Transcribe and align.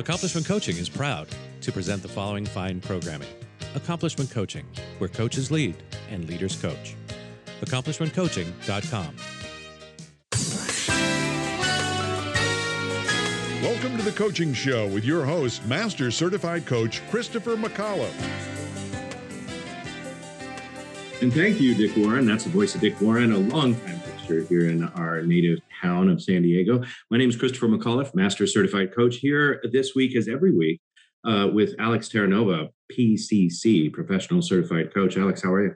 Accomplishment 0.00 0.46
Coaching 0.46 0.78
is 0.78 0.88
proud 0.88 1.28
to 1.60 1.70
present 1.70 2.00
the 2.00 2.08
following 2.08 2.46
fine 2.46 2.80
programming 2.80 3.28
Accomplishment 3.74 4.30
Coaching, 4.30 4.64
where 4.96 5.10
coaches 5.10 5.50
lead 5.50 5.76
and 6.10 6.26
leaders 6.26 6.56
coach. 6.56 6.96
AccomplishmentCoaching.com. 7.60 9.16
Welcome 13.62 13.98
to 13.98 14.02
the 14.02 14.12
Coaching 14.12 14.54
Show 14.54 14.86
with 14.88 15.04
your 15.04 15.26
host, 15.26 15.66
Master 15.66 16.10
Certified 16.10 16.64
Coach 16.64 17.06
Christopher 17.10 17.56
McAuliffe. 17.56 18.10
And 21.20 21.30
thank 21.30 21.60
you, 21.60 21.74
Dick 21.74 21.94
Warren. 21.94 22.24
That's 22.24 22.44
the 22.44 22.50
voice 22.50 22.74
of 22.74 22.80
Dick 22.80 22.98
Warren, 23.02 23.32
a 23.32 23.38
longtime 23.38 23.99
fixture 24.30 24.54
here 24.54 24.70
in 24.70 24.84
our 24.84 25.22
native 25.22 25.58
town 25.82 26.08
of 26.08 26.22
San 26.22 26.42
Diego. 26.42 26.82
My 27.10 27.18
name 27.18 27.28
is 27.28 27.36
Christopher 27.36 27.66
McAuliffe, 27.66 28.14
Master 28.14 28.46
Certified 28.46 28.94
Coach, 28.94 29.16
here 29.16 29.60
this 29.72 29.94
week 29.94 30.16
as 30.16 30.28
every 30.28 30.56
week 30.56 30.80
uh, 31.24 31.48
with 31.52 31.74
Alex 31.78 32.08
Terranova, 32.08 32.68
PCC, 32.92 33.92
Professional 33.92 34.40
Certified 34.40 34.94
Coach. 34.94 35.16
Alex, 35.16 35.42
how 35.42 35.52
are 35.52 35.64
you? 35.64 35.74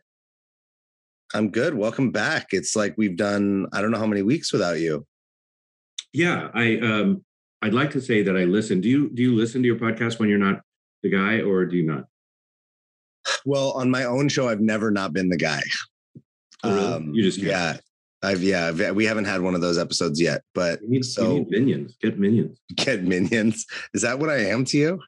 I'm 1.34 1.50
good. 1.50 1.74
Welcome 1.74 2.12
back. 2.12 2.48
It's 2.52 2.76
like 2.76 2.94
we've 2.96 3.16
done 3.16 3.66
I 3.72 3.80
don't 3.80 3.90
know 3.90 3.98
how 3.98 4.06
many 4.06 4.22
weeks 4.22 4.52
without 4.52 4.78
you. 4.78 5.04
Yeah, 6.12 6.48
I 6.54 6.78
um 6.78 7.24
I'd 7.60 7.74
like 7.74 7.90
to 7.92 8.00
say 8.00 8.22
that 8.22 8.36
I 8.36 8.44
listen. 8.44 8.80
Do 8.80 8.88
you 8.88 9.10
do 9.10 9.22
you 9.22 9.34
listen 9.34 9.62
to 9.62 9.66
your 9.66 9.78
podcast 9.78 10.20
when 10.20 10.28
you're 10.28 10.38
not 10.38 10.60
the 11.02 11.10
guy 11.10 11.40
or 11.40 11.64
do 11.64 11.76
you 11.76 11.86
not? 11.86 12.04
Well, 13.44 13.72
on 13.72 13.90
my 13.90 14.04
own 14.04 14.28
show, 14.28 14.48
I've 14.48 14.60
never 14.60 14.92
not 14.92 15.12
been 15.12 15.28
the 15.28 15.36
guy. 15.36 15.62
Oh, 16.62 16.74
really? 16.74 16.92
Um, 16.94 17.14
you 17.14 17.22
just 17.22 17.38
can't. 17.38 17.50
yeah. 17.50 17.76
I've 18.24 18.42
yeah, 18.42 18.90
we 18.90 19.04
haven't 19.04 19.26
had 19.26 19.40
one 19.40 19.54
of 19.54 19.60
those 19.60 19.78
episodes 19.78 20.20
yet, 20.20 20.42
but 20.54 20.80
you 20.82 20.88
need, 20.88 21.04
so 21.04 21.22
you 21.22 21.40
need 21.40 21.50
minions. 21.50 21.96
Get 22.00 22.18
minions. 22.18 22.58
Get 22.74 23.04
minions. 23.04 23.66
Is 23.92 24.02
that 24.02 24.18
what 24.18 24.30
I 24.30 24.46
am 24.46 24.64
to 24.66 24.78
you? 24.78 25.00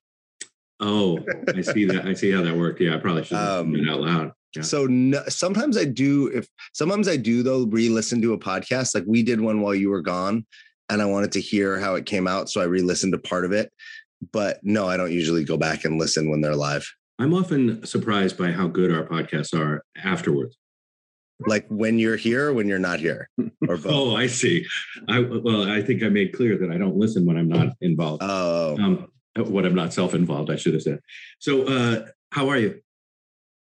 Oh, 0.81 1.19
I 1.55 1.61
see 1.63 1.85
that. 1.87 2.07
I 2.07 2.15
see 2.15 2.31
how 2.31 2.43
that 2.43 2.57
worked. 2.57 2.81
Yeah, 2.81 2.95
I 2.95 2.99
probably 2.99 3.25
should 3.25 3.37
have 3.37 3.61
um, 3.61 3.75
it 3.75 3.89
out 3.89 4.01
loud. 4.01 4.33
Yeah. 4.55 4.63
So 4.63 4.87
no, 4.87 5.23
sometimes 5.29 5.77
I 5.77 5.85
do. 5.85 6.29
If 6.29 6.47
sometimes 6.73 7.09
I 7.09 7.17
do 7.17 7.43
though, 7.43 7.65
re-listen 7.65 8.23
to 8.23 8.33
a 8.33 8.39
podcast. 8.39 8.95
Like 8.95 9.05
we 9.07 9.23
did 9.23 9.41
one 9.41 9.61
while 9.61 9.75
you 9.75 9.91
were 9.91 10.03
gone, 10.03 10.47
and 10.89 11.01
I 11.01 11.07
wanted 11.07 11.33
to 11.33 11.41
hear 11.41 11.79
how 11.79 11.95
it 11.95 12.07
came 12.07 12.27
out, 12.27 12.49
so 12.51 12.61
I 12.61 12.65
re-listened 12.65 13.13
to 13.13 13.19
part 13.19 13.45
of 13.45 13.53
it. 13.53 13.73
But 14.33 14.61
no, 14.63 14.89
I 14.89 14.97
don't 14.97 15.13
usually 15.13 15.45
go 15.45 15.57
back 15.57 15.85
and 15.85 15.99
listen 15.99 16.31
when 16.31 16.41
they're 16.41 16.57
live. 16.57 16.87
I'm 17.19 17.33
often 17.33 17.85
surprised 17.87 18.37
by 18.37 18.53
how 18.53 18.67
good 18.67 18.93
our 18.93 19.05
podcasts 19.05 19.59
are 19.59 19.83
afterwards. 20.03 20.57
Like 21.41 21.67
when 21.69 21.99
you're 21.99 22.17
here, 22.17 22.53
when 22.53 22.67
you're 22.67 22.79
not 22.79 22.99
here, 22.99 23.29
or 23.69 23.77
both. 23.77 23.87
oh, 23.87 24.17
I 24.17 24.27
see. 24.27 24.65
I 25.09 25.21
well, 25.21 25.71
I 25.71 25.83
think 25.83 26.03
I 26.03 26.09
made 26.09 26.33
clear 26.33 26.57
that 26.59 26.71
I 26.71 26.79
don't 26.79 26.97
listen 26.97 27.27
when 27.27 27.37
I'm 27.37 27.49
not 27.49 27.75
involved. 27.81 28.23
Oh, 28.25 28.77
um, 28.79 29.09
what 29.37 29.67
I'm 29.67 29.75
not 29.75 29.93
self-involved, 29.93 30.51
I 30.51 30.57
should 30.57 30.75
have 30.75 30.83
said. 30.83 31.01
So, 31.39 31.65
uh, 31.65 32.07
how 32.33 32.49
are 32.49 32.57
you? 32.57 32.81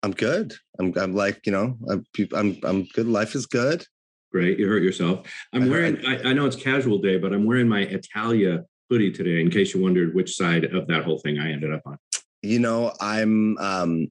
I'm 0.02 0.12
good. 0.12 0.54
I'm, 0.78 0.92
I'm 0.96 1.14
like, 1.14 1.40
you 1.46 1.52
know, 1.52 1.76
I'm, 1.90 2.06
I'm, 2.34 2.58
I'm 2.62 2.84
good. 2.94 3.08
Life 3.08 3.34
is 3.34 3.46
good. 3.46 3.84
Great. 4.30 4.58
You 4.58 4.68
hurt 4.68 4.82
yourself. 4.82 5.26
I'm 5.52 5.64
I 5.64 5.68
wearing, 5.68 6.06
I, 6.06 6.30
I, 6.30 6.32
know 6.32 6.46
it's 6.46 6.56
casual 6.56 6.98
day, 6.98 7.18
but 7.18 7.32
I'm 7.32 7.44
wearing 7.44 7.68
my 7.68 7.80
Italia 7.80 8.64
hoodie 8.90 9.10
today 9.10 9.40
in 9.40 9.50
case 9.50 9.74
you 9.74 9.82
wondered 9.82 10.14
which 10.14 10.36
side 10.36 10.64
of 10.64 10.86
that 10.88 11.04
whole 11.04 11.18
thing 11.18 11.38
I 11.38 11.50
ended 11.50 11.72
up 11.72 11.82
on. 11.86 11.98
You 12.42 12.60
know, 12.60 12.92
I'm, 13.00 13.56
um, 13.58 14.08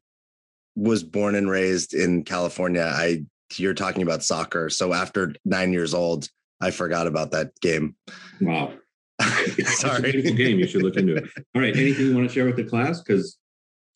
was 0.75 1.03
born 1.03 1.35
and 1.35 1.49
raised 1.49 1.93
in 1.93 2.23
California. 2.23 2.91
I, 2.93 3.23
you're 3.57 3.73
talking 3.73 4.01
about 4.01 4.23
soccer. 4.23 4.69
So 4.69 4.93
after 4.93 5.33
nine 5.45 5.73
years 5.73 5.93
old, 5.93 6.29
I 6.61 6.71
forgot 6.71 7.07
about 7.07 7.31
that 7.31 7.51
game. 7.61 7.95
Wow. 8.41 8.73
Sorry. 9.63 10.11
it's 10.11 10.29
a 10.29 10.33
game. 10.33 10.59
You 10.59 10.67
should 10.67 10.83
look 10.83 10.97
into 10.97 11.15
it. 11.15 11.25
All 11.53 11.61
right. 11.61 11.75
Anything 11.75 12.07
you 12.07 12.15
want 12.15 12.27
to 12.27 12.33
share 12.33 12.45
with 12.45 12.57
the 12.57 12.63
class? 12.63 13.01
Because 13.01 13.37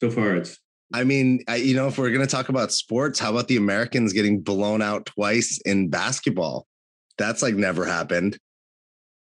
so 0.01 0.09
far 0.09 0.35
it's. 0.35 0.57
I 0.93 1.03
mean, 1.03 1.43
I, 1.47 1.57
you 1.57 1.75
know, 1.75 1.87
if 1.87 1.97
we're 1.97 2.09
going 2.09 2.25
to 2.25 2.31
talk 2.31 2.49
about 2.49 2.71
sports, 2.71 3.19
how 3.19 3.29
about 3.29 3.47
the 3.47 3.57
Americans 3.57 4.11
getting 4.11 4.41
blown 4.41 4.81
out 4.81 5.05
twice 5.05 5.59
in 5.63 5.89
basketball? 5.89 6.65
That's 7.17 7.41
like 7.41 7.55
never 7.55 7.85
happened. 7.85 8.39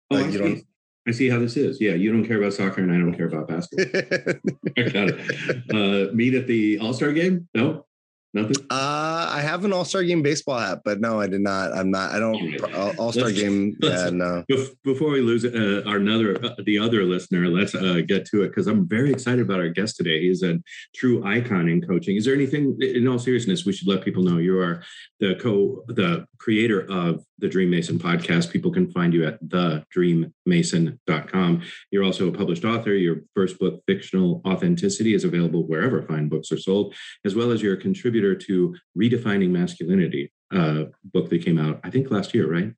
Oh, 0.09 0.16
like, 0.16 0.25
I, 0.25 0.28
you 0.28 0.31
see. 0.31 0.40
don't. 0.40 0.63
I 1.07 1.12
see 1.12 1.30
how 1.30 1.40
this 1.40 1.57
is. 1.57 1.81
Yeah, 1.81 1.94
you 1.94 2.12
don't 2.12 2.25
care 2.25 2.38
about 2.38 2.53
soccer, 2.53 2.81
and 2.81 2.91
I 2.91 2.97
don't 2.97 3.13
care 3.13 3.25
about 3.28 3.47
basketball. 3.47 3.86
I 4.78 4.81
got 4.84 5.09
it. 5.09 5.72
Uh, 5.72 6.13
meet 6.13 6.36
at 6.36 6.47
the 6.47 6.78
All 6.80 6.94
Star 6.94 7.12
game? 7.12 7.50
No. 7.56 7.86
Nothing. 8.34 8.56
Uh, 8.69 9.28
I 9.30 9.42
have 9.42 9.66
an 9.66 9.74
All 9.74 9.84
Star 9.84 10.03
Game 10.03 10.22
baseball 10.22 10.58
hat, 10.58 10.81
but 10.86 11.02
no, 11.02 11.19
I 11.19 11.28
did 11.28 11.42
not. 11.42 11.74
I'm 11.74 11.92
not. 11.92 12.12
I 12.12 12.19
don't 12.19 12.64
All 12.97 13.12
Star 13.12 13.31
Game. 13.31 13.75
Yeah, 13.81 14.09
no. 14.12 14.44
Before 14.84 15.09
we 15.09 15.22
lose 15.22 15.44
uh, 15.44 15.81
our 15.86 15.97
another 15.97 16.44
uh, 16.44 16.56
the 16.66 16.80
other 16.80 17.03
listener, 17.03 17.47
let's 17.47 17.75
uh, 17.75 18.02
get 18.08 18.25
to 18.28 18.44
it 18.44 18.50
because 18.50 18.68
I'm 18.68 18.88
very 18.88 19.12
excited 19.12 19.42
about 19.42 19.59
our 19.59 19.69
guest 19.69 19.97
today. 19.97 20.22
He's 20.22 20.44
a 20.44 20.59
true 20.96 21.25
icon 21.25 21.68
in 21.68 21.81
coaching. 21.81 22.16
Is 22.16 22.25
there 22.25 22.34
anything, 22.34 22.78
in 22.81 23.08
all 23.08 23.19
seriousness, 23.19 23.66
we 23.66 23.74
should 23.74 23.88
let 23.88 24.06
people 24.06 24.24
know 24.24 24.38
you 24.38 24.59
are 24.59 24.84
the 25.19 25.36
co 25.36 25.84
the 25.88 26.25
creator 26.38 26.86
of 26.90 27.24
the 27.38 27.50
Dream 27.50 27.69
Mason 27.69 28.00
podcast. 28.00 28.52
People 28.52 28.72
can 28.72 28.90
find 28.92 29.13
you 29.13 29.25
at 29.25 29.44
thedreammason.com. 29.44 31.62
You're 31.92 32.03
also 32.03 32.28
a 32.28 32.31
published 32.31 32.66
author. 32.66 32.94
Your 32.94 33.22
first 33.36 33.59
book, 33.59 33.81
Fictional 33.88 34.42
Authenticity, 34.48 35.13
is 35.13 35.24
available 35.24 35.68
wherever 35.68 36.02
fine 36.03 36.30
books 36.30 36.52
are 36.52 36.58
sold, 36.58 36.96
as 37.25 37.36
well 37.36 37.52
as 37.52 37.62
your 37.62 37.75
contributor 37.75 38.21
contributor 38.22 38.36
to 38.36 38.76
Redefining 38.98 39.50
Masculinity, 39.50 40.32
uh, 40.54 40.86
book 41.06 41.30
that 41.30 41.44
came 41.44 41.59
out, 41.59 41.80
I 41.84 41.90
think 41.90 42.12
last 42.12 42.34
year, 42.34 42.52
right? 42.52 42.74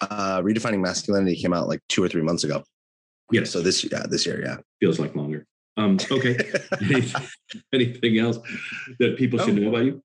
Uh, 0.00 0.40
Redefining 0.42 0.80
Masculinity 0.80 1.36
came 1.36 1.52
out 1.52 1.68
like 1.68 1.80
two 1.88 2.02
or 2.02 2.08
three 2.08 2.22
months 2.22 2.44
ago. 2.44 2.62
Yeah. 3.32 3.44
So 3.44 3.62
this, 3.62 3.84
yeah, 3.84 4.04
this 4.08 4.26
year, 4.26 4.42
yeah. 4.42 4.56
Feels 4.80 4.98
like 4.98 5.14
longer. 5.14 5.46
Um, 5.76 5.98
okay. 6.10 6.36
anything, 7.72 8.18
else 8.18 8.38
that 8.98 9.16
people 9.16 9.38
should 9.38 9.56
know 9.56 9.68
about 9.68 9.84
you? 9.84 10.02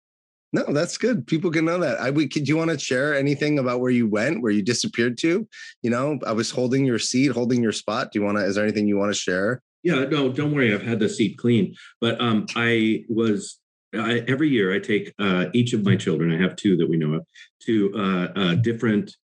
No, 0.52 0.64
that's 0.74 0.98
good. 0.98 1.28
People 1.28 1.52
can 1.52 1.66
know 1.66 1.78
that. 1.78 2.00
I 2.00 2.10
would. 2.10 2.34
Could 2.34 2.48
you 2.48 2.58
want 2.58 2.72
to 2.72 2.80
share 2.80 3.14
anything 3.14 3.60
about 3.60 3.82
where 3.82 3.92
you 3.92 4.08
went, 4.08 4.42
where 4.42 4.52
you 4.52 4.64
disappeared 4.64 5.16
to? 5.20 5.48
You 5.84 5.90
know, 5.92 6.18
I 6.26 6.32
was 6.32 6.50
holding 6.50 6.86
your 6.86 6.98
seat, 6.98 7.28
holding 7.28 7.62
your 7.62 7.72
spot. 7.72 8.12
Do 8.12 8.18
you 8.18 8.26
want 8.26 8.40
to? 8.40 8.46
Is 8.46 8.56
there 8.56 8.64
anything 8.64 8.88
you 8.88 8.98
want 8.98 9.14
to 9.14 9.20
share? 9.20 9.62
Yeah, 9.84 10.06
no, 10.06 10.32
don't 10.32 10.52
worry. 10.56 10.74
I've 10.74 10.82
had 10.82 11.00
the 11.00 11.08
seat 11.08 11.38
clean, 11.38 11.76
but 12.02 12.20
um, 12.20 12.48
I 12.56 13.06
was 13.10 13.60
I, 13.94 14.24
every 14.28 14.50
year 14.50 14.74
I 14.74 14.80
take 14.80 15.14
uh, 15.20 15.46
each 15.54 15.74
of 15.74 15.84
my 15.84 15.96
children, 15.96 16.32
I 16.32 16.42
have 16.42 16.56
two 16.56 16.78
that 16.78 16.90
we 16.90 16.98
know 16.98 17.14
of, 17.14 17.26
to 17.64 17.94
uh, 17.96 18.28
a 18.36 18.56
different 18.56 19.16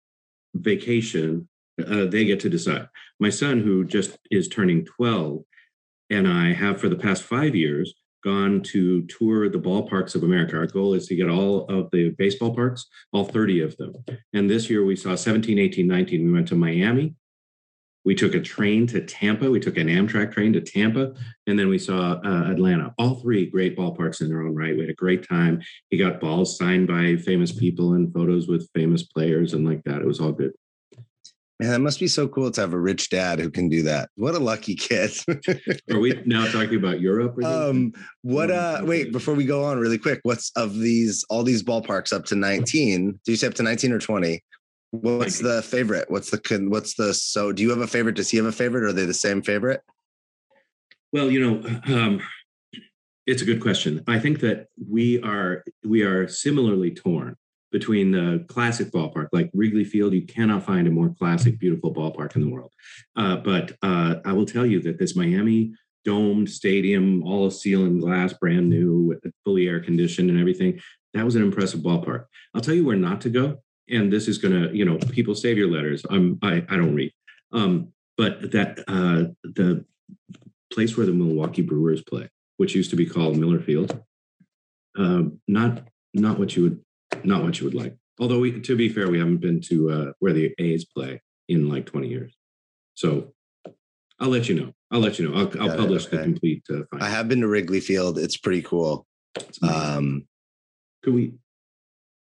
vacation. 0.54 1.48
Uh, 1.78 2.06
they 2.06 2.24
get 2.24 2.40
to 2.40 2.48
decide. 2.48 2.88
My 3.20 3.30
son, 3.30 3.60
who 3.60 3.84
just 3.84 4.16
is 4.30 4.48
turning 4.48 4.84
12, 4.84 5.42
and 6.10 6.28
I 6.28 6.52
have 6.52 6.80
for 6.80 6.88
the 6.88 6.96
past 6.96 7.22
five 7.22 7.54
years 7.54 7.94
gone 8.22 8.62
to 8.62 9.02
tour 9.06 9.48
the 9.48 9.58
ballparks 9.58 10.14
of 10.14 10.22
America. 10.22 10.56
Our 10.56 10.66
goal 10.66 10.94
is 10.94 11.06
to 11.08 11.14
get 11.14 11.28
all 11.28 11.66
of 11.66 11.90
the 11.90 12.10
baseball 12.16 12.54
parks, 12.54 12.86
all 13.12 13.24
30 13.24 13.60
of 13.60 13.76
them. 13.76 13.92
And 14.32 14.48
this 14.48 14.70
year 14.70 14.84
we 14.84 14.96
saw 14.96 15.14
17, 15.14 15.58
18, 15.58 15.86
19. 15.86 16.24
We 16.24 16.32
went 16.32 16.48
to 16.48 16.54
Miami, 16.54 17.14
we 18.04 18.14
took 18.14 18.34
a 18.34 18.40
train 18.40 18.86
to 18.88 19.00
Tampa. 19.00 19.50
We 19.50 19.60
took 19.60 19.76
an 19.78 19.88
Amtrak 19.88 20.32
train 20.32 20.52
to 20.52 20.60
Tampa, 20.60 21.14
and 21.46 21.58
then 21.58 21.68
we 21.68 21.78
saw 21.78 22.20
uh, 22.24 22.50
Atlanta. 22.50 22.94
All 22.98 23.16
three 23.16 23.46
great 23.46 23.76
ballparks 23.76 24.20
in 24.20 24.28
their 24.28 24.42
own 24.42 24.54
right. 24.54 24.74
We 24.74 24.80
had 24.80 24.90
a 24.90 24.94
great 24.94 25.26
time. 25.26 25.62
He 25.90 25.96
got 25.96 26.20
balls 26.20 26.58
signed 26.58 26.86
by 26.86 27.16
famous 27.16 27.52
people 27.52 27.94
and 27.94 28.12
photos 28.12 28.46
with 28.46 28.68
famous 28.74 29.02
players 29.02 29.54
and 29.54 29.66
like 29.66 29.82
that. 29.84 30.00
It 30.00 30.06
was 30.06 30.20
all 30.20 30.32
good. 30.32 30.52
Man, 31.60 31.70
that 31.70 31.80
must 31.80 32.00
be 32.00 32.08
so 32.08 32.26
cool 32.26 32.50
to 32.50 32.60
have 32.60 32.72
a 32.72 32.78
rich 32.78 33.10
dad 33.10 33.38
who 33.38 33.48
can 33.48 33.68
do 33.68 33.82
that. 33.82 34.10
What 34.16 34.34
a 34.34 34.40
lucky 34.40 34.74
kid. 34.74 35.12
Are 35.88 36.00
we 36.00 36.20
now 36.26 36.46
talking 36.46 36.74
about 36.74 37.00
Europe? 37.00 37.40
um, 37.44 37.92
what 38.22 38.50
uh 38.50 38.80
wait, 38.82 39.12
before 39.12 39.34
we 39.34 39.44
go 39.44 39.64
on 39.64 39.78
really 39.78 39.96
quick, 39.96 40.18
what's 40.24 40.50
of 40.56 40.74
these 40.74 41.24
all 41.30 41.44
these 41.44 41.62
ballparks 41.62 42.12
up 42.12 42.24
to 42.26 42.34
19? 42.34 43.20
Do 43.24 43.32
you 43.32 43.36
say 43.36 43.46
up 43.46 43.54
to 43.54 43.62
19 43.62 43.92
or 43.92 44.00
20? 44.00 44.42
What's 45.00 45.40
the 45.40 45.62
favorite? 45.62 46.08
What's 46.08 46.30
the 46.30 46.66
what's 46.68 46.94
the 46.94 47.12
so? 47.14 47.52
Do 47.52 47.62
you 47.62 47.70
have 47.70 47.80
a 47.80 47.86
favorite? 47.86 48.14
Does 48.14 48.30
he 48.30 48.36
have 48.36 48.46
a 48.46 48.52
favorite? 48.52 48.84
Or 48.84 48.88
are 48.88 48.92
they 48.92 49.06
the 49.06 49.14
same 49.14 49.42
favorite? 49.42 49.82
Well, 51.12 51.30
you 51.30 51.40
know, 51.40 51.80
um, 51.92 52.20
it's 53.26 53.42
a 53.42 53.44
good 53.44 53.60
question. 53.60 54.04
I 54.06 54.20
think 54.20 54.40
that 54.40 54.68
we 54.88 55.20
are 55.22 55.64
we 55.84 56.02
are 56.02 56.28
similarly 56.28 56.92
torn 56.92 57.34
between 57.72 58.12
the 58.12 58.44
classic 58.46 58.92
ballpark, 58.92 59.28
like 59.32 59.50
Wrigley 59.52 59.84
Field. 59.84 60.12
You 60.12 60.26
cannot 60.26 60.64
find 60.64 60.86
a 60.86 60.92
more 60.92 61.12
classic, 61.18 61.58
beautiful 61.58 61.92
ballpark 61.92 62.36
in 62.36 62.42
the 62.42 62.48
world. 62.48 62.72
Uh, 63.16 63.36
but 63.36 63.72
uh, 63.82 64.16
I 64.24 64.32
will 64.32 64.46
tell 64.46 64.64
you 64.64 64.80
that 64.82 64.98
this 64.98 65.16
Miami 65.16 65.72
domed 66.04 66.48
stadium, 66.48 67.24
all 67.24 67.46
of 67.46 67.52
steel 67.52 67.84
and 67.84 68.00
glass, 68.00 68.32
brand 68.34 68.68
new, 68.68 69.18
fully 69.44 69.66
air 69.66 69.80
conditioned, 69.80 70.30
and 70.30 70.38
everything. 70.38 70.80
That 71.14 71.24
was 71.24 71.34
an 71.34 71.42
impressive 71.42 71.80
ballpark. 71.80 72.26
I'll 72.54 72.60
tell 72.60 72.74
you 72.74 72.84
where 72.84 72.96
not 72.96 73.22
to 73.22 73.30
go 73.30 73.63
and 73.88 74.12
this 74.12 74.28
is 74.28 74.38
going 74.38 74.54
to, 74.54 74.76
you 74.76 74.84
know, 74.84 74.98
people 74.98 75.34
save 75.34 75.58
your 75.58 75.70
letters. 75.70 76.04
I'm, 76.08 76.38
I, 76.42 76.64
I 76.68 76.76
don't 76.76 76.94
read. 76.94 77.12
Um, 77.52 77.92
but 78.16 78.52
that 78.52 78.80
uh, 78.88 79.32
the 79.42 79.84
place 80.72 80.96
where 80.96 81.06
the 81.06 81.12
Milwaukee 81.12 81.62
Brewers 81.62 82.02
play, 82.02 82.28
which 82.56 82.74
used 82.74 82.90
to 82.90 82.96
be 82.96 83.06
called 83.06 83.36
Miller 83.36 83.60
Field, 83.60 84.02
uh, 84.98 85.22
not 85.48 85.88
not 86.12 86.38
what 86.38 86.56
you 86.56 86.62
would 86.62 86.80
not 87.24 87.42
what 87.42 87.58
you 87.58 87.66
would 87.66 87.74
like. 87.74 87.96
Although 88.20 88.38
we, 88.40 88.60
to 88.60 88.76
be 88.76 88.88
fair, 88.88 89.10
we 89.10 89.18
haven't 89.18 89.38
been 89.38 89.60
to 89.62 89.90
uh, 89.90 90.12
where 90.20 90.32
the 90.32 90.54
A's 90.58 90.84
play 90.84 91.20
in 91.48 91.68
like 91.68 91.86
20 91.86 92.08
years. 92.08 92.36
So 92.94 93.32
I'll 94.20 94.28
let 94.28 94.48
you 94.48 94.54
know. 94.54 94.72
I'll 94.90 95.00
let 95.00 95.18
you 95.18 95.28
know. 95.28 95.36
I'll, 95.36 95.60
I'll 95.60 95.76
publish 95.76 96.06
okay. 96.06 96.18
the 96.18 96.22
complete. 96.22 96.62
Uh, 96.70 96.82
I 97.00 97.08
have 97.08 97.28
been 97.28 97.40
to 97.40 97.48
Wrigley 97.48 97.80
Field. 97.80 98.18
It's 98.18 98.36
pretty 98.36 98.62
cool. 98.62 99.06
Um, 99.62 100.26
could 101.02 101.14
we? 101.14 101.34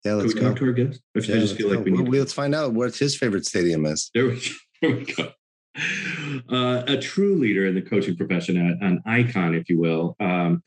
Yeah, 0.05 0.15
let's 0.15 0.35
we 0.35 0.41
go. 0.41 0.49
talk 0.49 0.59
to 0.59 0.67
our 0.67 0.73
guest. 0.73 1.01
I, 1.17 1.21
yeah, 1.21 1.37
just 1.37 1.57
feel 1.57 1.69
go. 1.69 1.77
like 1.77 1.85
we 1.85 1.93
need. 1.93 2.09
Well, 2.09 2.19
let's 2.19 2.33
find 2.33 2.55
out 2.55 2.73
what 2.73 2.97
his 2.97 3.17
favorite 3.17 3.47
stadium 3.47 3.87
is. 3.87 4.11
There 4.15 4.27
we, 4.27 4.43
there 4.83 4.97
we 4.97 5.05
go. 5.05 5.33
Uh, 6.51 6.83
a 6.87 6.99
true 6.99 7.37
leader 7.37 7.67
in 7.67 7.75
the 7.75 7.83
coaching 7.83 8.17
profession, 8.17 8.57
an 8.59 9.03
icon, 9.07 9.55
if 9.55 9.69
you 9.69 9.81
will. 9.81 10.17
Um, 10.21 10.63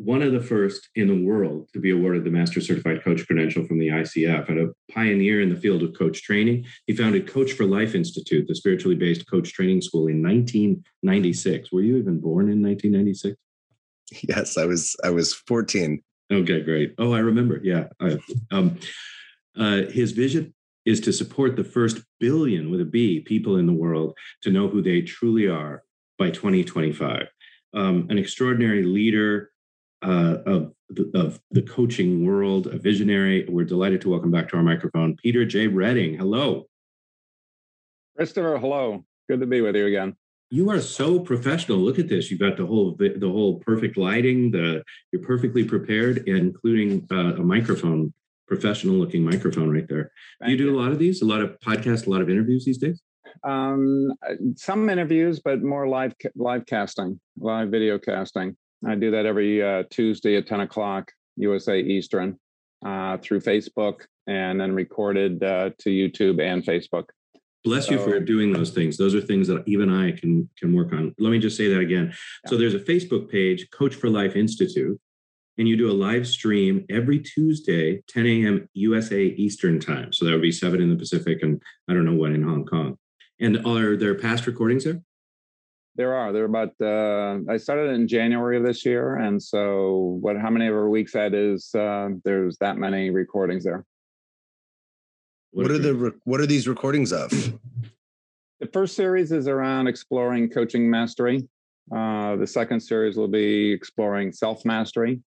one 0.00 0.22
of 0.22 0.32
the 0.32 0.40
first 0.40 0.88
in 0.94 1.08
the 1.08 1.26
world 1.26 1.68
to 1.74 1.78
be 1.78 1.90
awarded 1.90 2.24
the 2.24 2.30
Master 2.30 2.58
Certified 2.60 3.04
Coach 3.04 3.26
credential 3.26 3.66
from 3.66 3.78
the 3.78 3.88
ICF 3.88 4.48
and 4.48 4.58
a 4.58 4.92
pioneer 4.92 5.42
in 5.42 5.50
the 5.50 5.60
field 5.60 5.82
of 5.82 5.96
coach 5.96 6.22
training. 6.22 6.64
He 6.86 6.96
founded 6.96 7.30
Coach 7.30 7.52
for 7.52 7.66
Life 7.66 7.94
Institute, 7.94 8.48
the 8.48 8.54
spiritually 8.54 8.96
based 8.96 9.28
coach 9.30 9.52
training 9.52 9.82
school 9.82 10.08
in 10.08 10.22
1996. 10.22 11.70
Were 11.70 11.82
you 11.82 11.98
even 11.98 12.18
born 12.18 12.50
in 12.50 12.62
1996? 12.62 13.36
Yes, 14.26 14.56
I 14.56 14.64
was. 14.64 14.96
I 15.04 15.10
was 15.10 15.34
14. 15.34 16.02
Okay, 16.30 16.60
great. 16.62 16.94
Oh, 16.98 17.12
I 17.12 17.18
remember. 17.18 17.60
Yeah. 17.62 17.88
Um, 18.50 18.78
uh, 19.58 19.82
his 19.90 20.12
vision 20.12 20.54
is 20.86 21.00
to 21.00 21.12
support 21.12 21.56
the 21.56 21.64
first 21.64 22.02
billion 22.20 22.70
with 22.70 22.80
a 22.80 22.84
B 22.84 23.20
people 23.20 23.56
in 23.56 23.66
the 23.66 23.72
world 23.72 24.16
to 24.42 24.50
know 24.50 24.68
who 24.68 24.80
they 24.80 25.02
truly 25.02 25.48
are 25.48 25.82
by 26.18 26.30
2025. 26.30 27.26
Um, 27.74 28.06
an 28.10 28.18
extraordinary 28.18 28.84
leader, 28.84 29.50
uh, 30.02 30.38
of, 30.46 30.72
the, 30.88 31.10
of 31.14 31.40
the 31.50 31.62
coaching 31.62 32.24
world, 32.24 32.68
a 32.68 32.78
visionary. 32.78 33.44
We're 33.48 33.64
delighted 33.64 34.00
to 34.02 34.10
welcome 34.10 34.30
back 34.30 34.48
to 34.50 34.56
our 34.56 34.62
microphone 34.62 35.16
Peter 35.16 35.44
J. 35.44 35.66
Reding. 35.66 36.16
Hello. 36.16 36.66
Christopher, 38.16 38.58
hello. 38.58 39.04
Good 39.28 39.40
to 39.40 39.46
be 39.46 39.60
with 39.60 39.76
you 39.76 39.86
again. 39.86 40.16
You 40.52 40.68
are 40.70 40.80
so 40.80 41.20
professional. 41.20 41.78
Look 41.78 42.00
at 42.00 42.08
this. 42.08 42.28
You've 42.30 42.40
got 42.40 42.56
the 42.56 42.66
whole 42.66 42.96
the 42.98 43.28
whole 43.28 43.60
perfect 43.60 43.96
lighting. 43.96 44.50
The 44.50 44.82
you're 45.12 45.22
perfectly 45.22 45.64
prepared, 45.64 46.24
including 46.26 47.06
uh, 47.10 47.36
a 47.36 47.42
microphone, 47.42 48.12
professional 48.48 48.96
looking 48.96 49.24
microphone 49.24 49.70
right 49.70 49.86
there. 49.88 50.10
Thank 50.40 50.48
do 50.48 50.52
you 50.52 50.58
do 50.58 50.64
you. 50.72 50.76
a 50.76 50.80
lot 50.80 50.90
of 50.90 50.98
these? 50.98 51.22
A 51.22 51.24
lot 51.24 51.40
of 51.40 51.56
podcasts, 51.60 52.08
a 52.08 52.10
lot 52.10 52.20
of 52.20 52.28
interviews 52.28 52.64
these 52.64 52.78
days? 52.78 53.00
Um, 53.44 54.12
some 54.56 54.90
interviews, 54.90 55.38
but 55.38 55.62
more 55.62 55.86
live 55.86 56.14
live 56.34 56.66
casting, 56.66 57.20
live 57.38 57.68
video 57.68 57.98
casting. 57.98 58.56
I 58.84 58.96
do 58.96 59.12
that 59.12 59.26
every 59.26 59.62
uh, 59.62 59.84
Tuesday 59.90 60.36
at 60.36 60.46
10 60.46 60.60
o'clock 60.60 61.12
USA 61.36 61.78
Eastern 61.80 62.38
uh, 62.84 63.18
through 63.18 63.40
Facebook 63.40 64.06
and 64.26 64.60
then 64.60 64.72
recorded 64.72 65.42
uh, 65.42 65.70
to 65.78 65.90
YouTube 65.90 66.40
and 66.40 66.64
Facebook. 66.64 67.04
Bless 67.62 67.90
you 67.90 67.98
for 67.98 68.18
doing 68.20 68.52
those 68.52 68.70
things. 68.70 68.96
Those 68.96 69.14
are 69.14 69.20
things 69.20 69.46
that 69.48 69.62
even 69.66 69.92
I 69.92 70.12
can 70.12 70.48
can 70.58 70.74
work 70.74 70.92
on. 70.92 71.14
Let 71.18 71.30
me 71.30 71.38
just 71.38 71.56
say 71.58 71.68
that 71.68 71.80
again. 71.80 72.06
Yeah. 72.08 72.50
So 72.50 72.56
there's 72.56 72.74
a 72.74 72.78
Facebook 72.78 73.30
page, 73.30 73.68
Coach 73.70 73.94
for 73.94 74.08
Life 74.08 74.34
Institute, 74.34 74.98
and 75.58 75.68
you 75.68 75.76
do 75.76 75.90
a 75.90 75.92
live 75.92 76.26
stream 76.26 76.86
every 76.88 77.18
Tuesday, 77.18 78.02
10 78.08 78.26
a.m. 78.26 78.68
USA 78.72 79.22
Eastern 79.24 79.78
time. 79.78 80.10
So 80.10 80.24
that 80.24 80.32
would 80.32 80.40
be 80.40 80.52
seven 80.52 80.80
in 80.80 80.88
the 80.88 80.96
Pacific, 80.96 81.42
and 81.42 81.60
I 81.86 81.92
don't 81.92 82.06
know 82.06 82.14
what 82.14 82.32
in 82.32 82.42
Hong 82.42 82.64
Kong. 82.64 82.96
And 83.40 83.66
are 83.66 83.94
there 83.94 84.14
past 84.14 84.46
recordings 84.46 84.84
there? 84.84 85.02
There 85.96 86.14
are. 86.14 86.32
There 86.32 86.44
are 86.44 86.46
about. 86.46 86.72
Uh, 86.80 87.40
I 87.52 87.58
started 87.58 87.90
in 87.90 88.08
January 88.08 88.56
of 88.56 88.64
this 88.64 88.86
year, 88.86 89.16
and 89.16 89.42
so 89.42 90.18
what? 90.22 90.38
How 90.38 90.48
many 90.48 90.66
of 90.66 90.74
our 90.74 90.88
weeks 90.88 91.12
that 91.12 91.34
is? 91.34 91.74
Uh, 91.74 92.10
there's 92.24 92.56
that 92.58 92.78
many 92.78 93.10
recordings 93.10 93.64
there. 93.64 93.84
What, 95.52 95.64
what 95.64 95.70
are 95.72 95.78
the 95.78 96.14
What 96.24 96.40
are 96.40 96.46
these 96.46 96.68
recordings 96.68 97.12
of? 97.12 97.30
The 98.60 98.68
first 98.72 98.94
series 98.94 99.32
is 99.32 99.48
around 99.48 99.86
exploring 99.86 100.50
coaching 100.50 100.88
mastery. 100.88 101.48
Uh, 101.94 102.36
the 102.36 102.46
second 102.46 102.80
series 102.80 103.16
will 103.16 103.28
be 103.28 103.72
exploring 103.72 104.32
self 104.32 104.64
mastery, 104.64 105.20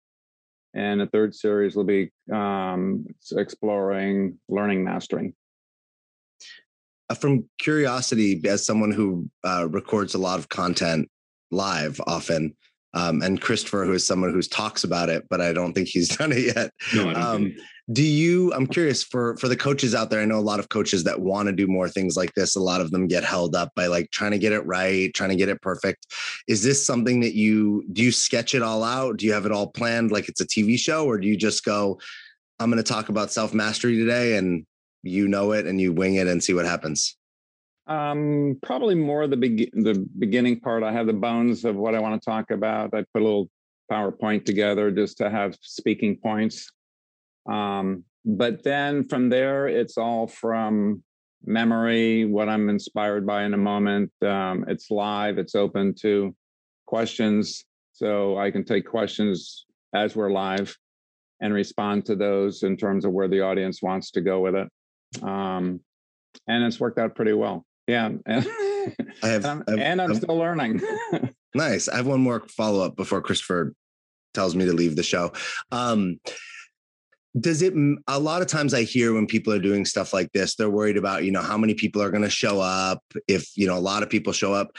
and 0.74 1.02
the 1.02 1.08
third 1.08 1.36
series 1.36 1.76
will 1.76 1.84
be 1.84 2.12
um, 2.32 3.06
exploring 3.36 4.38
learning 4.48 4.84
mastery. 4.84 5.34
Uh, 7.10 7.16
from 7.16 7.50
curiosity, 7.60 8.42
as 8.48 8.66
someone 8.66 8.92
who 8.92 9.30
uh, 9.44 9.68
records 9.70 10.14
a 10.14 10.18
lot 10.18 10.40
of 10.40 10.48
content 10.48 11.10
live 11.52 12.00
often, 12.08 12.56
um, 12.94 13.22
and 13.22 13.42
Christopher, 13.42 13.86
who 13.86 13.94
is 13.94 14.06
someone 14.06 14.32
who 14.32 14.42
talks 14.42 14.84
about 14.84 15.10
it, 15.10 15.28
but 15.30 15.42
I 15.42 15.52
don't 15.52 15.74
think 15.74 15.88
he's 15.88 16.10
done 16.18 16.32
it 16.32 16.56
yet. 16.56 16.72
No, 16.94 17.14
um, 17.14 17.56
do 17.92 18.04
you? 18.04 18.54
I'm 18.54 18.68
curious 18.68 19.04
for 19.04 19.36
for 19.38 19.48
the 19.48 19.58
coaches 19.58 19.94
out 19.94 20.10
there. 20.10 20.22
I 20.22 20.26
know 20.26 20.38
a 20.38 20.42
lot 20.42 20.60
of 20.60 20.70
coaches 20.70 21.04
that 21.04 21.20
want 21.20 21.48
to 21.48 21.52
do 21.52 21.68
more 21.68 21.90
things 21.90 22.16
like 22.16 22.34
this. 22.34 22.56
A 22.56 22.62
lot 22.62 22.82
of 22.82 22.92
them 22.92 23.08
get 23.08 23.24
held 23.24 23.56
up 23.56 23.72
by 23.76 23.88
like 23.88 24.10
trying 24.12 24.32
to 24.32 24.38
get 24.38 24.54
it 24.54 24.66
right, 24.66 25.14
trying 25.14 25.32
to 25.32 25.36
get 25.36 25.50
it 25.50 25.62
perfect. 25.62 26.08
Is 26.48 26.64
this 26.64 26.86
something 26.86 27.20
that 27.22 27.36
you 27.36 27.84
do? 27.92 28.04
You 28.04 28.12
sketch 28.12 28.56
it 28.56 28.62
all 28.62 28.84
out? 28.84 29.18
Do 29.18 29.26
you 29.26 29.34
have 29.34 29.46
it 29.46 29.52
all 29.52 29.68
planned 29.68 30.12
like 30.12 30.30
it's 30.30 30.42
a 30.42 30.48
TV 30.48 30.78
show, 30.78 31.06
or 31.06 31.18
do 31.18 31.28
you 31.28 31.36
just 31.36 31.66
go? 31.66 32.00
I'm 32.60 32.70
going 32.70 32.82
to 32.82 32.90
talk 32.90 33.10
about 33.10 33.32
self 33.32 33.54
mastery 33.54 33.98
today, 33.98 34.38
and 34.38 34.66
you 35.02 35.28
know 35.28 35.52
it 35.52 35.66
and 35.66 35.82
you 35.82 35.92
wing 35.92 36.16
it 36.16 36.28
and 36.28 36.42
see 36.42 36.54
what 36.54 36.66
happens? 36.66 37.18
Um, 37.88 38.58
probably 38.62 38.96
more 38.96 39.28
the 39.28 39.38
be- 39.38 39.72
the 39.74 40.08
beginning 40.18 40.60
part. 40.60 40.84
I 40.84 40.92
have 40.92 41.08
the 41.08 41.14
bones 41.14 41.66
of 41.66 41.76
what 41.76 41.96
I 41.96 42.00
want 42.00 42.22
to 42.22 42.26
talk 42.26 42.52
about. 42.52 42.94
I 42.94 43.04
put 43.14 43.22
a 43.22 43.26
little 43.26 43.50
PowerPoint 43.92 44.46
together 44.46 44.90
just 44.92 45.18
to 45.18 45.30
have 45.30 45.58
speaking 45.62 46.18
points. 46.18 46.72
Um, 47.50 48.06
but 48.24 48.64
then 48.64 49.08
from 49.10 49.30
there, 49.30 49.68
it's 49.68 49.98
all 49.98 50.28
from 50.28 51.04
memory, 51.46 52.24
what 52.24 52.48
I'm 52.48 52.70
inspired 52.70 53.28
by 53.28 53.44
in 53.44 53.54
a 53.54 53.58
moment. 53.58 54.12
Um, 54.22 54.64
it's 54.70 54.90
live. 54.90 55.38
It's 55.38 55.56
open 55.56 55.94
to 55.96 56.34
questions, 56.86 57.66
so 57.92 58.38
I 58.38 58.50
can 58.50 58.64
take 58.64 58.86
questions 58.86 59.66
as 59.94 60.16
we're 60.16 60.32
live 60.32 60.76
and 61.42 61.54
respond 61.54 62.06
to 62.06 62.16
those 62.16 62.64
in 62.64 62.78
terms 62.78 63.04
of 63.04 63.12
where 63.12 63.28
the 63.28 63.42
audience 63.42 63.82
wants 63.82 64.12
to 64.12 64.22
go 64.22 64.40
with 64.40 64.56
it 64.56 64.70
um, 65.22 65.80
and 66.48 66.64
it's 66.64 66.80
worked 66.80 66.98
out 66.98 67.16
pretty 67.16 67.34
well. 67.34 67.66
Yeah, 67.88 68.12
and, 68.26 68.48
I 69.24 69.28
have, 69.28 69.46
and 69.46 69.64
I'm, 69.68 69.80
and 69.80 70.02
I'm 70.02 70.16
still 70.16 70.38
learning. 70.38 70.82
nice. 71.56 71.88
I 71.88 71.98
have 71.98 72.08
one 72.08 72.22
more 72.22 72.42
follow 72.48 72.86
up 72.86 72.96
before 72.96 73.22
Christopher 73.22 73.74
tells 74.34 74.56
me 74.56 74.66
to 74.66 74.74
leave 74.74 74.96
the 74.96 75.04
show. 75.04 75.34
Um, 75.72 76.20
does 77.40 77.62
it 77.62 77.74
a 78.08 78.20
lot 78.20 78.44
of 78.44 78.48
times 78.48 78.76
i 78.76 78.84
hear 78.84 79.12
when 79.12 79.26
people 79.26 79.52
are 79.52 79.58
doing 79.58 79.86
stuff 79.86 80.14
like 80.14 80.32
this 80.34 80.56
they're 80.56 80.70
worried 80.70 80.98
about 80.98 81.24
you 81.24 81.32
know 81.32 81.42
how 81.42 81.58
many 81.58 81.74
people 81.74 82.00
are 82.00 82.12
going 82.12 82.22
to 82.22 82.30
show 82.30 82.60
up 82.60 83.02
if 83.28 83.50
you 83.56 83.66
know 83.66 83.76
a 83.76 83.80
lot 83.80 84.04
of 84.04 84.10
people 84.10 84.32
show 84.32 84.54
up 84.54 84.70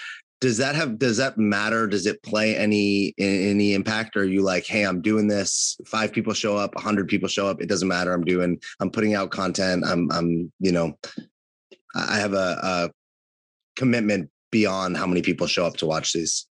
does 0.41 0.59
that 0.59 0.77
have 0.77 0.99
does 0.99 1.17
that 1.17 1.37
matter 1.37 1.89
does 1.89 2.07
it 2.07 2.23
play 2.23 2.57
any 2.57 3.13
any 3.19 3.75
impact 3.75 4.17
or 4.17 4.21
are 4.21 4.25
you 4.25 4.41
like 4.41 4.65
hey 4.67 4.85
i'm 4.85 5.03
doing 5.03 5.27
this 5.27 5.77
five 5.85 6.13
people 6.13 6.33
show 6.33 6.57
up 6.57 6.75
100 6.77 7.09
people 7.09 7.29
show 7.29 7.49
up 7.49 7.61
it 7.61 7.69
doesn't 7.69 7.89
matter 7.89 8.13
i'm 8.13 8.25
doing 8.25 8.57
i'm 8.79 8.91
putting 8.91 9.15
out 9.15 9.31
content 9.31 9.85
i'm 9.85 10.09
i'm 10.13 10.53
you 10.61 10.71
know 10.71 10.97
i 11.95 12.19
have 12.19 12.33
a, 12.33 12.59
a 12.63 12.91
commitment 13.77 14.31
beyond 14.51 14.97
how 14.97 15.07
many 15.07 15.23
people 15.23 15.47
show 15.47 15.67
up 15.67 15.77
to 15.77 15.87
watch 15.87 16.13
these 16.13 16.47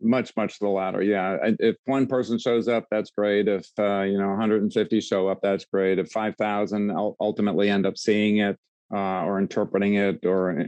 much 0.00 0.32
much 0.36 0.58
the 0.58 0.68
latter 0.68 1.02
yeah 1.02 1.36
if 1.60 1.76
one 1.84 2.06
person 2.06 2.38
shows 2.38 2.66
up 2.66 2.86
that's 2.90 3.10
great 3.10 3.46
if 3.46 3.68
uh, 3.78 4.02
you 4.02 4.18
know 4.18 4.28
150 4.28 5.00
show 5.00 5.28
up 5.28 5.38
that's 5.42 5.64
great 5.66 5.98
if 5.98 6.10
5000 6.10 6.90
ultimately 7.20 7.70
end 7.70 7.86
up 7.86 7.96
seeing 7.96 8.38
it 8.38 8.58
uh, 8.92 9.22
or 9.24 9.38
interpreting 9.38 9.94
it 9.94 10.26
or 10.26 10.66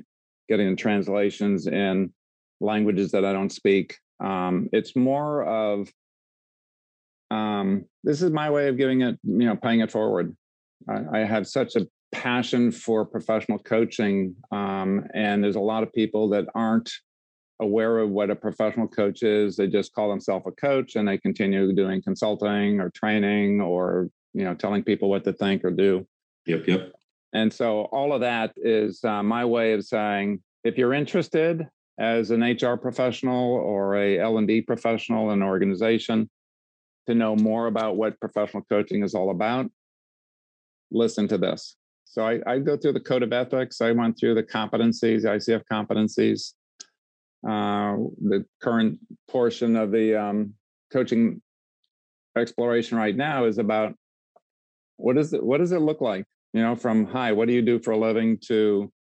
getting 0.49 0.76
translations 0.76 1.66
in 1.66 2.12
languages 2.61 3.12
that 3.12 3.25
I 3.25 3.33
don't 3.33 3.52
speak. 3.52 3.99
Um, 4.21 4.69
it's 4.73 4.97
more 4.97 5.45
of 5.45 5.90
um, 7.31 7.85
this 8.02 8.23
is 8.23 8.31
my 8.31 8.50
way 8.50 8.69
of 8.69 8.76
giving 8.76 9.02
it, 9.02 9.19
you 9.25 9.47
know, 9.47 9.57
paying 9.57 9.81
it 9.81 9.90
forward. 9.90 10.37
I, 10.88 11.21
I 11.21 11.25
have 11.25 11.47
such 11.47 11.76
a 11.76 11.87
passion 12.14 12.71
for 12.71 13.04
professional 13.04 13.59
coaching, 13.59 14.35
um, 14.50 15.06
and 15.14 15.42
there's 15.42 15.56
a 15.56 15.61
lot 15.61 15.83
of 15.83 15.92
people 15.92 16.28
that 16.30 16.47
aren't 16.54 16.90
aware 17.61 17.99
of 17.99 18.11
what 18.11 18.30
a 18.30 18.37
professional 18.37 18.88
coach 18.88 19.23
is. 19.23 19.56
They 19.56 19.66
just 19.66 19.92
call 19.92 20.09
themselves 20.09 20.47
a 20.47 20.52
coach, 20.52 20.97
and 20.97 21.06
they 21.06 21.18
continue 21.18 21.73
doing 21.75 22.02
consulting 22.02 22.80
or 22.80 22.90
training 22.90 23.61
or 23.61 24.09
you 24.33 24.44
know 24.44 24.54
telling 24.54 24.83
people 24.83 25.11
what 25.11 25.25
to 25.25 25.33
think 25.33 25.64
or 25.64 25.71
do. 25.71 26.06
Yep, 26.47 26.66
yep. 26.66 26.92
And 27.33 27.52
so 27.52 27.83
all 27.92 28.12
of 28.12 28.21
that 28.21 28.52
is 28.56 29.02
uh, 29.04 29.23
my 29.23 29.44
way 29.44 29.73
of 29.73 29.85
saying, 29.85 30.40
if 30.62 30.78
you're 30.78 30.94
interested, 30.94 31.66
as 31.99 32.30
an 32.30 32.42
HR 32.42 32.76
professional 32.76 33.54
or 33.54 33.97
a 33.97 34.18
L&D 34.18 34.62
professional 34.62 35.30
in 35.30 35.42
an 35.42 35.49
organization 35.49 36.28
to 37.06 37.14
know 37.14 37.37
more 37.37 37.66
about 37.66 37.97
what 37.97 38.18
professional 38.21 38.64
coaching 38.68 39.02
is 39.02 39.14
all 39.14 39.30
about, 39.30 39.71
listen 40.90 41.28
to 41.28 41.38
this. 41.38 41.76
So 42.05 42.27
I, 42.27 42.41
I 42.47 42.59
go 42.59 42.77
through 42.77 42.93
the 42.93 43.01
code 43.01 43.23
of 43.23 43.33
ethics. 43.33 43.81
I 43.81 43.93
went 43.93 44.19
through 44.19 44.35
the 44.35 44.43
competencies, 44.43 45.25
ICF 45.25 45.63
competencies. 45.71 46.53
Uh, 47.47 47.97
the 48.23 48.45
current 48.63 48.99
portion 49.29 49.77
of 49.77 49.91
the 49.91 50.15
um, 50.15 50.55
coaching 50.93 51.43
exploration 52.37 52.97
right 52.97 53.17
now 53.17 53.45
is 53.45 53.59
about 53.59 53.95
what 54.97 55.19
is 55.19 55.33
it? 55.33 55.43
What 55.43 55.59
does 55.59 55.73
it 55.73 55.81
look 55.81 56.01
like? 56.01 56.25
You 56.53 56.63
know, 56.63 56.77
from 56.77 57.05
hi, 57.05 57.33
what 57.33 57.49
do 57.49 57.55
you 57.55 57.63
do 57.63 57.81
for 57.81 57.91
a 57.91 57.99
living 57.99 58.39
to 58.47 58.93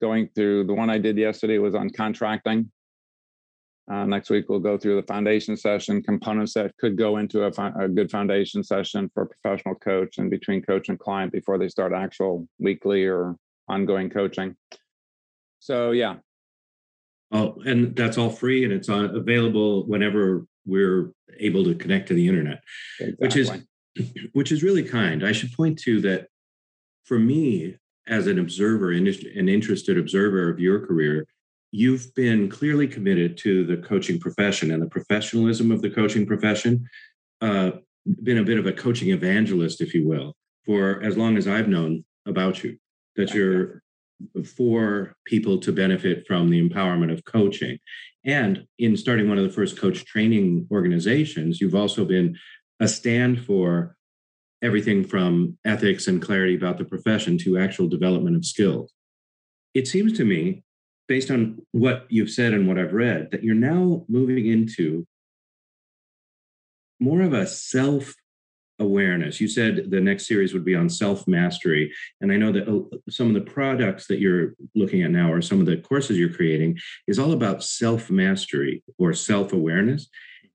going 0.00 0.28
through 0.34 0.64
the 0.64 0.74
one 0.74 0.90
I 0.90 0.98
did 0.98 1.16
yesterday 1.16 1.58
was 1.58 1.74
on 1.74 1.90
contracting. 1.90 2.70
Uh, 3.90 4.04
next 4.04 4.28
week, 4.28 4.46
we'll 4.48 4.58
go 4.58 4.76
through 4.76 4.96
the 4.96 5.06
foundation 5.06 5.56
session 5.56 6.02
components 6.02 6.52
that 6.52 6.76
could 6.78 6.96
go 6.96 7.16
into 7.16 7.44
a, 7.44 7.72
a, 7.82 7.88
good 7.88 8.10
foundation 8.10 8.62
session 8.62 9.10
for 9.14 9.22
a 9.22 9.26
professional 9.26 9.74
coach 9.76 10.18
and 10.18 10.30
between 10.30 10.60
coach 10.60 10.90
and 10.90 10.98
client 10.98 11.32
before 11.32 11.56
they 11.56 11.68
start 11.68 11.94
actual 11.94 12.46
weekly 12.58 13.06
or 13.06 13.34
ongoing 13.66 14.10
coaching. 14.10 14.54
So, 15.58 15.92
yeah. 15.92 16.16
Oh, 17.32 17.56
and 17.64 17.96
that's 17.96 18.18
all 18.18 18.30
free 18.30 18.64
and 18.64 18.72
it's 18.72 18.88
on, 18.88 19.16
available 19.16 19.86
whenever 19.86 20.46
we're 20.66 21.12
able 21.38 21.64
to 21.64 21.74
connect 21.74 22.08
to 22.08 22.14
the 22.14 22.28
internet, 22.28 22.62
exactly. 23.00 23.26
which 23.26 23.36
is 23.36 23.50
which 24.32 24.52
is 24.52 24.62
really 24.62 24.82
kind. 24.82 25.26
I 25.26 25.32
should 25.32 25.52
point 25.52 25.78
to 25.80 26.00
that 26.02 26.28
for 27.04 27.18
me 27.18 27.76
as 28.06 28.26
an 28.26 28.38
observer, 28.38 28.92
and 28.92 29.06
an 29.06 29.48
interested 29.48 29.98
observer 29.98 30.48
of 30.48 30.58
your 30.58 30.86
career, 30.86 31.26
you've 31.70 32.14
been 32.14 32.48
clearly 32.48 32.88
committed 32.88 33.36
to 33.38 33.64
the 33.64 33.76
coaching 33.76 34.18
profession 34.18 34.70
and 34.70 34.82
the 34.82 34.88
professionalism 34.88 35.70
of 35.70 35.82
the 35.82 35.90
coaching 35.90 36.26
profession. 36.26 36.88
Uh, 37.40 37.72
been 38.22 38.38
a 38.38 38.44
bit 38.44 38.58
of 38.58 38.66
a 38.66 38.72
coaching 38.72 39.10
evangelist, 39.10 39.80
if 39.80 39.94
you 39.94 40.06
will, 40.06 40.34
for 40.64 41.02
as 41.02 41.16
long 41.16 41.36
as 41.36 41.46
I've 41.46 41.68
known 41.68 42.04
about 42.26 42.64
you. 42.64 42.78
That 43.16 43.34
you're 43.34 43.82
for 44.56 45.14
people 45.24 45.58
to 45.58 45.72
benefit 45.72 46.26
from 46.26 46.50
the 46.50 46.66
empowerment 46.66 47.12
of 47.12 47.24
coaching. 47.24 47.78
And 48.24 48.66
in 48.78 48.96
starting 48.96 49.28
one 49.28 49.38
of 49.38 49.44
the 49.44 49.52
first 49.52 49.78
coach 49.78 50.04
training 50.04 50.66
organizations, 50.70 51.60
you've 51.60 51.74
also 51.74 52.04
been 52.04 52.36
a 52.80 52.88
stand 52.88 53.44
for 53.44 53.96
everything 54.62 55.04
from 55.04 55.56
ethics 55.64 56.08
and 56.08 56.20
clarity 56.20 56.56
about 56.56 56.78
the 56.78 56.84
profession 56.84 57.38
to 57.38 57.58
actual 57.58 57.88
development 57.88 58.36
of 58.36 58.44
skills. 58.44 58.92
It 59.74 59.86
seems 59.86 60.12
to 60.14 60.24
me, 60.24 60.64
based 61.08 61.30
on 61.30 61.60
what 61.72 62.06
you've 62.08 62.30
said 62.30 62.52
and 62.52 62.68
what 62.68 62.78
I've 62.78 62.92
read, 62.92 63.30
that 63.32 63.42
you're 63.42 63.54
now 63.54 64.04
moving 64.08 64.46
into 64.46 65.06
more 67.00 67.22
of 67.22 67.32
a 67.32 67.46
self 67.46 68.14
awareness. 68.78 69.40
You 69.40 69.48
said 69.48 69.90
the 69.90 70.00
next 70.00 70.28
series 70.28 70.54
would 70.54 70.64
be 70.64 70.74
on 70.74 70.88
self 70.88 71.26
mastery. 71.26 71.92
And 72.20 72.30
I 72.30 72.36
know 72.36 72.52
that 72.52 72.68
uh, 72.68 72.96
some 73.10 73.28
of 73.28 73.34
the 73.34 73.50
products 73.50 74.06
that 74.06 74.20
you're 74.20 74.54
looking 74.74 75.02
at 75.02 75.10
now, 75.10 75.32
or 75.32 75.42
some 75.42 75.60
of 75.60 75.66
the 75.66 75.78
courses 75.78 76.18
you're 76.18 76.32
creating, 76.32 76.78
is 77.06 77.18
all 77.18 77.32
about 77.32 77.64
self 77.64 78.10
mastery 78.10 78.82
or 78.98 79.12
self 79.14 79.52
awareness. 79.52 80.08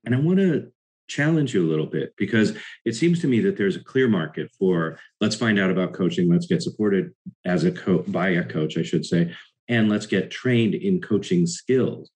And 0.05 0.15
I 0.15 0.19
want 0.19 0.39
to 0.39 0.71
challenge 1.07 1.53
you 1.53 1.65
a 1.65 1.69
little 1.69 1.85
bit 1.85 2.13
because 2.17 2.55
it 2.85 2.95
seems 2.95 3.19
to 3.21 3.27
me 3.27 3.41
that 3.41 3.57
there's 3.57 3.75
a 3.75 3.83
clear 3.83 4.07
market 4.07 4.49
for 4.57 4.97
let's 5.19 5.35
find 5.35 5.59
out 5.59 5.69
about 5.69 5.91
coaching 5.93 6.31
let's 6.31 6.47
get 6.47 6.61
supported 6.61 7.11
as 7.43 7.65
a 7.65 7.71
coach 7.71 8.05
by 8.07 8.29
a 8.29 8.43
coach 8.43 8.77
i 8.77 8.81
should 8.81 9.05
say 9.05 9.29
and 9.67 9.89
let's 9.89 10.05
get 10.05 10.31
trained 10.31 10.75
in 10.75 11.01
coaching 11.01 11.45
skills. 11.45 12.09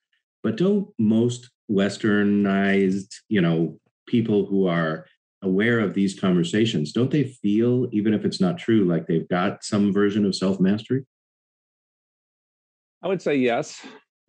But 0.44 0.58
don't 0.58 0.90
most 0.98 1.50
westernized 1.70 3.14
you 3.28 3.42
know 3.42 3.78
people 4.08 4.46
who 4.46 4.68
are 4.68 5.06
aware 5.42 5.80
of 5.80 5.94
these 5.94 6.20
conversations 6.20 6.92
don't 6.92 7.12
they 7.12 7.26
feel 7.26 7.88
even 7.92 8.14
if 8.14 8.26
it's 8.26 8.40
not 8.42 8.58
true 8.58 8.86
like 8.86 9.06
they've 9.06 9.28
got 9.28 9.64
some 9.64 9.94
version 9.94 10.26
of 10.26 10.34
self 10.34 10.60
mastery 10.60 11.06
i 13.04 13.08
would 13.08 13.22
say 13.22 13.36
yes. 13.36 13.86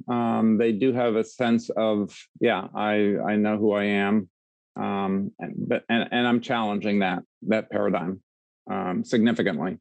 Um, 0.08 0.58
they 0.58 0.70
do 0.72 0.92
have 0.92 1.16
a 1.16 1.24
sense 1.24 1.70
of 1.70 2.16
yeah 2.40 2.68
i 2.74 3.16
i 3.28 3.36
know 3.36 3.56
who 3.56 3.72
i 3.72 3.84
am. 3.84 4.28
Um, 4.76 5.32
and, 5.40 5.54
but 5.56 5.82
and, 5.88 6.08
and 6.12 6.26
I'm 6.26 6.40
challenging 6.40 7.00
that 7.00 7.24
that 7.48 7.68
paradigm 7.68 8.22
um, 8.70 9.02
significantly. 9.04 9.78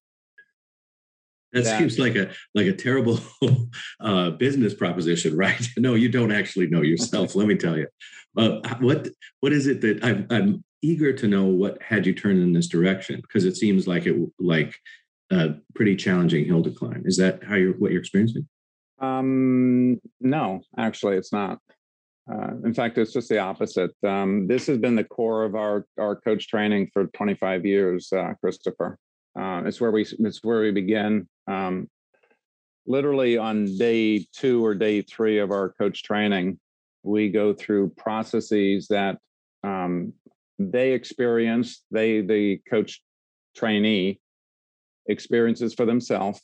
That, 1.54 1.64
that, 1.64 1.80
seems 1.80 1.98
like 1.98 2.16
a 2.16 2.32
like 2.54 2.68
a 2.68 2.74
terrible 2.74 3.20
uh, 4.00 4.32
business 4.32 4.74
proposition, 4.74 5.36
right? 5.38 5.68
no, 5.78 5.96
you 5.96 6.10
don't 6.10 6.32
actually 6.32 6.68
know 6.68 6.82
yourself. 6.82 7.36
let 7.36 7.48
me 7.48 7.56
tell 7.56 7.78
you. 7.78 7.88
Uh, 8.36 8.60
what 8.80 9.08
what 9.40 9.54
is 9.54 9.68
it 9.68 9.82
that 9.82 10.04
I'm, 10.04 10.28
I'm 10.30 10.64
eager 10.82 11.14
to 11.14 11.28
know? 11.28 11.46
What 11.46 11.82
had 11.82 12.06
you 12.06 12.14
turned 12.14 12.42
in 12.42 12.54
this 12.54 12.68
direction? 12.68 13.22
Because 13.22 13.46
it 13.46 13.58
seems 13.58 13.88
like 13.88 14.06
it 14.06 14.16
like 14.40 14.76
a 15.32 15.56
pretty 15.76 15.96
challenging 15.96 16.46
hill 16.46 16.64
to 16.64 16.72
climb. 16.72 17.04
Is 17.06 17.18
that 17.18 17.44
how 17.44 17.56
you're 17.56 17.74
what 17.74 17.92
you're 17.92 18.02
experiencing? 18.02 18.48
Um, 19.00 20.00
no, 20.20 20.62
actually, 20.78 21.18
it's 21.18 21.34
not. 21.34 21.60
Uh, 22.32 22.52
in 22.66 22.74
fact, 22.74 22.98
it's 22.98 23.14
just 23.14 23.30
the 23.30 23.40
opposite. 23.40 23.92
Um, 24.06 24.48
this 24.48 24.68
has 24.68 24.78
been 24.78 24.96
the 24.96 25.04
core 25.04 25.46
of 25.46 25.56
our 25.56 25.86
our 25.98 26.16
coach 26.16 26.48
training 26.48 26.90
for 26.94 27.08
25 27.08 27.66
years, 27.66 28.12
uh, 28.12 28.34
Christopher. 28.42 28.98
Uh, 29.40 29.64
it's 29.66 29.80
where 29.80 29.92
we 29.92 30.06
it's 30.20 30.44
where 30.44 30.62
we 30.62 30.72
begin. 30.72 31.28
Um, 31.48 31.90
literally 32.86 33.38
on 33.38 33.66
day 33.78 34.26
two 34.34 34.66
or 34.66 34.74
day 34.76 35.02
three 35.02 35.40
of 35.40 35.52
our 35.52 35.74
coach 35.74 36.04
training, 36.04 36.60
we 37.04 37.30
go 37.30 37.54
through 37.54 37.90
processes 37.98 38.88
that 38.90 39.18
um, 39.64 40.14
they 40.58 40.94
experience. 40.94 41.84
They 41.92 42.22
the 42.22 42.60
coach 42.70 43.02
trainee 43.56 44.20
experiences 45.08 45.74
for 45.74 45.86
themselves. 45.86 46.42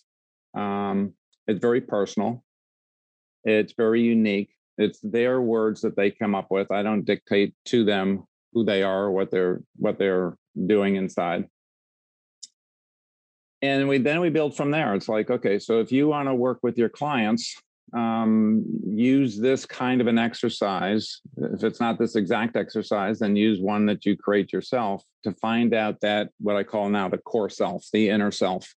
Um, 0.56 1.14
it's 1.48 1.60
very 1.60 1.82
personal. 1.82 2.44
It's 3.44 3.74
very 3.74 4.02
unique 4.02 4.54
it's 4.78 5.00
their 5.02 5.42
words 5.42 5.82
that 5.82 5.96
they 5.96 6.12
come 6.12 6.36
up 6.36 6.48
with. 6.50 6.72
I 6.72 6.84
don't 6.84 7.06
dictate 7.06 7.54
to 7.66 7.86
them 7.86 8.24
who 8.54 8.64
they 8.64 8.84
are, 8.84 9.12
what 9.12 9.32
they're 9.32 9.62
what 9.76 9.98
they're 9.98 10.38
doing 10.66 10.96
inside. 10.96 11.48
And 13.64 13.88
we 13.88 13.98
then 13.98 14.20
we 14.20 14.30
build 14.30 14.58
from 14.58 14.72
there. 14.72 14.94
It's 14.94 15.08
like, 15.08 15.30
okay, 15.30 15.58
so 15.58 15.80
if 15.80 15.90
you 15.90 16.10
want 16.10 16.28
to 16.28 16.36
work 16.36 16.60
with 16.64 16.78
your 16.78 16.90
clients, 16.90 17.56
um, 17.94 18.66
use 18.86 19.40
this 19.40 19.66
kind 19.66 20.02
of 20.02 20.08
an 20.08 20.18
exercise. 20.18 21.22
If 21.38 21.64
it's 21.64 21.80
not 21.80 21.98
this 21.98 22.18
exact 22.18 22.58
exercise, 22.58 23.20
then 23.20 23.38
use 23.38 23.62
one 23.62 23.86
that 23.86 24.06
you 24.06 24.18
create 24.18 24.52
yourself 24.52 25.06
to 25.24 25.32
find 25.36 25.74
out 25.74 26.02
that 26.02 26.30
what 26.42 26.58
I 26.58 26.64
call 26.64 26.90
now 26.90 27.08
the 27.08 27.18
core 27.18 27.50
self, 27.50 27.88
the 27.94 28.10
inner 28.10 28.32
self. 28.32 28.76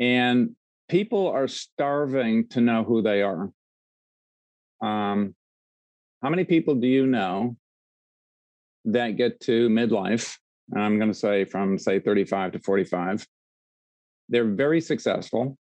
And 0.00 0.56
people 0.88 1.28
are 1.28 1.48
starving 1.48 2.48
to 2.48 2.62
know 2.62 2.82
who 2.82 3.02
they 3.02 3.20
are. 3.20 3.50
Um, 4.80 5.34
how 6.22 6.30
many 6.30 6.44
people 6.44 6.76
do 6.76 6.86
you 6.86 7.06
know 7.06 7.58
that 8.86 9.18
get 9.18 9.40
to 9.40 9.68
midlife? 9.68 10.38
I'm 10.74 10.98
going 10.98 11.10
to 11.10 11.18
say 11.18 11.44
from 11.44 11.78
say 11.78 12.00
35 12.00 12.52
to 12.52 12.58
45. 12.60 13.26
They're 14.28 14.44
very 14.52 14.80
successful. 14.80 15.56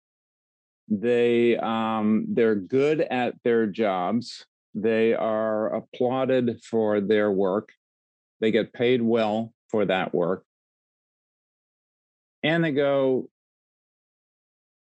They 0.88 1.58
um, 1.58 2.26
they're 2.30 2.56
good 2.56 3.02
at 3.02 3.36
their 3.44 3.68
jobs. 3.68 4.46
They 4.74 5.14
are 5.14 5.74
applauded 5.76 6.60
for 6.64 7.02
their 7.02 7.32
work. 7.32 7.70
They 8.42 8.52
get 8.52 8.74
paid 8.74 9.02
well 9.02 9.54
for 9.70 9.86
that 9.86 10.14
work. 10.14 10.46
And 12.44 12.64
they 12.64 12.72
go, 12.72 13.30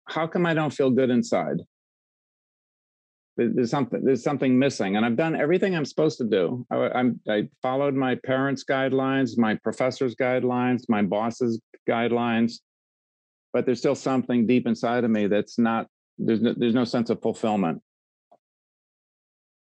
how 0.09 0.27
come 0.27 0.47
I 0.47 0.55
don't 0.55 0.73
feel 0.73 0.91
good 0.91 1.11
inside? 1.11 1.61
There's 3.37 3.71
something 3.71 4.03
there's 4.05 4.23
something 4.23 4.59
missing 4.59 4.97
and 4.97 5.05
i've 5.05 5.17
done 5.17 5.37
everything 5.37 5.77
i'm 5.77 5.85
supposed 5.85 6.19
to 6.19 6.25
do. 6.25 6.67
I, 6.71 6.89
I'm, 6.95 7.21
I 7.29 7.49
followed 7.61 7.95
my 7.95 8.17
parents 8.25 8.65
guidelines 8.65 9.37
my 9.37 9.57
professors 9.57 10.15
guidelines 10.15 10.85
my 10.89 11.03
boss's 11.03 11.61
guidelines 11.89 12.61
but 13.53 13.67
there's 13.67 13.79
still 13.79 13.95
something 13.95 14.47
deep 14.47 14.67
inside 14.67 15.05
of 15.05 15.11
me 15.11 15.27
that's 15.27 15.59
not 15.59 15.87
there's 16.19 16.41
no, 16.41 16.55
there's 16.57 16.75
no 16.75 16.85
sense 16.85 17.11
of 17.11 17.21
fulfillment. 17.21 17.83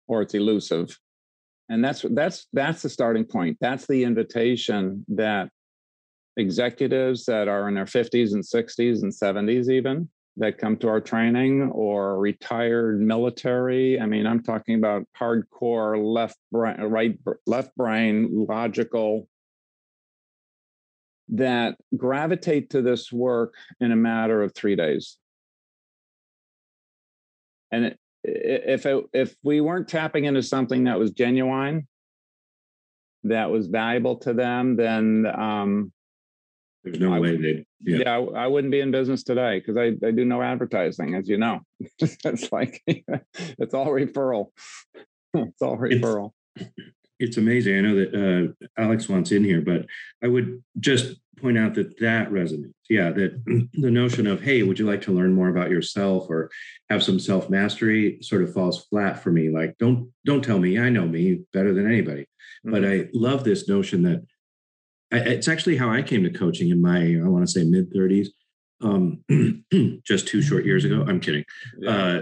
Or 0.07 0.21
it's 0.21 0.33
elusive. 0.33 0.97
And 1.69 1.83
that's 1.83 2.03
that's 2.11 2.47
that's 2.51 2.81
the 2.81 2.89
starting 2.89 3.25
point. 3.25 3.57
That's 3.61 3.85
the 3.85 4.03
invitation 4.03 5.05
that 5.09 5.49
executives 6.37 7.25
that 7.25 7.47
are 7.47 7.67
in 7.67 7.75
their 7.75 7.85
50s 7.85 8.33
and 8.33 8.43
60s 8.43 9.03
and 9.03 9.11
70s 9.11 9.69
even 9.69 10.09
that 10.39 10.57
come 10.57 10.77
to 10.77 10.87
our 10.87 11.01
training 11.01 11.69
or 11.73 12.17
retired 12.17 12.99
military. 12.99 13.99
I 13.99 14.05
mean, 14.05 14.25
I'm 14.25 14.41
talking 14.41 14.75
about 14.75 15.03
hardcore 15.19 16.01
left 16.01 16.37
brain, 16.51 16.81
right, 16.81 17.17
left 17.45 17.75
brain, 17.75 18.45
logical 18.47 19.27
that 21.29 21.75
gravitate 21.95 22.71
to 22.71 22.81
this 22.81 23.11
work 23.11 23.53
in 23.79 23.91
a 23.91 23.95
matter 23.95 24.41
of 24.41 24.55
three 24.55 24.75
days. 24.75 25.17
And 27.71 27.95
if 28.23 28.85
it, 28.85 29.05
if 29.13 29.35
we 29.43 29.61
weren't 29.61 29.87
tapping 29.87 30.25
into 30.25 30.41
something 30.41 30.85
that 30.85 30.97
was 30.97 31.11
genuine, 31.11 31.87
that 33.25 33.51
was 33.51 33.67
valuable 33.67 34.15
to 34.19 34.33
them, 34.33 34.77
then 34.77 35.25
um, 35.37 35.91
there's 36.83 36.99
no 36.99 37.13
I 37.13 37.19
way 37.19 37.37
they. 37.37 37.65
Yeah, 37.81 37.97
yeah 38.05 38.17
I, 38.17 38.43
I, 38.43 38.47
wouldn't 38.47 38.71
be 38.71 38.79
in 38.79 38.91
business 38.91 39.23
today 39.23 39.59
because 39.59 39.77
I, 39.77 40.05
I 40.05 40.11
do 40.11 40.25
no 40.25 40.41
advertising, 40.41 41.15
as 41.15 41.27
you 41.27 41.37
know. 41.37 41.61
it's 41.99 42.51
like 42.51 42.81
it's 42.87 43.73
all 43.73 43.87
referral. 43.87 44.47
It's 45.35 45.61
all 45.61 45.77
referral. 45.77 46.31
It's, 46.55 46.71
it's 47.19 47.37
amazing. 47.37 47.77
I 47.77 47.81
know 47.81 47.95
that 47.97 48.15
uh, 48.15 48.65
Alex 48.81 49.07
wants 49.07 49.31
in 49.31 49.43
here, 49.43 49.61
but 49.61 49.85
I 50.23 50.27
would 50.27 50.63
just 50.79 51.17
point 51.39 51.55
out 51.55 51.75
that 51.75 51.99
that 51.99 52.31
resonates. 52.31 52.73
Yeah, 52.89 53.11
that 53.11 53.43
the 53.73 53.91
notion 53.91 54.25
of 54.25 54.41
hey, 54.41 54.63
would 54.63 54.79
you 54.79 54.87
like 54.87 55.01
to 55.01 55.11
learn 55.11 55.33
more 55.33 55.49
about 55.49 55.69
yourself 55.69 56.25
or 56.29 56.49
have 56.89 57.03
some 57.03 57.19
self 57.19 57.47
mastery 57.47 58.17
sort 58.21 58.41
of 58.41 58.53
falls 58.53 58.85
flat 58.85 59.21
for 59.21 59.31
me. 59.31 59.49
Like, 59.49 59.77
don't 59.77 60.11
don't 60.25 60.43
tell 60.43 60.57
me 60.57 60.79
I 60.79 60.89
know 60.89 61.05
me 61.05 61.41
better 61.53 61.73
than 61.73 61.85
anybody. 61.85 62.23
Mm-hmm. 62.65 62.71
But 62.71 62.85
I 62.85 63.09
love 63.13 63.43
this 63.43 63.67
notion 63.69 64.01
that 64.03 64.25
I, 65.11 65.17
it's 65.17 65.47
actually 65.47 65.77
how 65.77 65.89
I 65.89 66.01
came 66.01 66.23
to 66.23 66.29
coaching 66.29 66.69
in 66.69 66.81
my 66.81 67.19
I 67.23 67.27
want 67.27 67.45
to 67.45 67.51
say 67.51 67.63
mid 67.63 67.91
thirties, 67.93 68.31
um, 68.81 69.23
just 70.05 70.27
two 70.27 70.41
short 70.41 70.65
years 70.65 70.85
ago. 70.85 71.05
I'm 71.07 71.19
kidding. 71.19 71.45
Uh, 71.87 72.21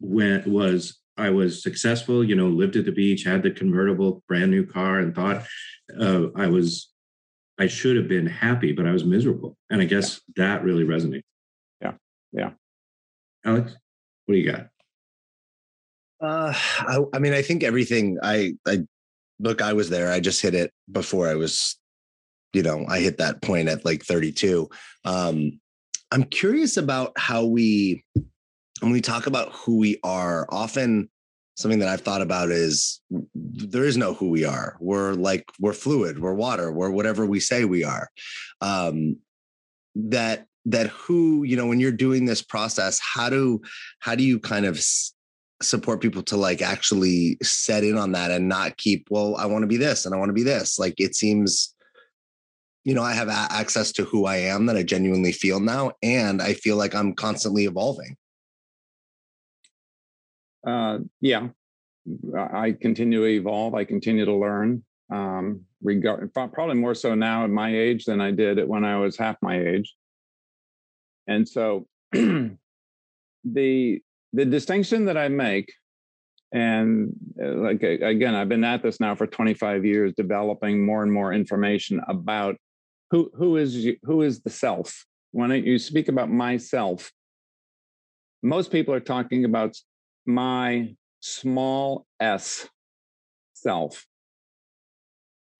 when 0.00 0.42
was 0.50 1.00
I 1.16 1.30
was 1.30 1.62
successful, 1.62 2.24
you 2.24 2.34
know, 2.34 2.48
lived 2.48 2.76
at 2.76 2.84
the 2.84 2.92
beach, 2.92 3.22
had 3.24 3.42
the 3.42 3.50
convertible, 3.50 4.22
brand 4.26 4.50
new 4.50 4.66
car, 4.66 4.98
and 4.98 5.14
thought 5.14 5.46
uh, 6.00 6.26
I 6.34 6.48
was, 6.48 6.90
I 7.58 7.66
should 7.68 7.96
have 7.96 8.08
been 8.08 8.26
happy, 8.26 8.72
but 8.72 8.86
I 8.86 8.92
was 8.92 9.04
miserable. 9.04 9.56
And 9.70 9.80
I 9.80 9.84
guess 9.84 10.20
yeah. 10.36 10.44
that 10.44 10.64
really 10.64 10.84
resonates. 10.84 11.22
Yeah. 11.80 11.92
Yeah. 12.32 12.50
Alex, 13.44 13.76
what 14.26 14.34
do 14.34 14.40
you 14.40 14.50
got? 14.50 14.66
Uh, 16.20 16.52
I, 16.54 16.98
I 17.12 17.18
mean, 17.18 17.32
I 17.32 17.42
think 17.42 17.62
everything 17.62 18.18
I, 18.22 18.54
I 18.66 18.80
look, 19.38 19.62
I 19.62 19.72
was 19.72 19.90
there. 19.90 20.10
I 20.10 20.20
just 20.20 20.42
hit 20.42 20.54
it 20.54 20.72
before 20.90 21.28
I 21.28 21.34
was, 21.34 21.78
you 22.54 22.62
know, 22.62 22.84
I 22.88 23.00
hit 23.00 23.18
that 23.18 23.42
point 23.42 23.68
at 23.68 23.84
like 23.84 24.02
32. 24.02 24.68
Um, 25.04 25.60
I'm 26.10 26.24
curious 26.24 26.76
about 26.76 27.12
how 27.16 27.44
we 27.44 28.04
when 28.80 28.92
we 28.92 29.00
talk 29.00 29.26
about 29.26 29.52
who 29.52 29.78
we 29.78 29.98
are, 30.02 30.46
often 30.50 31.08
something 31.56 31.78
that 31.78 31.88
I've 31.88 32.00
thought 32.00 32.22
about 32.22 32.50
is 32.50 33.00
there 33.34 33.84
is 33.84 33.96
no 33.96 34.14
who 34.14 34.28
we 34.28 34.44
are. 34.44 34.76
We're 34.80 35.14
like 35.14 35.44
we're 35.58 35.72
fluid, 35.72 36.18
we're 36.18 36.34
water, 36.34 36.72
we're 36.72 36.90
whatever 36.90 37.26
we 37.26 37.40
say 37.40 37.64
we 37.64 37.84
are. 37.84 38.08
Um, 38.60 39.16
that 39.94 40.46
that 40.66 40.88
who 40.88 41.44
you 41.44 41.56
know 41.56 41.66
when 41.66 41.80
you're 41.80 41.92
doing 41.92 42.24
this 42.24 42.42
process, 42.42 43.00
how 43.00 43.28
do 43.30 43.60
how 44.00 44.14
do 44.14 44.22
you 44.22 44.38
kind 44.38 44.66
of 44.66 44.82
support 45.62 46.00
people 46.00 46.22
to 46.22 46.36
like 46.36 46.60
actually 46.60 47.38
set 47.42 47.84
in 47.84 47.96
on 47.96 48.12
that 48.12 48.30
and 48.30 48.48
not 48.48 48.76
keep 48.76 49.06
well 49.08 49.36
I 49.36 49.46
want 49.46 49.62
to 49.62 49.68
be 49.68 49.76
this 49.76 50.04
and 50.04 50.14
I 50.14 50.18
want 50.18 50.28
to 50.28 50.34
be 50.34 50.42
this. 50.42 50.78
Like 50.78 50.94
it 50.98 51.14
seems 51.14 51.73
you 52.84 52.94
know, 52.94 53.02
I 53.02 53.14
have 53.14 53.28
access 53.28 53.92
to 53.92 54.04
who 54.04 54.26
I 54.26 54.36
am 54.36 54.66
that 54.66 54.76
I 54.76 54.82
genuinely 54.82 55.32
feel 55.32 55.58
now. 55.58 55.92
And 56.02 56.42
I 56.42 56.52
feel 56.52 56.76
like 56.76 56.94
I'm 56.94 57.14
constantly 57.14 57.64
evolving 57.64 58.16
uh, 60.66 60.98
yeah, 61.20 61.48
I 62.36 62.72
continue 62.72 63.20
to 63.20 63.26
evolve. 63.26 63.74
I 63.74 63.84
continue 63.84 64.24
to 64.24 64.34
learn. 64.34 64.84
Um, 65.10 65.60
regard 65.82 66.32
probably 66.32 66.76
more 66.76 66.94
so 66.94 67.14
now 67.14 67.44
at 67.44 67.50
my 67.50 67.76
age 67.76 68.06
than 68.06 68.20
I 68.20 68.30
did 68.30 68.66
when 68.66 68.84
I 68.86 68.96
was 68.96 69.18
half 69.18 69.36
my 69.42 69.60
age. 69.60 69.94
And 71.26 71.46
so, 71.46 71.86
the 72.12 72.56
the 73.44 74.44
distinction 74.44 75.04
that 75.04 75.18
I 75.18 75.28
make, 75.28 75.72
and 76.52 77.12
uh, 77.42 77.52
like 77.52 77.82
again, 77.82 78.34
I've 78.34 78.48
been 78.48 78.64
at 78.64 78.82
this 78.82 79.00
now 79.00 79.14
for 79.14 79.26
25 79.26 79.84
years, 79.84 80.14
developing 80.16 80.84
more 80.84 81.02
and 81.02 81.12
more 81.12 81.32
information 81.32 82.00
about 82.08 82.56
who 83.10 83.30
who 83.34 83.56
is 83.56 83.86
who 84.02 84.22
is 84.22 84.42
the 84.42 84.50
self. 84.50 85.04
When 85.32 85.50
you 85.50 85.78
speak 85.78 86.08
about 86.08 86.30
myself, 86.30 87.10
most 88.42 88.70
people 88.70 88.94
are 88.94 89.00
talking 89.00 89.44
about 89.44 89.76
my 90.26 90.94
small 91.20 92.06
s 92.20 92.68
self. 93.54 94.06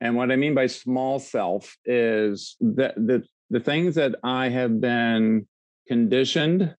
And 0.00 0.16
what 0.16 0.30
I 0.30 0.36
mean 0.36 0.54
by 0.54 0.66
small 0.66 1.18
self 1.18 1.76
is 1.86 2.56
that 2.60 2.94
the, 2.94 3.24
the 3.48 3.60
things 3.60 3.94
that 3.94 4.16
I 4.22 4.50
have 4.50 4.80
been 4.80 5.46
conditioned, 5.88 6.74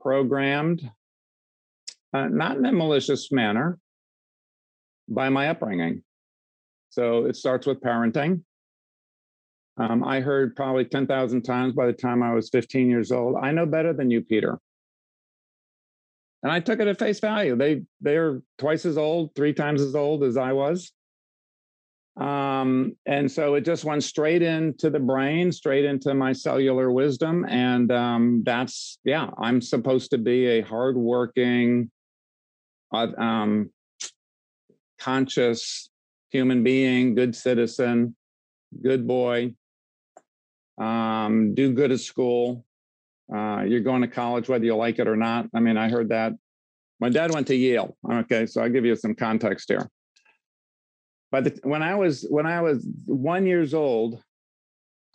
programmed, 0.00 0.90
uh, 2.12 2.28
not 2.28 2.58
in 2.58 2.66
a 2.66 2.72
malicious 2.72 3.32
manner, 3.32 3.78
by 5.08 5.30
my 5.30 5.48
upbringing. 5.48 6.02
So 6.90 7.24
it 7.24 7.36
starts 7.36 7.66
with 7.66 7.80
parenting. 7.80 8.42
Um, 9.78 10.04
I 10.04 10.20
heard 10.20 10.54
probably 10.54 10.84
10,000 10.84 11.42
times 11.42 11.74
by 11.74 11.86
the 11.86 11.92
time 11.92 12.22
I 12.22 12.34
was 12.34 12.50
15 12.50 12.90
years 12.90 13.10
old 13.10 13.36
I 13.40 13.52
know 13.52 13.64
better 13.64 13.92
than 13.92 14.10
you, 14.10 14.20
Peter 14.20 14.58
and 16.42 16.50
I 16.50 16.60
took 16.60 16.80
it 16.80 16.88
at 16.88 16.98
face 16.98 17.20
value. 17.20 17.56
They 17.56 17.82
they're 18.00 18.42
twice 18.58 18.84
as 18.84 18.98
old, 18.98 19.34
three 19.34 19.52
times 19.52 19.80
as 19.80 19.94
old 19.94 20.24
as 20.24 20.36
I 20.36 20.52
was. 20.52 20.92
Um, 22.20 22.96
and 23.06 23.30
so 23.30 23.54
it 23.54 23.64
just 23.64 23.84
went 23.84 24.04
straight 24.04 24.42
into 24.42 24.90
the 24.90 25.00
brain, 25.00 25.50
straight 25.50 25.84
into 25.84 26.12
my 26.12 26.32
cellular 26.32 26.90
wisdom. 26.90 27.46
And 27.48 27.90
um, 27.90 28.42
that's 28.44 28.98
yeah, 29.04 29.30
I'm 29.38 29.60
supposed 29.60 30.10
to 30.10 30.18
be 30.18 30.46
a 30.46 30.62
hardworking, 30.62 31.90
uh, 32.92 33.08
um, 33.16 33.70
conscious 34.98 35.88
human 36.30 36.64
being, 36.64 37.14
good 37.14 37.36
citizen, 37.36 38.16
good 38.82 39.06
boy, 39.06 39.54
um, 40.78 41.54
do 41.54 41.72
good 41.72 41.92
at 41.92 42.00
school, 42.00 42.64
uh, 43.34 43.62
you're 43.66 43.80
going 43.80 44.02
to 44.02 44.08
college 44.08 44.48
whether 44.48 44.64
you 44.64 44.76
like 44.76 44.98
it 44.98 45.08
or 45.08 45.16
not. 45.16 45.46
I 45.54 45.60
mean, 45.60 45.76
I 45.76 45.88
heard 45.88 46.10
that. 46.10 46.32
My 47.00 47.08
dad 47.08 47.32
went 47.32 47.46
to 47.48 47.56
Yale. 47.56 47.96
Okay, 48.10 48.46
so 48.46 48.62
I'll 48.62 48.70
give 48.70 48.84
you 48.84 48.94
some 48.94 49.14
context 49.14 49.68
here. 49.68 49.88
But 51.30 51.58
when 51.62 51.82
I 51.82 51.94
was 51.94 52.26
when 52.28 52.46
I 52.46 52.60
was 52.60 52.86
one 53.06 53.46
years 53.46 53.72
old, 53.72 54.22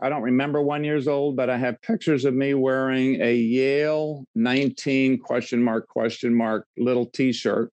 I 0.01 0.09
don't 0.09 0.23
remember 0.23 0.61
one 0.61 0.83
years 0.83 1.07
old, 1.07 1.35
but 1.35 1.49
I 1.49 1.57
have 1.57 1.81
pictures 1.81 2.25
of 2.25 2.33
me 2.33 2.55
wearing 2.55 3.21
a 3.21 3.35
Yale 3.35 4.25
19 4.35 5.19
question 5.19 5.61
mark 5.61 5.87
question 5.87 6.33
mark 6.33 6.67
little 6.77 7.05
T-shirt. 7.05 7.71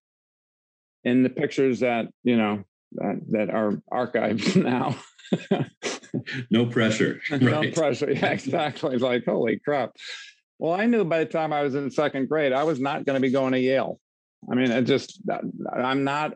In 1.03 1.23
the 1.23 1.29
pictures 1.29 1.79
that 1.81 2.07
you 2.23 2.37
know 2.37 2.63
that, 2.93 3.21
that 3.31 3.49
are 3.49 3.81
archived 3.91 4.55
now. 4.63 4.95
no 6.49 6.65
pressure. 6.65 7.21
no 7.31 7.71
pressure. 7.71 8.11
Yeah, 8.11 8.31
exactly. 8.31 8.95
It's 8.95 9.03
like, 9.03 9.25
holy 9.25 9.59
crap. 9.59 9.91
Well, 10.59 10.73
I 10.73 10.85
knew 10.85 11.03
by 11.03 11.19
the 11.19 11.25
time 11.25 11.51
I 11.51 11.61
was 11.61 11.75
in 11.75 11.91
second 11.91 12.29
grade, 12.29 12.53
I 12.53 12.63
was 12.63 12.79
not 12.79 13.05
going 13.05 13.15
to 13.15 13.19
be 13.19 13.31
going 13.31 13.51
to 13.53 13.59
Yale. 13.59 13.99
I 14.49 14.55
mean, 14.55 14.71
it 14.71 14.83
just, 14.83 15.19
I'm 15.73 16.03
not, 16.03 16.33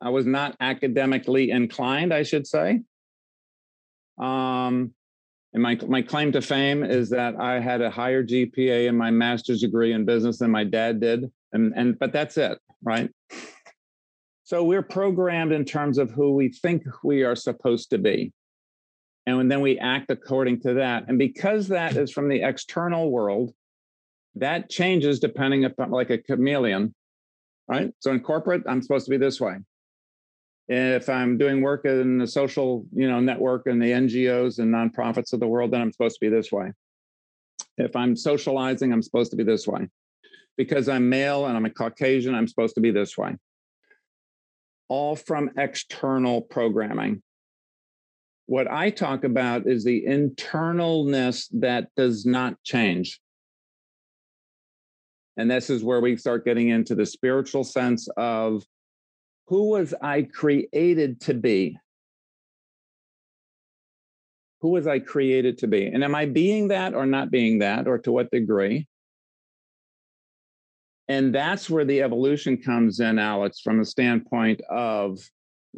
I 0.00 0.10
was 0.10 0.26
not 0.26 0.56
academically 0.60 1.50
inclined, 1.50 2.14
I 2.14 2.22
should 2.22 2.46
say. 2.46 2.82
Um, 4.18 4.92
and 5.52 5.62
my, 5.62 5.78
my 5.86 6.02
claim 6.02 6.32
to 6.32 6.42
fame 6.42 6.82
is 6.82 7.10
that 7.10 7.36
I 7.40 7.60
had 7.60 7.80
a 7.80 7.90
higher 7.90 8.24
GPA 8.24 8.88
in 8.88 8.96
my 8.96 9.10
master's 9.10 9.60
degree 9.60 9.92
in 9.92 10.04
business 10.04 10.38
than 10.38 10.50
my 10.50 10.64
dad 10.64 11.00
did. 11.00 11.30
And, 11.52 11.72
and, 11.74 11.98
but 11.98 12.12
that's 12.12 12.36
it, 12.36 12.58
right? 12.82 13.10
So 14.48 14.64
we're 14.64 14.80
programmed 14.80 15.52
in 15.52 15.66
terms 15.66 15.98
of 15.98 16.10
who 16.10 16.34
we 16.34 16.48
think 16.48 16.82
we 17.04 17.22
are 17.22 17.36
supposed 17.36 17.90
to 17.90 17.98
be 17.98 18.32
and 19.26 19.52
then 19.52 19.60
we 19.60 19.78
act 19.78 20.10
according 20.10 20.62
to 20.62 20.72
that. 20.72 21.04
And 21.06 21.18
because 21.18 21.68
that 21.68 21.98
is 21.98 22.10
from 22.10 22.30
the 22.30 22.40
external 22.40 23.10
world, 23.10 23.52
that 24.36 24.70
changes 24.70 25.20
depending 25.20 25.66
upon 25.66 25.90
like 25.90 26.08
a 26.08 26.16
chameleon, 26.16 26.94
right? 27.68 27.92
So 27.98 28.10
in 28.10 28.20
corporate, 28.20 28.62
I'm 28.66 28.80
supposed 28.80 29.04
to 29.04 29.10
be 29.10 29.18
this 29.18 29.38
way. 29.38 29.56
If 30.66 31.10
I'm 31.10 31.36
doing 31.36 31.60
work 31.60 31.84
in 31.84 32.16
the 32.16 32.26
social, 32.26 32.86
you 32.90 33.06
know, 33.06 33.20
network 33.20 33.66
and 33.66 33.82
the 33.82 33.90
NGOs 33.90 34.60
and 34.60 34.72
nonprofits 34.72 35.34
of 35.34 35.40
the 35.40 35.46
world, 35.46 35.72
then 35.72 35.82
I'm 35.82 35.92
supposed 35.92 36.14
to 36.20 36.26
be 36.26 36.34
this 36.34 36.50
way. 36.50 36.72
If 37.76 37.94
I'm 37.94 38.16
socializing, 38.16 38.94
I'm 38.94 39.02
supposed 39.02 39.30
to 39.32 39.36
be 39.36 39.44
this 39.44 39.68
way. 39.68 39.90
Because 40.56 40.88
I'm 40.88 41.10
male 41.10 41.44
and 41.44 41.54
I'm 41.54 41.66
a 41.66 41.70
Caucasian, 41.70 42.34
I'm 42.34 42.48
supposed 42.48 42.76
to 42.76 42.80
be 42.80 42.92
this 42.92 43.18
way. 43.18 43.36
All 44.88 45.16
from 45.16 45.50
external 45.56 46.40
programming. 46.40 47.22
What 48.46 48.70
I 48.70 48.90
talk 48.90 49.24
about 49.24 49.66
is 49.66 49.84
the 49.84 50.04
internalness 50.06 51.48
that 51.60 51.88
does 51.96 52.24
not 52.24 52.54
change. 52.64 53.20
And 55.36 55.50
this 55.50 55.70
is 55.70 55.84
where 55.84 56.00
we 56.00 56.16
start 56.16 56.44
getting 56.44 56.70
into 56.70 56.94
the 56.94 57.06
spiritual 57.06 57.62
sense 57.62 58.08
of 58.16 58.64
who 59.46 59.70
was 59.70 59.94
I 60.02 60.22
created 60.22 61.20
to 61.22 61.34
be? 61.34 61.78
Who 64.60 64.70
was 64.70 64.86
I 64.86 64.98
created 64.98 65.58
to 65.58 65.68
be? 65.68 65.86
And 65.86 66.02
am 66.02 66.14
I 66.14 66.26
being 66.26 66.68
that 66.68 66.94
or 66.94 67.06
not 67.06 67.30
being 67.30 67.60
that, 67.60 67.86
or 67.86 67.98
to 67.98 68.10
what 68.10 68.30
degree? 68.30 68.88
And 71.08 71.34
that's 71.34 71.70
where 71.70 71.84
the 71.84 72.02
evolution 72.02 72.56
comes 72.58 73.00
in, 73.00 73.18
Alex, 73.18 73.60
from 73.60 73.78
the 73.78 73.84
standpoint 73.84 74.60
of 74.68 75.18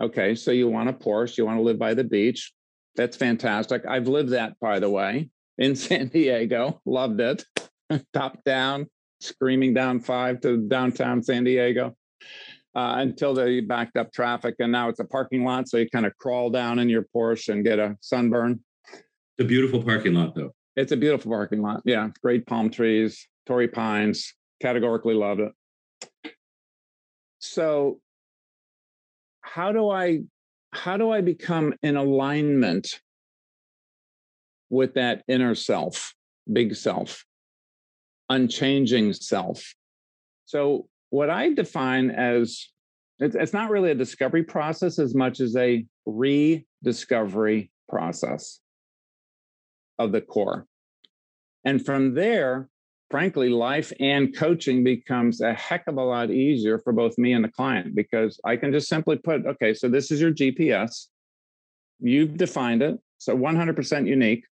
okay, 0.01 0.35
so 0.35 0.51
you 0.51 0.69
want 0.69 0.89
a 0.89 0.93
Porsche, 0.93 1.39
you 1.39 1.47
want 1.47 1.59
to 1.59 1.63
live 1.63 1.79
by 1.79 1.95
the 1.95 2.05
beach. 2.05 2.53
That's 2.97 3.17
fantastic. 3.17 3.87
I've 3.87 4.09
lived 4.09 4.31
that, 4.31 4.59
by 4.61 4.81
the 4.81 4.91
way, 4.91 5.31
in 5.59 5.77
San 5.77 6.09
Diego. 6.09 6.81
Loved 6.85 7.21
it. 7.21 7.45
Top 8.13 8.43
down, 8.45 8.87
screaming 9.21 9.75
down 9.75 10.01
five 10.01 10.41
to 10.41 10.57
downtown 10.57 11.23
San 11.23 11.45
Diego. 11.45 11.95
uh, 12.75 12.97
until 12.99 13.35
they 13.35 13.61
backed 13.61 13.97
up 13.97 14.13
traffic. 14.13 14.55
And 14.59 14.73
now 14.73 14.89
it's 14.89 15.01
a 15.01 15.05
parking 15.05 15.45
lot. 15.45 15.69
So 15.69 15.79
you 15.79 15.89
kind 15.91 16.07
of 16.07 16.17
crawl 16.19 16.51
down 16.51 16.79
in 16.79 16.89
your 16.89 17.05
Porsche 17.15 17.49
and 17.51 17.65
get 17.65 17.79
a 17.79 17.97
sunburn. 18.01 18.61
It's 18.93 19.41
a 19.41 19.45
beautiful 19.45 19.83
parking 19.83 20.15
lot, 20.15 20.35
though. 20.35 20.53
It's 20.77 20.93
a 20.93 20.97
beautiful 20.97 21.33
parking 21.33 21.63
lot. 21.63 21.83
Yeah. 21.85 22.09
Great 22.23 22.47
palm 22.47 22.71
trees, 22.71 23.27
Torrey 23.47 23.69
pines, 23.69 24.35
categorically 24.61 25.15
loved 25.15 25.41
it. 25.41 25.53
So 27.39 28.01
how 29.41 29.73
do 29.73 29.91
I 29.91 30.21
how 30.73 30.97
do 30.97 31.11
I 31.11 31.21
become 31.21 31.75
in 31.83 31.97
alignment 31.97 33.01
with 34.69 34.95
that 34.95 35.25
inner 35.27 35.57
self, 35.57 36.15
big 36.53 36.77
self, 36.77 37.25
unchanging 38.29 39.13
self? 39.15 39.75
So 40.45 40.87
what 41.11 41.31
I 41.31 41.53
define 41.53 42.11
as 42.11 42.69
it's, 43.19 43.35
it's 43.35 43.53
not 43.53 43.71
really 43.71 43.91
a 43.91 43.95
discovery 43.95 44.43
process 44.43 44.99
as 44.99 45.15
much 45.15 45.41
as 45.41 45.57
a 45.57 45.85
rediscovery 46.07 47.71
process 47.89 48.61
of 49.99 50.13
the 50.13 50.21
core. 50.21 50.67
And 51.65 51.85
from 51.85 52.15
there, 52.15 52.69
frankly, 53.11 53.49
life 53.49 53.93
and 53.99 54.35
coaching 54.37 54.85
becomes 54.85 55.41
a 55.41 55.53
heck 55.53 55.87
of 55.89 55.97
a 55.97 56.03
lot 56.03 56.31
easier 56.31 56.79
for 56.79 56.93
both 56.93 57.19
me 57.19 57.33
and 57.33 57.45
the 57.45 57.49
client 57.51 57.95
because 57.95 58.41
I 58.45 58.57
can 58.57 58.73
just 58.73 58.89
simply 58.89 59.17
put, 59.17 59.47
okay, 59.47 59.75
so 59.75 59.89
this 59.89 60.11
is 60.11 60.21
your 60.21 60.33
GPS. 60.33 61.07
You've 61.99 62.37
defined 62.37 62.83
it. 62.83 62.99
So 63.19 63.37
100% 63.37 64.07
unique. 64.07 64.45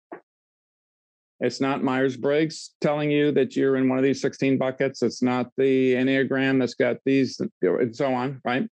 It's 1.39 1.61
not 1.61 1.83
Myers 1.83 2.17
Briggs 2.17 2.71
telling 2.81 3.11
you 3.11 3.31
that 3.33 3.55
you're 3.55 3.77
in 3.77 3.87
one 3.87 3.99
of 3.99 4.03
these 4.03 4.21
16 4.21 4.57
buckets. 4.57 5.03
It's 5.03 5.21
not 5.21 5.51
the 5.55 5.93
Enneagram 5.93 6.59
that's 6.59 6.73
got 6.73 6.97
these 7.05 7.39
and 7.61 7.95
so 7.95 8.11
on, 8.11 8.41
right? 8.43 8.67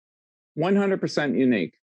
100% 0.59 1.39
unique. 1.39 1.75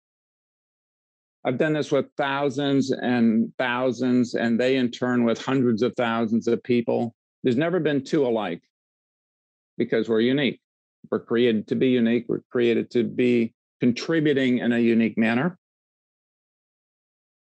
I've 1.44 1.58
done 1.58 1.72
this 1.72 1.90
with 1.90 2.06
thousands 2.16 2.90
and 2.90 3.52
thousands, 3.56 4.34
and 4.34 4.60
they 4.60 4.76
in 4.76 4.90
turn 4.90 5.24
with 5.24 5.42
hundreds 5.42 5.80
of 5.80 5.94
thousands 5.96 6.46
of 6.46 6.62
people. 6.62 7.14
There's 7.42 7.56
never 7.56 7.80
been 7.80 8.02
two 8.02 8.26
alike 8.26 8.62
because 9.78 10.08
we're 10.08 10.20
unique. 10.20 10.60
We're 11.10 11.20
created 11.20 11.68
to 11.68 11.74
be 11.74 11.88
unique. 11.88 12.26
We're 12.28 12.42
created 12.50 12.90
to 12.92 13.04
be 13.04 13.54
contributing 13.80 14.58
in 14.58 14.72
a 14.72 14.78
unique 14.78 15.16
manner. 15.16 15.58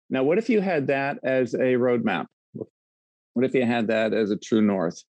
Now, 0.09 0.23
what 0.23 0.37
if 0.37 0.49
you 0.49 0.59
had 0.59 0.87
that 0.87 1.19
as 1.23 1.53
a 1.53 1.75
roadmap? 1.75 2.25
What 2.53 3.45
if 3.45 3.53
you 3.53 3.65
had 3.65 3.87
that 3.87 4.13
as 4.13 4.31
a 4.31 4.37
true 4.37 4.61
north? 4.61 5.01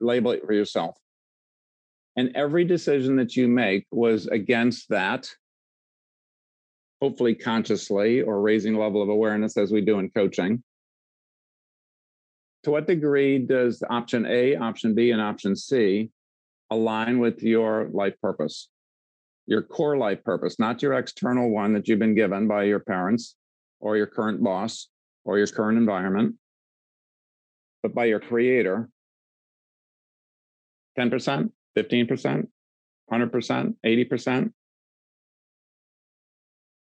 Label 0.00 0.32
it 0.32 0.44
for 0.46 0.52
yourself. 0.52 0.96
And 2.16 2.30
every 2.36 2.64
decision 2.64 3.16
that 3.16 3.34
you 3.34 3.48
make 3.48 3.86
was 3.90 4.28
against 4.28 4.88
that, 4.90 5.28
hopefully 7.00 7.34
consciously 7.34 8.22
or 8.22 8.40
raising 8.40 8.76
level 8.76 9.02
of 9.02 9.08
awareness 9.08 9.56
as 9.56 9.72
we 9.72 9.80
do 9.80 9.98
in 9.98 10.10
coaching. 10.10 10.62
To 12.64 12.70
what 12.70 12.86
degree 12.86 13.38
does 13.38 13.82
option 13.88 14.26
A, 14.26 14.56
option 14.56 14.94
B, 14.94 15.10
and 15.10 15.20
option 15.20 15.54
C 15.54 16.10
align 16.70 17.18
with 17.18 17.42
your 17.42 17.88
life 17.92 18.14
purpose? 18.20 18.68
Your 19.46 19.62
core 19.62 19.96
life 19.96 20.24
purpose, 20.24 20.58
not 20.58 20.82
your 20.82 20.94
external 20.94 21.50
one 21.50 21.74
that 21.74 21.86
you've 21.88 21.98
been 21.98 22.14
given 22.14 22.48
by 22.48 22.64
your 22.64 22.80
parents 22.80 23.36
or 23.80 23.96
your 23.96 24.06
current 24.06 24.42
boss 24.42 24.88
or 25.24 25.38
your 25.38 25.46
current 25.46 25.78
environment 25.78 26.36
but 27.84 27.94
by 27.94 28.06
your 28.06 28.18
creator 28.18 28.88
10%, 30.98 31.50
15%, 31.76 32.46
100%, 33.12 33.74
80%. 33.84 34.52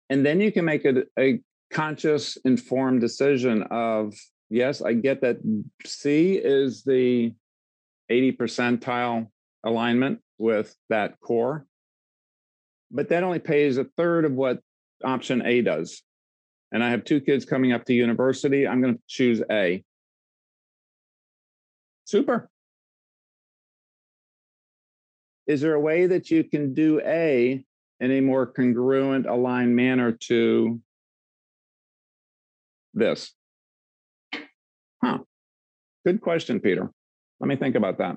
And 0.08 0.24
then 0.24 0.40
you 0.40 0.50
can 0.50 0.64
make 0.64 0.86
a, 0.86 1.02
a 1.18 1.40
conscious, 1.70 2.38
informed 2.46 3.02
decision 3.02 3.64
of 3.70 4.14
yes, 4.50 4.82
I 4.82 4.92
get 4.92 5.22
that 5.22 5.38
C 5.84 6.34
is 6.34 6.82
the 6.82 7.32
80 8.08 8.32
percentile 8.32 9.28
alignment 9.64 10.20
with 10.38 10.74
that 10.88 11.20
core, 11.20 11.66
but 12.90 13.08
that 13.08 13.22
only 13.22 13.38
pays 13.38 13.78
a 13.78 13.84
third 13.96 14.24
of 14.24 14.32
what 14.32 14.60
option 15.04 15.44
A 15.44 15.62
does. 15.62 16.02
And 16.72 16.82
I 16.82 16.90
have 16.90 17.04
two 17.04 17.20
kids 17.20 17.44
coming 17.44 17.72
up 17.72 17.84
to 17.86 17.94
university. 17.94 18.66
I'm 18.66 18.80
going 18.82 18.94
to 18.94 19.00
choose 19.06 19.42
A. 19.50 19.84
Super. 22.04 22.50
Is 25.46 25.60
there 25.60 25.74
a 25.74 25.80
way 25.80 26.06
that 26.06 26.30
you 26.30 26.42
can 26.42 26.74
do 26.74 27.00
A 27.04 27.64
in 28.00 28.10
a 28.10 28.20
more 28.20 28.46
congruent, 28.46 29.26
aligned 29.26 29.76
manner 29.76 30.12
to 30.12 30.80
this? 32.94 33.32
Huh. 35.06 35.18
Good 36.04 36.20
question, 36.20 36.58
Peter. 36.58 36.90
Let 37.38 37.46
me 37.46 37.54
think 37.54 37.76
about 37.76 37.98
that. 37.98 38.16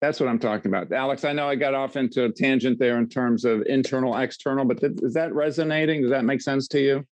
That's 0.00 0.18
what 0.18 0.28
I'm 0.28 0.38
talking 0.38 0.70
about. 0.70 0.90
Alex, 0.92 1.24
I 1.24 1.32
know 1.32 1.46
I 1.46 1.54
got 1.54 1.74
off 1.74 1.96
into 1.96 2.24
a 2.24 2.32
tangent 2.32 2.78
there 2.78 2.98
in 2.98 3.08
terms 3.08 3.44
of 3.44 3.62
internal, 3.66 4.16
external, 4.16 4.64
but 4.64 4.80
th- 4.80 4.98
is 5.02 5.14
that 5.14 5.32
resonating? 5.34 6.02
Does 6.02 6.10
that 6.10 6.24
make 6.24 6.40
sense 6.40 6.66
to 6.68 6.80
you? 6.80 7.04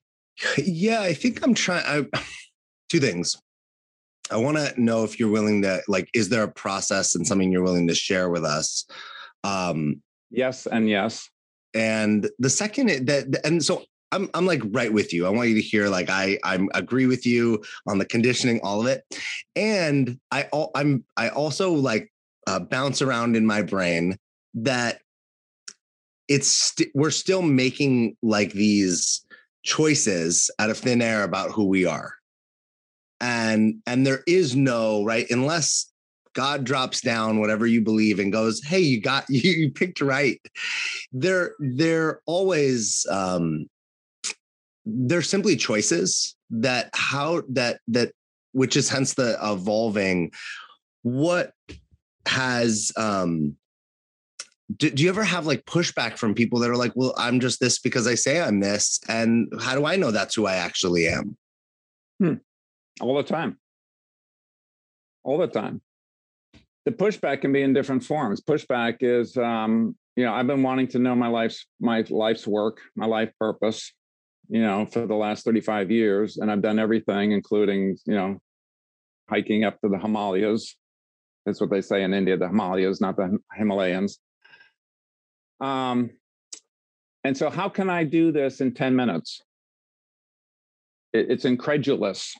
Yeah, 0.56 1.00
I 1.00 1.14
think 1.14 1.44
I'm 1.44 1.54
trying. 1.54 2.08
Two 2.88 3.00
things. 3.00 3.36
I 4.30 4.36
want 4.36 4.56
to 4.56 4.80
know 4.80 5.04
if 5.04 5.20
you're 5.20 5.30
willing 5.30 5.62
to 5.62 5.82
like, 5.86 6.08
is 6.14 6.28
there 6.28 6.42
a 6.42 6.50
process 6.50 7.14
and 7.14 7.26
something 7.26 7.52
you're 7.52 7.62
willing 7.62 7.88
to 7.88 7.94
share 7.94 8.30
with 8.30 8.44
us? 8.44 8.86
Um, 9.44 10.02
yes, 10.30 10.66
and 10.66 10.88
yes. 10.88 11.28
And 11.74 12.28
the 12.38 12.50
second 12.50 13.06
that, 13.06 13.40
and 13.44 13.62
so 13.62 13.84
I'm, 14.12 14.30
I'm 14.34 14.46
like 14.46 14.62
right 14.70 14.92
with 14.92 15.12
you. 15.12 15.26
I 15.26 15.30
want 15.30 15.50
you 15.50 15.54
to 15.56 15.60
hear 15.60 15.88
like 15.88 16.08
I 16.08 16.38
I 16.44 16.66
agree 16.74 17.06
with 17.06 17.26
you 17.26 17.62
on 17.86 17.98
the 17.98 18.06
conditioning, 18.06 18.60
all 18.62 18.80
of 18.80 18.86
it, 18.86 19.04
and 19.54 20.18
I 20.30 20.48
I'm 20.74 21.04
I 21.16 21.28
also 21.28 21.72
like 21.72 22.10
uh, 22.46 22.60
bounce 22.60 23.02
around 23.02 23.36
in 23.36 23.46
my 23.46 23.62
brain 23.62 24.16
that 24.54 25.00
it's 26.28 26.48
st- 26.48 26.90
we're 26.94 27.10
still 27.10 27.42
making 27.42 28.16
like 28.22 28.52
these 28.52 29.24
choices 29.64 30.50
out 30.58 30.70
of 30.70 30.78
thin 30.78 31.02
air 31.02 31.24
about 31.24 31.50
who 31.50 31.66
we 31.66 31.84
are. 31.84 32.14
And 33.20 33.82
and 33.86 34.06
there 34.06 34.22
is 34.26 34.54
no 34.54 35.04
right 35.04 35.26
unless 35.30 35.92
god 36.34 36.62
drops 36.62 37.00
down 37.00 37.40
whatever 37.40 37.66
you 37.66 37.80
believe 37.80 38.20
and 38.20 38.30
goes 38.30 38.62
hey 38.62 38.78
you 38.78 39.00
got 39.00 39.24
you, 39.28 39.40
you 39.50 39.70
picked 39.70 40.00
right. 40.00 40.40
They're 41.12 41.54
they're 41.58 42.20
always 42.26 43.04
um 43.10 43.66
they're 44.88 45.22
simply 45.22 45.56
choices 45.56 46.34
that 46.50 46.90
how 46.94 47.42
that 47.48 47.80
that 47.88 48.12
which 48.52 48.76
is 48.76 48.88
hence 48.88 49.14
the 49.14 49.38
evolving 49.42 50.32
what 51.02 51.52
has 52.26 52.90
um 52.96 53.54
do, 54.76 54.90
do, 54.90 55.02
you 55.02 55.08
ever 55.08 55.24
have 55.24 55.46
like 55.46 55.64
pushback 55.64 56.18
from 56.18 56.34
people 56.34 56.58
that 56.60 56.70
are 56.70 56.76
like 56.76 56.92
well 56.94 57.14
i'm 57.16 57.40
just 57.40 57.60
this 57.60 57.78
because 57.78 58.06
i 58.06 58.14
say 58.14 58.40
i'm 58.40 58.60
this 58.60 59.00
and 59.08 59.52
how 59.60 59.74
do 59.74 59.84
i 59.84 59.96
know 59.96 60.10
that's 60.10 60.34
who 60.34 60.46
i 60.46 60.54
actually 60.54 61.06
am? 61.08 61.36
Hmm. 62.18 62.34
All 63.00 63.16
the 63.16 63.22
time. 63.22 63.58
All 65.22 65.38
the 65.38 65.46
time. 65.46 65.80
The 66.84 66.90
pushback 66.90 67.42
can 67.42 67.52
be 67.52 67.62
in 67.62 67.72
different 67.72 68.02
forms. 68.02 68.40
Pushback 68.40 68.96
is 69.02 69.36
um, 69.36 69.94
you 70.18 70.24
know 70.24 70.34
i've 70.34 70.48
been 70.48 70.64
wanting 70.64 70.88
to 70.88 70.98
know 70.98 71.14
my 71.14 71.28
life's 71.28 71.64
my 71.78 72.04
life's 72.10 72.44
work 72.44 72.80
my 72.96 73.06
life 73.06 73.30
purpose 73.38 73.92
you 74.48 74.62
know 74.62 74.86
for 74.86 75.06
the 75.06 75.14
last 75.14 75.44
35 75.44 75.90
years 75.90 76.36
and 76.36 76.50
i've 76.50 76.62
done 76.62 76.78
everything 76.78 77.32
including 77.32 77.96
you 78.06 78.14
know 78.14 78.38
hiking 79.28 79.64
up 79.64 79.80
to 79.80 79.88
the 79.88 79.98
himalayas 79.98 80.76
that's 81.44 81.60
what 81.60 81.70
they 81.70 81.80
say 81.80 82.02
in 82.02 82.14
india 82.14 82.36
the 82.36 82.48
himalayas 82.48 83.00
not 83.00 83.16
the 83.16 83.38
himalayans 83.58 84.18
um, 85.60 86.10
and 87.24 87.36
so 87.36 87.50
how 87.50 87.68
can 87.68 87.90
i 87.90 88.04
do 88.04 88.32
this 88.32 88.60
in 88.60 88.72
10 88.72 88.94
minutes 88.94 89.42
it, 91.12 91.30
it's 91.30 91.44
incredulous 91.44 92.34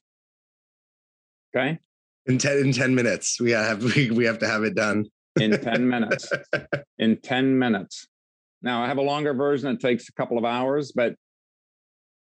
Okay. 1.55 1.79
In 2.27 2.39
10 2.39 2.59
in 2.59 2.73
10 2.73 2.95
minutes. 2.95 3.41
We 3.41 3.53
have 3.53 3.83
we, 3.97 4.11
we 4.11 4.25
have 4.25 4.39
to 4.41 4.47
have 4.47 4.65
it 4.65 4.75
done. 4.75 5.07
in 5.41 5.61
10 5.61 5.89
minutes. 5.89 6.31
In 6.99 7.21
10 7.21 7.59
minutes. 7.59 8.09
Now 8.61 8.83
I 8.83 8.89
have 8.89 8.99
a 8.99 9.03
longer 9.03 9.33
version 9.35 9.71
that 9.71 9.81
takes 9.81 10.09
a 10.09 10.13
couple 10.13 10.37
of 10.37 10.45
hours, 10.45 10.91
but 10.95 11.15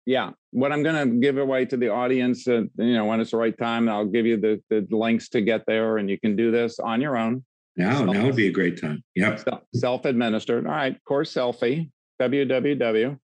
yeah, 0.05 0.31
what 0.51 0.71
I'm 0.71 0.83
going 0.83 1.09
to 1.09 1.15
give 1.19 1.37
away 1.37 1.65
to 1.65 1.77
the 1.77 1.89
audience, 1.89 2.47
uh, 2.47 2.63
you 2.77 2.93
know, 2.93 3.05
when 3.05 3.19
it's 3.19 3.31
the 3.31 3.37
right 3.37 3.57
time, 3.57 3.87
I'll 3.87 4.05
give 4.05 4.25
you 4.25 4.37
the, 4.37 4.61
the 4.69 4.87
links 4.89 5.29
to 5.29 5.41
get 5.41 5.65
there 5.67 5.97
and 5.97 6.09
you 6.09 6.19
can 6.19 6.35
do 6.35 6.51
this 6.51 6.79
on 6.79 7.01
your 7.01 7.17
own. 7.17 7.43
Now, 7.77 7.97
Self- 7.97 8.15
now 8.15 8.25
would 8.25 8.35
be 8.35 8.47
a 8.47 8.51
great 8.51 8.81
time. 8.81 9.03
Yep. 9.15 9.47
Self 9.75 10.05
administered. 10.05 10.65
All 10.65 10.73
right. 10.73 10.97
Core 11.05 11.23
selfie, 11.23 11.89
www.core 12.21 13.19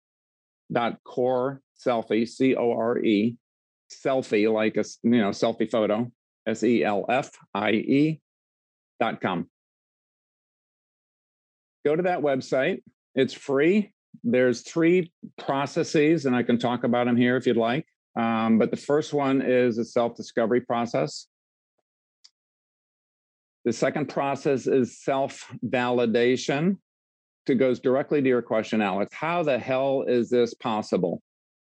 selfie, 1.88 2.27
C 2.27 2.55
O 2.55 2.71
R 2.71 2.99
E, 2.99 3.38
selfie, 3.91 4.51
like 4.51 4.77
a 4.77 4.83
you 5.03 5.21
know 5.21 5.29
selfie 5.29 5.69
photo, 5.69 6.12
S 6.47 6.63
E 6.63 6.83
L 6.83 7.05
F 7.07 7.31
I 7.53 7.71
E 7.71 8.19
dot 8.99 9.21
com. 9.21 9.47
go 11.86 11.95
to 11.95 12.03
that 12.03 12.19
website. 12.19 12.81
It's 13.15 13.33
free. 13.33 13.91
There's 14.23 14.62
three 14.62 15.12
processes, 15.38 16.26
and 16.26 16.36
I 16.36 16.43
can 16.43 16.58
talk 16.58 16.84
about 16.84 17.06
them 17.06 17.17
here 17.17 17.38
if 17.38 17.45
you'd 17.45 17.58
like. 17.58 17.86
Um, 18.15 18.60
but 18.60 18.71
the 18.71 18.78
first 18.78 19.13
one 19.13 19.41
is 19.41 19.78
a 19.78 19.86
self 19.86 20.15
discovery 20.15 20.62
process. 20.62 21.28
The 23.65 23.73
second 23.73 24.08
process 24.08 24.67
is 24.67 25.02
self 25.02 25.52
validation. 25.65 26.78
It 27.47 27.56
goes 27.56 27.80
directly 27.80 28.21
to 28.21 28.28
your 28.28 28.41
question, 28.41 28.82
Alex. 28.82 29.13
How 29.13 29.43
the 29.43 29.60
hell 29.60 30.04
is 30.08 30.30
this 30.30 30.54
possible? 30.54 31.21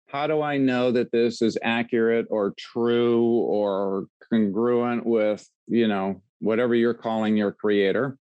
How 0.07 0.27
do 0.27 0.41
I 0.41 0.57
know 0.57 0.91
that 0.91 1.11
this 1.11 1.41
is 1.41 1.57
accurate 1.61 2.27
or 2.29 2.53
true 2.57 3.25
or 3.25 4.05
congruent 4.29 5.05
with, 5.05 5.45
you 5.67 5.87
know, 5.87 6.21
whatever 6.39 6.73
you're 6.75 6.93
calling 6.93 7.35
your 7.35 7.51
creator? 7.51 8.17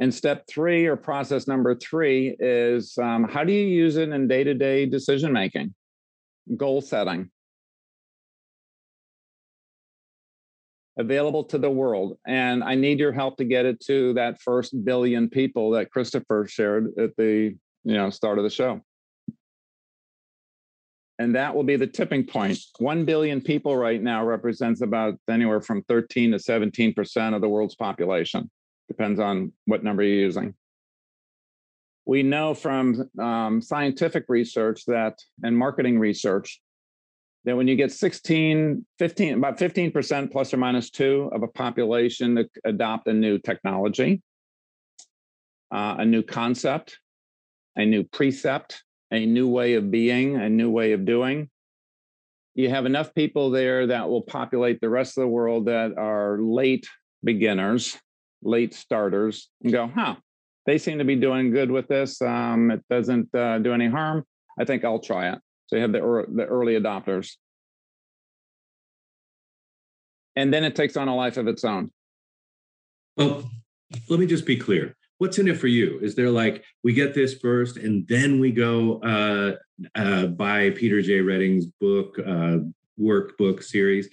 And 0.00 0.14
step 0.14 0.46
three, 0.48 0.86
or 0.86 0.96
process 0.96 1.46
number 1.46 1.74
three, 1.74 2.34
is 2.40 2.96
um, 2.96 3.24
how 3.24 3.44
do 3.44 3.52
you 3.52 3.66
use 3.66 3.98
it 3.98 4.08
in 4.08 4.28
day 4.28 4.42
to 4.42 4.54
day 4.54 4.86
decision 4.86 5.30
making, 5.30 5.74
goal 6.56 6.80
setting? 6.80 7.30
Available 10.98 11.44
to 11.44 11.58
the 11.58 11.70
world. 11.70 12.16
And 12.26 12.64
I 12.64 12.76
need 12.76 12.98
your 12.98 13.12
help 13.12 13.36
to 13.36 13.44
get 13.44 13.66
it 13.66 13.78
to 13.86 14.14
that 14.14 14.40
first 14.40 14.84
billion 14.84 15.28
people 15.28 15.72
that 15.72 15.90
Christopher 15.90 16.46
shared 16.48 16.98
at 16.98 17.14
the 17.16 17.54
you 17.84 17.94
know 17.94 18.08
start 18.08 18.38
of 18.38 18.44
the 18.44 18.50
show. 18.50 18.80
And 21.18 21.34
that 21.34 21.54
will 21.54 21.64
be 21.64 21.76
the 21.76 21.86
tipping 21.86 22.24
point. 22.24 22.58
1 22.78 23.04
billion 23.04 23.42
people 23.42 23.76
right 23.76 24.02
now 24.02 24.24
represents 24.24 24.80
about 24.80 25.20
anywhere 25.28 25.60
from 25.60 25.82
13 25.82 26.30
to 26.32 26.38
17% 26.38 27.34
of 27.34 27.42
the 27.42 27.48
world's 27.48 27.74
population 27.74 28.50
depends 28.90 29.20
on 29.20 29.52
what 29.66 29.84
number 29.84 30.02
you're 30.02 30.16
using. 30.16 30.52
We 32.06 32.24
know 32.24 32.54
from 32.54 33.08
um, 33.20 33.62
scientific 33.62 34.24
research 34.28 34.84
that 34.86 35.16
and 35.44 35.56
marketing 35.56 36.00
research 36.00 36.60
that 37.44 37.56
when 37.56 37.68
you 37.68 37.76
get 37.76 37.92
16, 37.92 38.84
15, 38.98 39.34
about 39.34 39.58
15% 39.58 40.32
plus 40.32 40.52
or 40.52 40.56
minus 40.56 40.90
two 40.90 41.30
of 41.32 41.44
a 41.44 41.48
population 41.48 42.34
to 42.34 42.48
adopt 42.64 43.06
a 43.06 43.12
new 43.12 43.38
technology, 43.38 44.22
uh, 45.70 45.96
a 46.00 46.04
new 46.04 46.22
concept, 46.22 46.98
a 47.76 47.86
new 47.86 48.02
precept, 48.02 48.82
a 49.12 49.24
new 49.24 49.48
way 49.48 49.74
of 49.74 49.92
being, 49.92 50.34
a 50.34 50.50
new 50.50 50.68
way 50.68 50.92
of 50.92 51.04
doing, 51.04 51.48
you 52.56 52.68
have 52.68 52.86
enough 52.86 53.14
people 53.14 53.50
there 53.50 53.86
that 53.86 54.08
will 54.08 54.22
populate 54.22 54.80
the 54.80 54.90
rest 54.90 55.16
of 55.16 55.22
the 55.22 55.28
world 55.28 55.66
that 55.66 55.96
are 55.96 56.38
late 56.40 56.88
beginners 57.22 57.96
late 58.42 58.74
starters 58.74 59.48
and 59.62 59.72
go, 59.72 59.90
huh, 59.94 60.16
they 60.66 60.78
seem 60.78 60.98
to 60.98 61.04
be 61.04 61.16
doing 61.16 61.50
good 61.50 61.70
with 61.70 61.88
this. 61.88 62.20
Um, 62.22 62.70
it 62.70 62.84
doesn't 62.88 63.34
uh, 63.34 63.58
do 63.58 63.72
any 63.72 63.88
harm. 63.88 64.24
I 64.58 64.64
think 64.64 64.84
I'll 64.84 65.00
try 65.00 65.30
it. 65.30 65.38
So 65.66 65.76
you 65.76 65.82
have 65.82 65.92
the, 65.92 66.02
er- 66.02 66.28
the 66.28 66.44
early 66.44 66.74
adopters. 66.74 67.32
And 70.36 70.52
then 70.52 70.64
it 70.64 70.74
takes 70.74 70.96
on 70.96 71.08
a 71.08 71.14
life 71.14 71.36
of 71.36 71.48
its 71.48 71.64
own. 71.64 71.90
Well, 73.16 73.50
let 74.08 74.20
me 74.20 74.26
just 74.26 74.46
be 74.46 74.56
clear. 74.56 74.96
What's 75.18 75.38
in 75.38 75.48
it 75.48 75.58
for 75.58 75.66
you? 75.66 75.98
Is 76.00 76.14
there 76.14 76.30
like 76.30 76.64
we 76.82 76.94
get 76.94 77.14
this 77.14 77.34
first 77.34 77.76
and 77.76 78.06
then 78.08 78.40
we 78.40 78.52
go 78.52 79.00
uh, 79.02 79.56
uh, 79.94 80.26
buy 80.26 80.70
Peter 80.70 81.02
J. 81.02 81.20
Reding's 81.20 81.66
book, 81.66 82.18
uh, 82.18 82.58
workbook 82.98 83.62
series? 83.62 84.08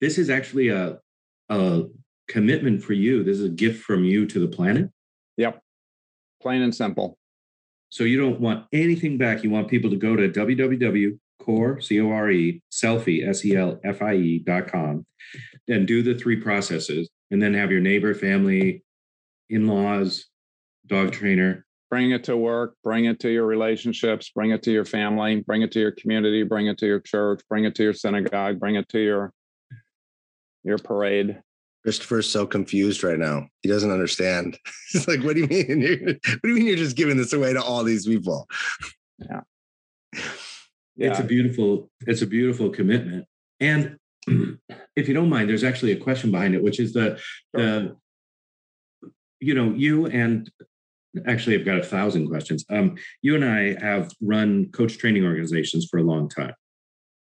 This 0.00 0.18
is 0.18 0.30
actually 0.30 0.68
a, 0.68 0.98
a 1.48 1.84
commitment 2.32 2.82
for 2.82 2.94
you. 2.94 3.22
This 3.22 3.38
is 3.38 3.44
a 3.44 3.50
gift 3.50 3.82
from 3.82 4.04
you 4.04 4.26
to 4.26 4.40
the 4.40 4.48
planet. 4.48 4.90
Yep. 5.36 5.60
Plain 6.40 6.62
and 6.62 6.74
simple. 6.74 7.18
So 7.90 8.04
you 8.04 8.18
don't 8.18 8.40
want 8.40 8.66
anything 8.72 9.18
back. 9.18 9.44
You 9.44 9.50
want 9.50 9.68
people 9.68 9.90
to 9.90 9.96
go 9.96 10.16
to 10.16 10.28
www.core, 10.28 11.80
C-O-R-E, 11.80 12.62
selfie, 12.72 13.28
S-E-L-F-I-E 13.28 14.38
dot 14.40 14.68
com 14.68 15.06
and 15.68 15.86
do 15.86 16.02
the 16.02 16.14
three 16.14 16.36
processes 16.36 17.08
and 17.30 17.40
then 17.40 17.54
have 17.54 17.70
your 17.70 17.80
neighbor, 17.80 18.14
family, 18.14 18.82
in-laws, 19.48 20.26
dog 20.86 21.12
trainer. 21.12 21.64
Bring 21.90 22.10
it 22.12 22.24
to 22.24 22.36
work, 22.36 22.74
bring 22.82 23.04
it 23.04 23.20
to 23.20 23.30
your 23.30 23.46
relationships, 23.46 24.30
bring 24.34 24.50
it 24.50 24.62
to 24.62 24.72
your 24.72 24.84
family, 24.84 25.40
bring 25.40 25.62
it 25.62 25.72
to 25.72 25.80
your 25.80 25.92
community, 25.92 26.42
bring 26.42 26.66
it 26.66 26.78
to 26.78 26.86
your 26.86 27.00
church, 27.00 27.42
bring 27.48 27.64
it 27.64 27.74
to 27.74 27.82
your 27.82 27.92
synagogue, 27.92 28.58
bring 28.58 28.76
it 28.76 28.88
to 28.90 28.98
your 28.98 29.32
your 30.64 30.78
parade. 30.78 31.40
Christopher's 31.82 32.30
so 32.30 32.46
confused 32.46 33.02
right 33.02 33.18
now. 33.18 33.48
He 33.62 33.68
doesn't 33.68 33.90
understand. 33.90 34.58
He's 34.92 35.08
like, 35.08 35.22
"What 35.22 35.34
do 35.34 35.42
you 35.42 35.46
mean? 35.48 35.80
You're, 35.80 36.14
what 36.14 36.42
do 36.42 36.48
you 36.48 36.54
mean 36.54 36.66
you're 36.66 36.76
just 36.76 36.96
giving 36.96 37.16
this 37.16 37.32
away 37.32 37.52
to 37.52 37.62
all 37.62 37.84
these 37.84 38.06
people?" 38.06 38.48
Yeah. 39.18 39.40
yeah. 40.96 41.10
It's 41.10 41.18
a 41.18 41.24
beautiful, 41.24 41.90
it's 42.06 42.22
a 42.22 42.26
beautiful 42.26 42.70
commitment. 42.70 43.26
And 43.60 43.96
if 44.96 45.08
you 45.08 45.14
don't 45.14 45.28
mind, 45.28 45.48
there's 45.48 45.64
actually 45.64 45.92
a 45.92 45.96
question 45.96 46.30
behind 46.30 46.54
it, 46.54 46.62
which 46.62 46.78
is 46.80 46.92
the 46.92 47.18
sure. 47.54 47.62
the 47.62 47.96
you 49.40 49.54
know, 49.54 49.74
you 49.74 50.06
and 50.06 50.48
actually 51.26 51.58
I've 51.58 51.66
got 51.66 51.78
a 51.78 51.84
thousand 51.84 52.28
questions. 52.28 52.64
Um, 52.70 52.96
you 53.22 53.34
and 53.34 53.44
I 53.44 53.76
have 53.84 54.12
run 54.20 54.70
coach 54.72 54.98
training 54.98 55.24
organizations 55.24 55.88
for 55.90 55.98
a 55.98 56.04
long 56.04 56.28
time. 56.28 56.54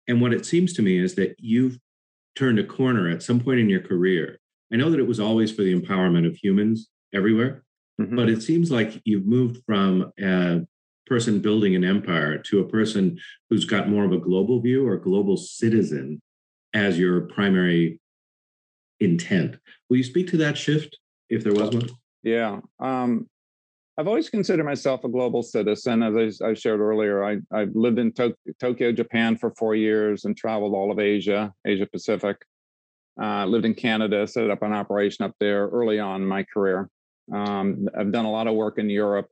And 0.08 0.22
what 0.22 0.34
it 0.34 0.46
seems 0.46 0.74
to 0.74 0.82
me 0.82 0.98
is 0.98 1.16
that 1.16 1.36
you've 1.40 1.78
turned 2.36 2.60
a 2.60 2.64
corner 2.64 3.10
at 3.10 3.24
some 3.24 3.40
point 3.40 3.60
in 3.60 3.70
your 3.70 3.82
career. 3.82 4.40
I 4.72 4.76
know 4.76 4.90
that 4.90 5.00
it 5.00 5.08
was 5.08 5.20
always 5.20 5.52
for 5.52 5.62
the 5.62 5.80
empowerment 5.80 6.28
of 6.28 6.36
humans 6.36 6.90
everywhere, 7.14 7.64
mm-hmm. 8.00 8.16
but 8.16 8.30
it 8.30 8.42
seems 8.42 8.72
like 8.72 9.02
you've 9.06 9.26
moved 9.26 9.62
from 9.66 10.12
a 10.20 10.62
person 11.06 11.40
building 11.40 11.76
an 11.76 11.84
empire 11.84 12.38
to 12.38 12.60
a 12.60 12.68
person 12.68 13.20
who's 13.50 13.66
got 13.66 13.90
more 13.90 14.06
of 14.06 14.12
a 14.12 14.18
global 14.18 14.62
view 14.62 14.88
or 14.88 14.98
global 14.98 15.38
citizen 15.38 16.22
as 16.74 16.98
your 16.98 17.22
primary 17.22 18.00
intent. 19.00 19.58
Will 19.90 19.98
you 19.98 20.04
speak 20.04 20.28
to 20.30 20.38
that 20.38 20.58
shift 20.58 20.98
if 21.30 21.44
there 21.44 21.54
was 21.54 21.70
one? 21.76 21.90
Yeah. 22.24 22.62
Um, 22.80 23.30
I've 23.98 24.08
always 24.08 24.30
considered 24.30 24.66
myself 24.66 25.04
a 25.04 25.10
global 25.10 25.44
citizen. 25.44 26.02
As 26.02 26.42
I, 26.42 26.50
I 26.50 26.54
shared 26.56 26.80
earlier, 26.80 27.24
I, 27.24 27.38
I've 27.54 27.76
lived 27.76 28.00
in 28.00 28.12
to- 28.14 28.36
Tokyo, 28.60 28.92
Japan 28.92 29.38
for 29.38 29.52
four 29.52 29.76
years 29.76 30.26
and 30.26 30.36
traveled 30.36 30.74
all 30.74 30.92
of 30.92 31.00
Asia, 31.00 31.54
Asia 31.66 31.86
Pacific. 31.86 32.38
Uh, 33.22 33.46
lived 33.46 33.66
in 33.66 33.76
Canada, 33.76 34.26
set 34.26 34.50
up 34.50 34.64
an 34.64 34.74
operation 34.74 35.24
up 35.24 35.36
there 35.40 35.68
early 35.68 36.00
on 36.00 36.24
in 36.24 36.28
my 36.28 36.44
career. 36.44 36.90
Um, 37.32 37.88
I've 37.96 38.12
done 38.12 38.26
a 38.26 38.32
lot 38.32 38.48
of 38.48 38.56
work 38.56 38.80
in 38.80 38.90
Europe. 38.90 39.28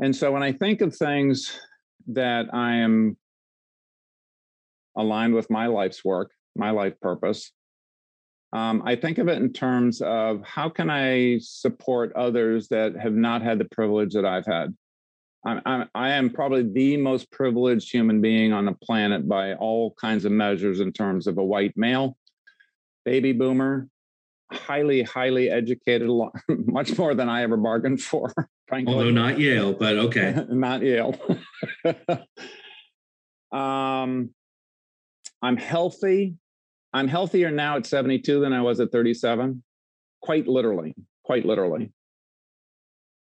And 0.00 0.14
so 0.14 0.32
when 0.32 0.42
I 0.42 0.50
think 0.50 0.80
of 0.80 0.96
things 0.96 1.60
that 2.08 2.52
I 2.52 2.76
am 2.76 3.16
aligned 4.96 5.34
with 5.34 5.48
my 5.48 5.68
life's 5.68 6.04
work, 6.04 6.32
my 6.56 6.70
life 6.70 6.98
purpose, 7.00 7.52
um, 8.52 8.82
I 8.84 8.96
think 8.96 9.18
of 9.18 9.28
it 9.28 9.38
in 9.38 9.52
terms 9.52 10.00
of 10.00 10.42
how 10.42 10.68
can 10.70 10.88
I 10.88 11.38
support 11.40 12.12
others 12.14 12.68
that 12.68 12.96
have 12.96 13.12
not 13.12 13.42
had 13.42 13.58
the 13.58 13.66
privilege 13.66 14.14
that 14.14 14.24
I've 14.24 14.46
had. 14.46 14.74
I'm, 15.44 15.60
I'm, 15.66 15.88
I 15.94 16.10
am 16.10 16.30
probably 16.30 16.62
the 16.62 16.96
most 16.96 17.30
privileged 17.30 17.92
human 17.92 18.20
being 18.20 18.52
on 18.52 18.64
the 18.64 18.72
planet 18.72 19.28
by 19.28 19.54
all 19.54 19.94
kinds 20.00 20.24
of 20.24 20.32
measures 20.32 20.80
in 20.80 20.92
terms 20.92 21.26
of 21.26 21.38
a 21.38 21.44
white 21.44 21.76
male, 21.76 22.16
baby 23.04 23.32
boomer, 23.32 23.88
highly, 24.50 25.02
highly 25.02 25.50
educated, 25.50 26.08
much 26.48 26.96
more 26.96 27.14
than 27.14 27.28
I 27.28 27.42
ever 27.42 27.56
bargained 27.56 28.02
for. 28.02 28.32
Frankly. 28.66 28.94
Although 28.94 29.10
not 29.10 29.38
Yale, 29.38 29.72
but 29.72 29.96
okay. 29.96 30.44
not 30.50 30.82
Yale. 30.82 31.16
um, 33.52 34.30
I'm 35.40 35.56
healthy. 35.56 36.34
I'm 36.92 37.08
healthier 37.08 37.50
now 37.50 37.76
at 37.76 37.86
72 37.86 38.40
than 38.40 38.52
I 38.52 38.62
was 38.62 38.80
at 38.80 38.90
37, 38.90 39.62
quite 40.22 40.48
literally, 40.48 40.94
quite 41.24 41.44
literally. 41.44 41.92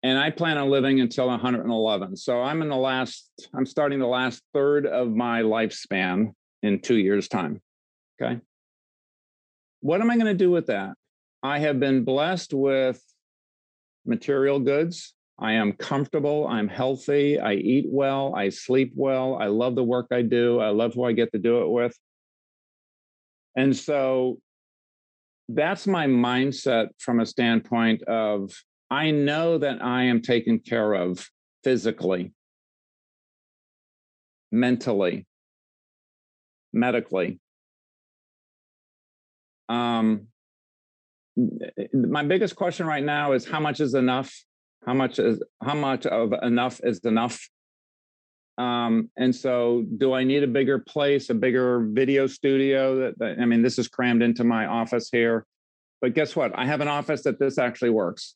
And 0.03 0.17
I 0.17 0.29
plan 0.29 0.57
on 0.57 0.69
living 0.69 1.01
until 1.01 1.27
111. 1.27 2.15
So 2.17 2.41
I'm 2.41 2.61
in 2.61 2.69
the 2.69 2.75
last, 2.75 3.29
I'm 3.53 3.65
starting 3.65 3.99
the 3.99 4.07
last 4.07 4.41
third 4.53 4.85
of 4.85 5.09
my 5.09 5.41
lifespan 5.41 6.33
in 6.63 6.79
two 6.79 6.97
years' 6.97 7.27
time. 7.27 7.61
Okay. 8.21 8.39
What 9.81 10.01
am 10.01 10.09
I 10.09 10.15
going 10.15 10.27
to 10.27 10.33
do 10.33 10.51
with 10.51 10.67
that? 10.67 10.93
I 11.43 11.59
have 11.59 11.79
been 11.79 12.03
blessed 12.03 12.53
with 12.53 13.01
material 14.05 14.59
goods. 14.59 15.13
I 15.39 15.53
am 15.53 15.73
comfortable. 15.73 16.47
I'm 16.47 16.67
healthy. 16.67 17.39
I 17.39 17.53
eat 17.53 17.85
well. 17.89 18.33
I 18.35 18.49
sleep 18.49 18.93
well. 18.95 19.37
I 19.39 19.47
love 19.47 19.75
the 19.75 19.83
work 19.83 20.07
I 20.11 20.23
do. 20.23 20.59
I 20.59 20.69
love 20.69 20.93
who 20.95 21.03
I 21.03 21.11
get 21.11 21.31
to 21.33 21.39
do 21.39 21.61
it 21.61 21.69
with. 21.69 21.95
And 23.57 23.75
so 23.75 24.37
that's 25.49 25.87
my 25.87 26.05
mindset 26.05 26.89
from 26.99 27.19
a 27.19 27.25
standpoint 27.25 28.03
of 28.03 28.53
I 28.89 29.11
know 29.11 29.57
that 29.57 29.83
I 29.83 30.03
am 30.03 30.21
taken 30.21 30.59
care 30.59 30.93
of 30.93 31.27
physically, 31.63 32.31
mentally, 34.51 35.25
medically. 36.71 37.39
Um, 39.67 40.27
my 41.93 42.23
biggest 42.23 42.55
question 42.55 42.85
right 42.85 43.03
now 43.03 43.33
is 43.33 43.45
how 43.45 43.59
much 43.59 43.79
is 43.79 43.95
enough? 43.95 44.33
How 44.85 44.93
much 44.93 45.19
is 45.19 45.43
how 45.61 45.75
much 45.75 46.05
of 46.05 46.31
enough 46.43 46.79
is 46.83 46.99
enough? 46.99 47.49
Um, 48.57 49.09
and 49.17 49.35
so, 49.35 49.85
do 49.97 50.13
I 50.13 50.23
need 50.23 50.43
a 50.43 50.47
bigger 50.47 50.79
place, 50.79 51.29
a 51.29 51.35
bigger 51.35 51.87
video 51.91 52.25
studio? 52.25 52.99
That, 52.99 53.19
that 53.19 53.39
I 53.39 53.45
mean, 53.45 53.61
this 53.61 53.77
is 53.77 53.87
crammed 53.87 54.23
into 54.23 54.43
my 54.43 54.65
office 54.65 55.09
here. 55.11 55.45
But 56.01 56.13
guess 56.13 56.35
what? 56.35 56.57
I 56.57 56.65
have 56.65 56.81
an 56.81 56.87
office 56.87 57.23
that 57.23 57.39
this 57.39 57.57
actually 57.57 57.91
works, 57.91 58.35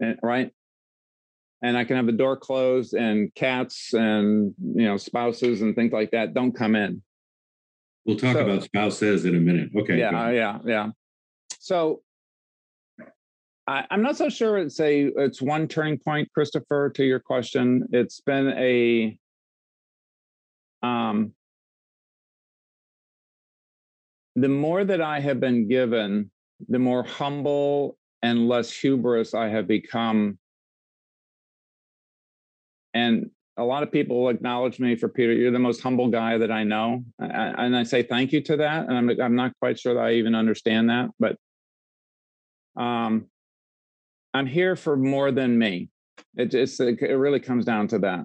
and, 0.00 0.18
right? 0.22 0.50
And 1.62 1.76
I 1.76 1.84
can 1.84 1.96
have 1.96 2.06
the 2.06 2.12
door 2.12 2.36
closed, 2.36 2.94
and 2.94 3.32
cats 3.34 3.94
and 3.94 4.54
you 4.58 4.84
know 4.86 4.96
spouses 4.96 5.62
and 5.62 5.76
things 5.76 5.92
like 5.92 6.10
that 6.10 6.34
don't 6.34 6.52
come 6.52 6.74
in. 6.74 7.02
We'll 8.04 8.18
talk 8.18 8.34
so, 8.34 8.44
about 8.44 8.64
spouses 8.64 9.24
in 9.24 9.34
a 9.34 9.40
minute. 9.40 9.70
Okay. 9.76 9.98
Yeah, 9.98 10.30
yeah, 10.30 10.58
yeah. 10.66 10.88
So 11.58 12.02
I, 13.66 13.86
am 13.90 14.02
not 14.02 14.16
so 14.16 14.28
sure 14.28 14.58
it's 14.58 14.78
a 14.80 15.10
it's 15.16 15.40
one 15.40 15.68
turning 15.68 15.98
point, 15.98 16.28
Christopher. 16.34 16.90
To 16.90 17.04
your 17.04 17.20
question, 17.20 17.88
it's 17.92 18.20
been 18.20 18.48
a 18.48 19.16
um, 20.84 21.32
the 24.36 24.48
more 24.48 24.84
that 24.84 25.00
I 25.00 25.20
have 25.20 25.40
been 25.40 25.66
given, 25.66 26.30
the 26.68 26.78
more 26.78 27.02
humble 27.02 27.96
and 28.22 28.48
less 28.48 28.70
hubris 28.70 29.34
I 29.34 29.48
have 29.48 29.66
become. 29.66 30.38
And 32.92 33.30
a 33.56 33.64
lot 33.64 33.82
of 33.82 33.92
people 33.92 34.28
acknowledge 34.28 34.78
me 34.78 34.96
for 34.96 35.08
Peter. 35.08 35.32
You're 35.32 35.52
the 35.52 35.58
most 35.58 35.80
humble 35.80 36.08
guy 36.08 36.36
that 36.38 36.50
I 36.50 36.64
know, 36.64 37.04
and 37.18 37.76
I 37.76 37.84
say 37.84 38.02
thank 38.02 38.32
you 38.32 38.42
to 38.42 38.56
that. 38.58 38.88
And 38.88 38.96
I'm 38.96 39.20
I'm 39.20 39.36
not 39.36 39.52
quite 39.60 39.78
sure 39.78 39.94
that 39.94 40.00
I 40.00 40.12
even 40.14 40.34
understand 40.34 40.90
that, 40.90 41.10
but 41.18 41.36
um, 42.76 43.26
I'm 44.32 44.46
here 44.46 44.74
for 44.74 44.96
more 44.96 45.30
than 45.30 45.56
me. 45.56 45.90
It 46.36 46.50
just 46.50 46.80
it 46.80 47.00
really 47.00 47.40
comes 47.40 47.64
down 47.64 47.88
to 47.88 48.00
that. 48.00 48.24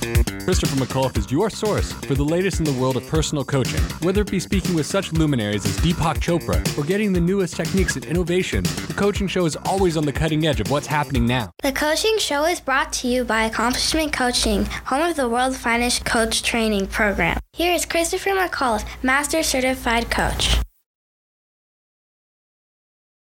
Christopher 0.00 0.76
McAuliffe 0.76 1.18
is 1.18 1.30
your 1.30 1.50
source 1.50 1.92
for 1.92 2.14
the 2.14 2.24
latest 2.24 2.58
in 2.58 2.64
the 2.64 2.72
world 2.72 2.96
of 2.96 3.06
personal 3.06 3.44
coaching. 3.44 3.82
Whether 4.00 4.22
it 4.22 4.30
be 4.30 4.40
speaking 4.40 4.74
with 4.74 4.86
such 4.86 5.12
luminaries 5.12 5.66
as 5.66 5.76
Deepak 5.78 6.16
Chopra 6.16 6.58
or 6.78 6.84
getting 6.84 7.12
the 7.12 7.20
newest 7.20 7.54
techniques 7.54 7.96
and 7.96 8.04
innovation, 8.06 8.64
the 8.86 8.94
coaching 8.96 9.28
show 9.28 9.44
is 9.44 9.56
always 9.66 9.96
on 9.96 10.06
the 10.06 10.12
cutting 10.12 10.46
edge 10.46 10.60
of 10.60 10.70
what's 10.70 10.86
happening 10.86 11.26
now. 11.26 11.50
The 11.62 11.72
coaching 11.72 12.16
show 12.18 12.44
is 12.44 12.60
brought 12.60 12.92
to 12.94 13.08
you 13.08 13.24
by 13.24 13.44
Accomplishment 13.44 14.12
Coaching, 14.12 14.64
home 14.86 15.10
of 15.10 15.16
the 15.16 15.28
world's 15.28 15.58
finest 15.58 16.04
coach 16.04 16.42
training 16.42 16.86
program. 16.86 17.38
Here 17.52 17.74
is 17.74 17.84
Christopher 17.84 18.30
McAuliffe, 18.30 18.86
Master 19.02 19.42
Certified 19.42 20.10
Coach. 20.10 20.56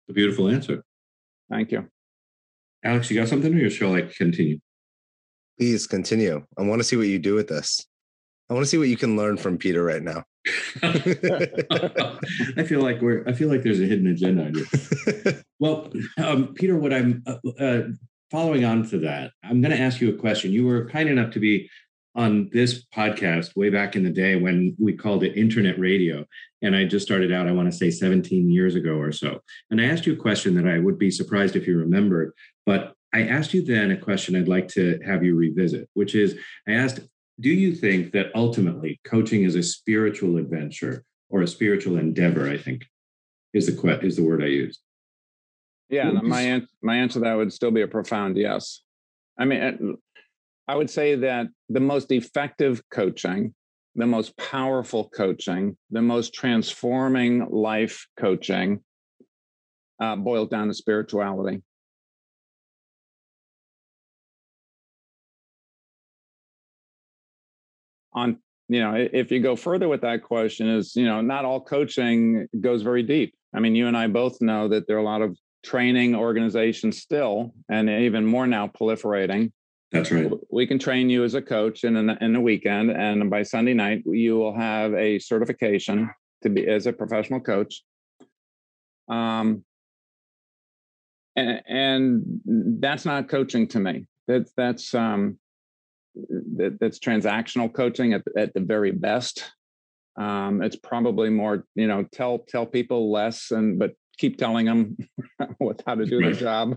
A 0.08 0.12
beautiful 0.12 0.48
answer. 0.48 0.84
Thank 1.50 1.72
you. 1.72 1.88
Alex, 2.84 3.10
you 3.10 3.18
got 3.18 3.28
something 3.28 3.52
or 3.54 3.70
shall 3.70 3.94
I 3.94 4.02
continue? 4.02 4.60
Please 5.58 5.86
continue. 5.86 6.44
I 6.56 6.62
want 6.62 6.80
to 6.80 6.84
see 6.84 6.96
what 6.96 7.08
you 7.08 7.18
do 7.18 7.34
with 7.34 7.48
this. 7.48 7.86
I 8.48 8.54
want 8.54 8.64
to 8.64 8.70
see 8.70 8.78
what 8.78 8.88
you 8.88 8.96
can 8.96 9.16
learn 9.16 9.36
from 9.36 9.58
Peter 9.58 9.82
right 9.82 10.02
now. 10.02 10.24
I 10.82 12.64
feel 12.64 12.80
like 12.80 13.02
we're. 13.02 13.24
I 13.26 13.32
feel 13.32 13.48
like 13.48 13.62
there's 13.62 13.80
a 13.80 13.84
hidden 13.84 14.06
agenda. 14.06 14.50
Here. 14.52 15.42
well, 15.58 15.92
um, 16.16 16.54
Peter, 16.54 16.78
what 16.78 16.94
I'm 16.94 17.22
uh, 17.26 17.36
uh, 17.60 17.82
following 18.30 18.64
on 18.64 18.88
to 18.88 19.00
that, 19.00 19.32
I'm 19.44 19.60
going 19.60 19.76
to 19.76 19.80
ask 19.80 20.00
you 20.00 20.10
a 20.10 20.18
question. 20.18 20.52
You 20.52 20.64
were 20.64 20.88
kind 20.88 21.08
enough 21.08 21.32
to 21.32 21.40
be 21.40 21.68
on 22.14 22.48
this 22.52 22.84
podcast 22.86 23.54
way 23.54 23.68
back 23.70 23.94
in 23.94 24.02
the 24.02 24.10
day 24.10 24.36
when 24.36 24.74
we 24.78 24.92
called 24.92 25.22
it 25.22 25.36
internet 25.36 25.78
radio. 25.78 26.24
And 26.62 26.74
I 26.74 26.84
just 26.84 27.06
started 27.06 27.32
out, 27.32 27.46
I 27.46 27.52
want 27.52 27.70
to 27.70 27.76
say 27.76 27.90
17 27.90 28.50
years 28.50 28.74
ago 28.74 28.94
or 28.94 29.12
so. 29.12 29.40
And 29.70 29.80
I 29.80 29.84
asked 29.84 30.06
you 30.06 30.14
a 30.14 30.16
question 30.16 30.54
that 30.54 30.66
I 30.66 30.78
would 30.78 30.98
be 30.98 31.10
surprised 31.10 31.54
if 31.54 31.66
you 31.68 31.78
remembered, 31.78 32.32
but 32.66 32.94
I 33.12 33.22
asked 33.22 33.54
you 33.54 33.62
then 33.62 33.90
a 33.90 33.96
question 33.96 34.36
I'd 34.36 34.48
like 34.48 34.68
to 34.68 35.00
have 35.04 35.24
you 35.24 35.34
revisit, 35.34 35.88
which 35.94 36.14
is 36.14 36.38
I 36.66 36.72
asked, 36.72 37.00
do 37.40 37.50
you 37.50 37.74
think 37.74 38.12
that 38.12 38.26
ultimately 38.34 39.00
coaching 39.04 39.44
is 39.44 39.54
a 39.54 39.62
spiritual 39.62 40.36
adventure 40.36 41.04
or 41.30 41.42
a 41.42 41.46
spiritual 41.46 41.98
endeavor? 41.98 42.48
I 42.48 42.58
think 42.58 42.84
is 43.54 43.66
the 43.66 43.80
que- 43.80 44.06
is 44.06 44.16
the 44.16 44.24
word 44.24 44.42
I 44.42 44.46
used. 44.46 44.80
Yeah, 45.88 46.10
my 46.10 46.42
an- 46.42 46.68
my 46.82 46.96
answer 46.96 47.20
to 47.20 47.24
that 47.24 47.34
would 47.34 47.52
still 47.52 47.70
be 47.70 47.82
a 47.82 47.88
profound 47.88 48.36
yes. 48.36 48.82
I 49.38 49.44
mean, 49.44 49.96
I 50.66 50.74
would 50.74 50.90
say 50.90 51.14
that 51.14 51.46
the 51.70 51.80
most 51.80 52.12
effective 52.12 52.82
coaching, 52.90 53.54
the 53.94 54.06
most 54.06 54.36
powerful 54.36 55.08
coaching, 55.08 55.78
the 55.90 56.02
most 56.02 56.34
transforming 56.34 57.48
life 57.48 58.06
coaching 58.18 58.80
uh, 60.00 60.16
boils 60.16 60.48
down 60.48 60.68
to 60.68 60.74
spirituality. 60.74 61.62
On 68.12 68.38
you 68.68 68.80
know 68.80 68.94
if 69.12 69.30
you 69.30 69.40
go 69.40 69.56
further 69.56 69.88
with 69.88 70.02
that 70.02 70.22
question 70.22 70.68
is 70.68 70.94
you 70.96 71.04
know 71.04 71.20
not 71.20 71.44
all 71.44 71.60
coaching 71.60 72.46
goes 72.60 72.82
very 72.82 73.02
deep. 73.02 73.34
I 73.54 73.60
mean 73.60 73.74
you 73.74 73.86
and 73.86 73.96
i 73.96 74.06
both 74.06 74.40
know 74.40 74.68
that 74.68 74.86
there 74.86 74.96
are 74.96 75.00
a 75.00 75.04
lot 75.04 75.22
of 75.22 75.36
training 75.64 76.14
organizations 76.14 76.98
still 76.98 77.54
and 77.68 77.88
even 77.90 78.24
more 78.24 78.46
now 78.46 78.68
proliferating. 78.68 79.52
That's 79.90 80.10
right. 80.12 80.30
We 80.50 80.66
can 80.66 80.78
train 80.78 81.08
you 81.08 81.24
as 81.24 81.32
a 81.32 81.40
coach 81.40 81.82
in 81.84 81.96
a, 81.96 82.18
in 82.20 82.36
a 82.36 82.40
weekend 82.40 82.90
and 82.90 83.30
by 83.30 83.42
sunday 83.42 83.74
night 83.74 84.02
you 84.06 84.36
will 84.36 84.54
have 84.54 84.92
a 84.94 85.18
certification 85.18 86.10
to 86.42 86.50
be 86.50 86.66
as 86.66 86.86
a 86.86 86.92
professional 86.92 87.40
coach. 87.40 87.82
Um 89.08 89.64
and, 91.38 91.62
and 91.68 92.40
that's 92.80 93.04
not 93.04 93.28
coaching 93.28 93.68
to 93.68 93.78
me. 93.78 94.06
That's 94.26 94.52
that's 94.56 94.94
um 94.94 95.38
that, 96.14 96.78
that's 96.80 96.98
transactional 96.98 97.72
coaching 97.72 98.12
at, 98.12 98.22
at 98.36 98.54
the 98.54 98.60
very 98.60 98.90
best. 98.90 99.52
Um, 100.18 100.62
it's 100.62 100.76
probably 100.76 101.30
more, 101.30 101.64
you 101.74 101.86
know, 101.86 102.04
tell 102.12 102.38
tell 102.38 102.66
people 102.66 103.12
less 103.12 103.50
and 103.50 103.78
but 103.78 103.92
keep 104.18 104.36
telling 104.36 104.66
them 104.66 104.96
what 105.58 105.82
how 105.86 105.94
to 105.94 106.04
do 106.04 106.20
their 106.20 106.32
job. 106.32 106.76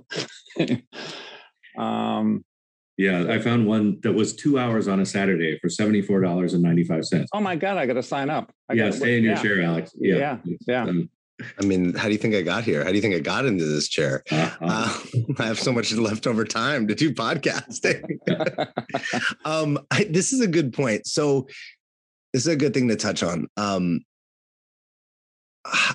um, 1.77 2.45
yeah, 2.97 3.31
I 3.31 3.39
found 3.39 3.65
one 3.65 3.99
that 4.03 4.13
was 4.13 4.35
two 4.35 4.59
hours 4.59 4.87
on 4.87 4.99
a 4.99 5.05
Saturday 5.05 5.57
for 5.59 5.69
seventy 5.69 6.03
four 6.03 6.21
dollars 6.21 6.53
and 6.53 6.61
ninety 6.61 6.83
five 6.83 7.05
cents. 7.05 7.29
Oh 7.33 7.39
my 7.39 7.55
god, 7.55 7.77
I 7.77 7.87
got 7.87 7.93
to 7.93 8.03
sign 8.03 8.29
up. 8.29 8.53
I 8.69 8.73
yeah, 8.73 8.85
gotta, 8.85 8.97
stay 8.97 9.17
in 9.17 9.23
your 9.23 9.37
chair, 9.37 9.61
Alex. 9.63 9.91
Yeah, 9.97 10.37
yeah, 10.45 10.55
yeah. 10.67 10.83
Um, 10.83 11.09
I 11.59 11.65
mean, 11.65 11.93
how 11.93 12.05
do 12.05 12.11
you 12.11 12.17
think 12.17 12.35
I 12.35 12.41
got 12.41 12.63
here? 12.63 12.83
How 12.83 12.89
do 12.89 12.95
you 12.95 13.01
think 13.01 13.15
I 13.15 13.19
got 13.19 13.45
into 13.45 13.65
this 13.65 13.87
chair? 13.87 14.23
Uh-huh. 14.31 14.57
Uh, 14.61 14.99
I 15.39 15.45
have 15.45 15.59
so 15.59 15.71
much 15.71 15.91
leftover 15.91 16.45
time 16.45 16.87
to 16.87 16.95
do 16.95 17.13
podcasting. 17.13 18.03
um, 19.45 19.79
I, 19.91 20.05
this 20.05 20.33
is 20.33 20.41
a 20.41 20.47
good 20.47 20.73
point. 20.73 21.07
So, 21.07 21.47
this 22.33 22.43
is 22.43 22.47
a 22.47 22.55
good 22.55 22.73
thing 22.73 22.87
to 22.87 22.95
touch 22.95 23.23
on. 23.23 23.47
Um, 23.57 24.01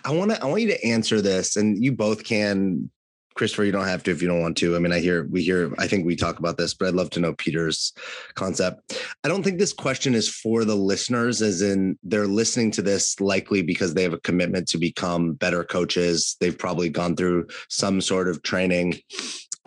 I 0.05 0.12
want 0.12 0.30
to 0.30 0.42
I 0.42 0.47
want 0.47 0.62
you 0.62 0.68
to 0.68 0.84
answer 0.84 1.20
this, 1.20 1.57
and 1.57 1.82
you 1.82 1.92
both 1.92 2.24
can. 2.24 2.90
Christopher, 3.37 3.64
you 3.64 3.72
don't 3.72 3.87
have 3.87 4.03
to 4.05 4.11
if 4.11 4.22
you 4.22 4.28
don't 4.28 4.41
want 4.41 4.57
to. 4.59 4.74
I 4.74 4.78
mean, 4.78 4.93
I 4.93 4.99
hear 4.99 5.26
we 5.30 5.43
hear. 5.43 5.72
I 5.78 5.87
think 5.87 6.07
we 6.07 6.16
talk 6.16 6.39
about 6.39 6.57
this, 6.57 6.74
but 6.74 6.89
I'd 6.89 6.95
love 6.95 7.11
to 7.11 7.20
know 7.20 7.34
Peter's 7.34 7.93
concept. 8.34 8.99
I 9.22 9.28
don't 9.28 9.43
think 9.43 9.59
this 9.59 9.72
question 9.72 10.14
is 10.14 10.28
for 10.28 10.64
the 10.64 10.74
listeners, 10.74 11.43
as 11.43 11.62
in 11.62 11.99
they're 12.03 12.26
listening 12.26 12.70
to 12.72 12.82
this 12.82 13.20
likely 13.20 13.62
because 13.62 13.95
they 13.95 14.03
have 14.03 14.14
a 14.14 14.20
commitment 14.20 14.68
to 14.68 14.78
become 14.78 15.34
better 15.34 15.64
coaches. 15.64 16.37
They've 16.41 16.59
probably 16.59 16.89
gone 16.89 17.14
through 17.14 17.49
some 17.68 18.01
sort 18.01 18.28
of 18.28 18.43
training, 18.43 19.01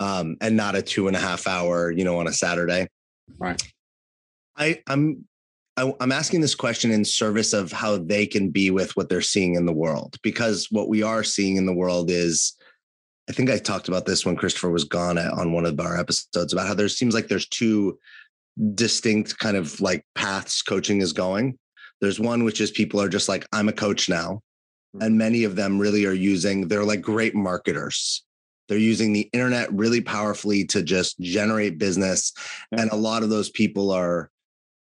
um, 0.00 0.36
and 0.40 0.56
not 0.56 0.74
a 0.74 0.82
two 0.82 1.06
and 1.06 1.16
a 1.16 1.20
half 1.20 1.46
hour, 1.46 1.90
you 1.90 2.04
know, 2.04 2.18
on 2.18 2.26
a 2.26 2.32
Saturday. 2.32 2.88
Right. 3.38 3.62
I, 4.56 4.82
I'm 4.88 5.24
I, 5.76 5.94
am 6.00 6.12
asking 6.12 6.40
this 6.40 6.54
question 6.54 6.90
in 6.90 7.04
service 7.04 7.52
of 7.52 7.72
how 7.72 7.96
they 7.96 8.26
can 8.26 8.50
be 8.50 8.70
with 8.70 8.96
what 8.96 9.08
they're 9.08 9.20
seeing 9.20 9.54
in 9.54 9.66
the 9.66 9.72
world, 9.72 10.16
because 10.22 10.66
what 10.70 10.88
we 10.88 11.02
are 11.02 11.24
seeing 11.24 11.56
in 11.56 11.66
the 11.66 11.72
world 11.72 12.10
is, 12.10 12.56
I 13.30 13.32
think 13.32 13.48
I 13.48 13.58
talked 13.58 13.86
about 13.86 14.06
this 14.06 14.26
when 14.26 14.34
Christopher 14.34 14.70
was 14.70 14.82
gone 14.82 15.16
at, 15.16 15.32
on 15.32 15.52
one 15.52 15.64
of 15.64 15.78
our 15.78 15.96
episodes 15.96 16.52
about 16.52 16.66
how 16.66 16.74
there 16.74 16.88
seems 16.88 17.14
like 17.14 17.28
there's 17.28 17.46
two 17.46 17.96
distinct 18.74 19.38
kind 19.38 19.56
of 19.56 19.80
like 19.80 20.04
paths 20.16 20.62
coaching 20.62 21.00
is 21.00 21.12
going. 21.12 21.56
There's 22.00 22.18
one 22.18 22.42
which 22.42 22.60
is 22.60 22.72
people 22.72 23.00
are 23.00 23.08
just 23.08 23.28
like, 23.28 23.46
I'm 23.52 23.68
a 23.68 23.72
coach 23.72 24.08
now. 24.08 24.40
Hmm. 24.96 25.02
And 25.02 25.16
many 25.16 25.44
of 25.44 25.54
them 25.54 25.78
really 25.78 26.06
are 26.06 26.12
using, 26.12 26.66
they're 26.66 26.82
like 26.82 27.02
great 27.02 27.36
marketers. 27.36 28.24
They're 28.68 28.78
using 28.78 29.12
the 29.12 29.30
internet 29.32 29.72
really 29.72 30.00
powerfully 30.00 30.64
to 30.64 30.82
just 30.82 31.16
generate 31.20 31.78
business. 31.78 32.32
And 32.72 32.90
a 32.90 32.96
lot 32.96 33.22
of 33.22 33.30
those 33.30 33.50
people 33.50 33.92
are 33.92 34.28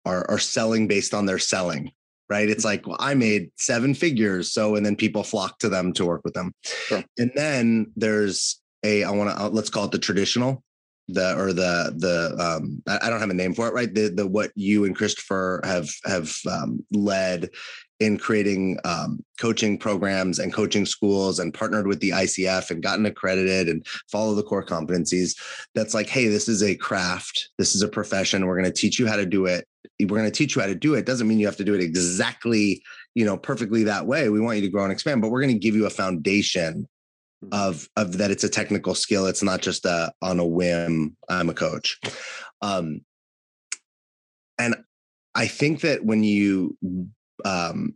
are, 0.05 0.25
are 0.27 0.39
selling 0.39 0.87
based 0.87 1.13
on 1.13 1.27
their 1.27 1.37
selling 1.37 1.91
right 2.29 2.49
it's 2.49 2.65
like 2.65 2.85
well 2.87 2.97
i 2.99 3.13
made 3.13 3.49
seven 3.57 3.93
figures 3.93 4.51
so 4.51 4.75
and 4.75 4.85
then 4.85 4.95
people 4.95 5.23
flock 5.23 5.59
to 5.59 5.69
them 5.69 5.93
to 5.93 6.05
work 6.05 6.21
with 6.23 6.33
them 6.33 6.51
sure. 6.63 7.03
and 7.17 7.31
then 7.35 7.91
there's 7.95 8.61
a 8.83 9.03
i 9.03 9.11
want 9.11 9.29
to 9.29 9.43
uh, 9.43 9.49
let's 9.49 9.69
call 9.69 9.85
it 9.85 9.91
the 9.91 9.99
traditional 9.99 10.63
the 11.07 11.35
or 11.37 11.53
the 11.53 11.93
the 11.97 12.35
um 12.43 12.81
I, 12.87 13.09
don't 13.09 13.19
have 13.19 13.31
a 13.31 13.33
name 13.33 13.53
for 13.53 13.67
it 13.67 13.73
right 13.73 13.93
the 13.93 14.09
the 14.09 14.27
what 14.27 14.51
you 14.55 14.85
and 14.85 14.95
christopher 14.95 15.61
have 15.63 15.89
have 16.05 16.35
um, 16.49 16.85
led 16.91 17.49
in 17.99 18.17
creating 18.17 18.77
um, 18.85 19.23
coaching 19.39 19.77
programs 19.77 20.39
and 20.39 20.53
coaching 20.53 20.85
schools 20.85 21.39
and 21.39 21.53
partnered 21.53 21.85
with 21.85 21.99
the 21.99 22.11
ICF 22.11 22.71
and 22.71 22.81
gotten 22.81 23.05
accredited 23.05 23.67
and 23.67 23.85
follow 24.09 24.33
the 24.33 24.43
core 24.43 24.65
competencies. 24.65 25.37
That's 25.75 25.93
like, 25.93 26.07
hey, 26.07 26.27
this 26.27 26.47
is 26.47 26.63
a 26.63 26.75
craft. 26.75 27.49
This 27.57 27.75
is 27.75 27.81
a 27.81 27.89
profession. 27.89 28.45
We're 28.45 28.57
going 28.57 28.71
to 28.71 28.81
teach 28.81 28.99
you 28.99 29.07
how 29.07 29.17
to 29.17 29.25
do 29.25 29.45
it. 29.45 29.65
We're 29.99 30.17
going 30.17 30.25
to 30.25 30.31
teach 30.31 30.55
you 30.55 30.61
how 30.61 30.67
to 30.67 30.75
do 30.75 30.95
it. 30.95 31.05
Doesn't 31.05 31.27
mean 31.27 31.39
you 31.39 31.45
have 31.45 31.57
to 31.57 31.63
do 31.63 31.73
it 31.73 31.81
exactly, 31.81 32.81
you 33.15 33.25
know, 33.25 33.37
perfectly 33.37 33.83
that 33.83 34.05
way. 34.05 34.29
We 34.29 34.39
want 34.39 34.57
you 34.57 34.63
to 34.63 34.69
grow 34.69 34.83
and 34.83 34.91
expand, 34.91 35.21
but 35.21 35.29
we're 35.29 35.41
going 35.41 35.53
to 35.53 35.59
give 35.59 35.75
you 35.75 35.85
a 35.85 35.91
foundation 35.91 36.87
mm-hmm. 37.43 37.53
of 37.53 37.87
of 37.95 38.17
that. 38.17 38.31
It's 38.31 38.43
a 38.43 38.49
technical 38.49 38.95
skill. 38.95 39.25
It's 39.25 39.43
not 39.43 39.61
just 39.61 39.85
a 39.85 40.11
on 40.21 40.39
a 40.39 40.45
whim. 40.45 41.15
I'm 41.29 41.49
a 41.49 41.53
coach. 41.53 41.99
Um, 42.61 43.01
and 44.57 44.75
I 45.35 45.47
think 45.47 45.81
that 45.81 46.03
when 46.03 46.23
you 46.23 46.77
um, 47.45 47.95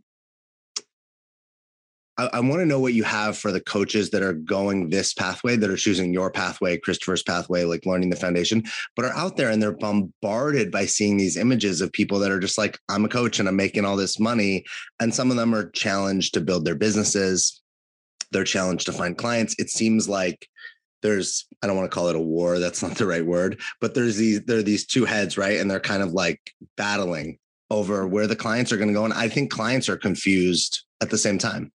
I, 2.16 2.30
I 2.34 2.40
want 2.40 2.60
to 2.60 2.66
know 2.66 2.80
what 2.80 2.94
you 2.94 3.04
have 3.04 3.36
for 3.36 3.52
the 3.52 3.60
coaches 3.60 4.10
that 4.10 4.22
are 4.22 4.32
going 4.32 4.88
this 4.88 5.14
pathway, 5.14 5.56
that 5.56 5.70
are 5.70 5.76
choosing 5.76 6.12
your 6.12 6.30
pathway, 6.30 6.78
Christopher's 6.78 7.22
pathway, 7.22 7.64
like 7.64 7.86
learning 7.86 8.10
the 8.10 8.16
foundation, 8.16 8.62
but 8.96 9.04
are 9.04 9.14
out 9.14 9.36
there 9.36 9.50
and 9.50 9.62
they're 9.62 9.76
bombarded 9.76 10.70
by 10.70 10.86
seeing 10.86 11.16
these 11.16 11.36
images 11.36 11.80
of 11.80 11.92
people 11.92 12.18
that 12.20 12.30
are 12.30 12.40
just 12.40 12.58
like, 12.58 12.78
I'm 12.88 13.04
a 13.04 13.08
coach 13.08 13.38
and 13.38 13.48
I'm 13.48 13.56
making 13.56 13.84
all 13.84 13.96
this 13.96 14.18
money. 14.18 14.64
And 15.00 15.14
some 15.14 15.30
of 15.30 15.36
them 15.36 15.54
are 15.54 15.70
challenged 15.70 16.34
to 16.34 16.40
build 16.40 16.64
their 16.64 16.74
businesses. 16.74 17.60
They're 18.30 18.44
challenged 18.44 18.86
to 18.86 18.92
find 18.92 19.16
clients. 19.16 19.54
It 19.58 19.70
seems 19.70 20.08
like 20.08 20.48
there's 21.02 21.46
I 21.62 21.66
don't 21.66 21.76
want 21.76 21.90
to 21.90 21.94
call 21.94 22.08
it 22.08 22.16
a 22.16 22.20
war, 22.20 22.58
that's 22.58 22.82
not 22.82 22.96
the 22.96 23.06
right 23.06 23.24
word, 23.24 23.60
but 23.80 23.94
there's 23.94 24.16
these 24.16 24.42
there 24.44 24.58
are 24.58 24.62
these 24.62 24.86
two 24.86 25.04
heads, 25.04 25.36
right? 25.36 25.60
And 25.60 25.70
they're 25.70 25.78
kind 25.78 26.02
of 26.02 26.12
like 26.12 26.40
battling 26.76 27.38
over 27.70 28.06
where 28.06 28.26
the 28.26 28.34
clients 28.36 28.72
are 28.72 28.76
going 28.76 28.88
to 28.88 28.94
go. 28.94 29.04
And 29.04 29.12
I 29.12 29.28
think 29.28 29.50
clients 29.50 29.88
are 29.88 29.96
confused 29.96 30.82
at 31.02 31.10
the 31.10 31.18
same 31.18 31.38
time. 31.38 31.70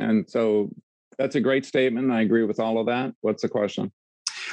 And 0.00 0.28
so 0.28 0.70
that's 1.18 1.36
a 1.36 1.40
great 1.40 1.66
statement. 1.66 2.10
I 2.10 2.22
agree 2.22 2.44
with 2.44 2.58
all 2.58 2.78
of 2.78 2.86
that. 2.86 3.12
What's 3.20 3.42
the 3.42 3.48
question? 3.48 3.92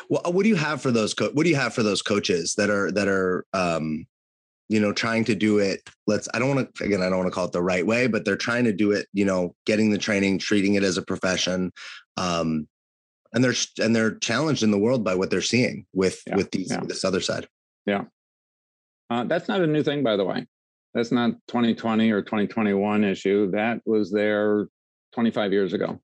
Well, 0.10 0.22
what 0.26 0.44
do 0.44 0.50
you 0.50 0.56
have 0.56 0.82
for 0.82 0.92
those? 0.92 1.14
Co- 1.14 1.32
what 1.32 1.44
do 1.44 1.50
you 1.50 1.56
have 1.56 1.74
for 1.74 1.84
those 1.84 2.02
coaches 2.02 2.56
that 2.56 2.70
are 2.70 2.92
that 2.92 3.08
are 3.08 3.46
um, 3.54 4.06
you 4.70 4.80
know 4.80 4.94
trying 4.94 5.24
to 5.26 5.36
do 5.36 5.60
it? 5.60 5.82
Let's. 6.06 6.28
I 6.34 6.40
don't 6.40 6.54
want 6.54 6.76
to 6.76 6.84
again. 6.84 7.02
I 7.02 7.10
don't 7.10 7.20
want 7.20 7.28
to 7.28 7.34
call 7.34 7.46
it 7.46 7.52
the 7.52 7.62
right 7.62 7.86
way, 7.86 8.08
but 8.08 8.26
they're 8.26 8.36
trying 8.36 8.66
to 8.66 8.74
do 8.74 8.92
it. 8.92 9.08
You 9.14 9.26
know, 9.26 9.56
getting 9.66 9.90
the 9.90 9.98
training, 9.98 10.40
treating 10.40 10.76
it 10.76 10.84
as 10.84 10.98
a 10.98 11.02
profession, 11.02 11.72
um, 12.18 12.68
and 13.34 13.44
they're 13.44 13.56
and 13.80 13.96
they're 13.96 14.16
challenged 14.18 14.64
in 14.64 14.72
the 14.72 14.80
world 14.80 15.04
by 15.04 15.16
what 15.16 15.30
they're 15.30 15.42
seeing 15.42 15.86
with 15.94 16.22
yeah, 16.28 16.36
with 16.36 16.52
these 16.52 16.72
yeah. 16.72 16.82
this 16.86 17.06
other 17.06 17.22
side. 17.22 17.48
Yeah. 17.86 18.04
Uh, 19.10 19.24
that's 19.24 19.48
not 19.48 19.62
a 19.62 19.68
new 19.68 19.84
thing, 19.84 20.04
by 20.04 20.18
the 20.18 20.26
way. 20.26 20.46
That's 20.94 21.12
not 21.12 21.32
2020 21.48 22.12
or 22.12 22.22
2021 22.22 23.04
issue. 23.06 23.52
That 23.52 23.82
was 23.86 24.12
there 24.12 24.68
25 25.18 25.52
years 25.52 25.74
ago. 25.74 26.00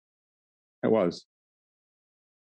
It 0.81 0.89
was. 0.89 1.25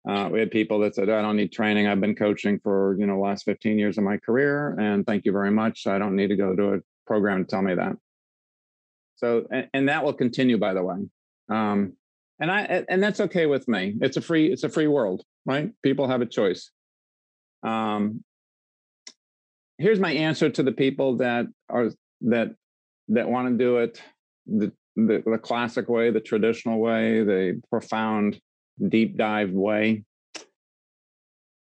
Uh, 0.09 0.27
we 0.31 0.39
had 0.39 0.49
people 0.49 0.79
that 0.79 0.95
said, 0.95 1.07
"I 1.07 1.21
don't 1.21 1.35
need 1.35 1.51
training. 1.51 1.85
I've 1.85 2.01
been 2.01 2.15
coaching 2.15 2.59
for 2.63 2.95
you 2.97 3.05
know 3.05 3.19
last 3.19 3.43
15 3.45 3.77
years 3.77 3.99
of 3.99 4.03
my 4.03 4.17
career, 4.17 4.75
and 4.79 5.05
thank 5.05 5.23
you 5.25 5.31
very 5.31 5.51
much. 5.51 5.85
I 5.85 5.99
don't 5.99 6.15
need 6.15 6.29
to 6.29 6.35
go 6.35 6.55
to 6.55 6.73
a 6.73 6.79
program 7.05 7.45
to 7.45 7.47
tell 7.47 7.61
me 7.61 7.75
that." 7.75 7.95
So, 9.17 9.45
and, 9.51 9.69
and 9.71 9.89
that 9.89 10.03
will 10.03 10.13
continue, 10.13 10.57
by 10.57 10.73
the 10.73 10.81
way. 10.81 10.95
Um, 11.49 11.93
and 12.39 12.51
I 12.51 12.83
and 12.89 13.03
that's 13.03 13.19
okay 13.19 13.45
with 13.45 13.67
me. 13.67 13.95
It's 14.01 14.17
a 14.17 14.21
free 14.21 14.51
it's 14.51 14.63
a 14.63 14.69
free 14.69 14.87
world, 14.87 15.23
right? 15.45 15.69
People 15.83 16.07
have 16.07 16.21
a 16.21 16.25
choice. 16.25 16.71
Um, 17.61 18.23
here's 19.77 19.99
my 19.99 20.11
answer 20.11 20.49
to 20.49 20.63
the 20.63 20.71
people 20.71 21.17
that 21.17 21.45
are 21.69 21.91
that 22.21 22.55
that 23.09 23.29
want 23.29 23.47
to 23.49 23.63
do 23.63 23.77
it 23.77 24.01
the, 24.47 24.71
the, 24.97 25.23
the 25.25 25.37
classic 25.37 25.87
way, 25.87 26.09
the 26.09 26.19
traditional 26.19 26.79
way, 26.79 27.23
the 27.23 27.61
profound, 27.69 28.39
deep 28.89 29.15
dive 29.15 29.51
way. 29.51 30.03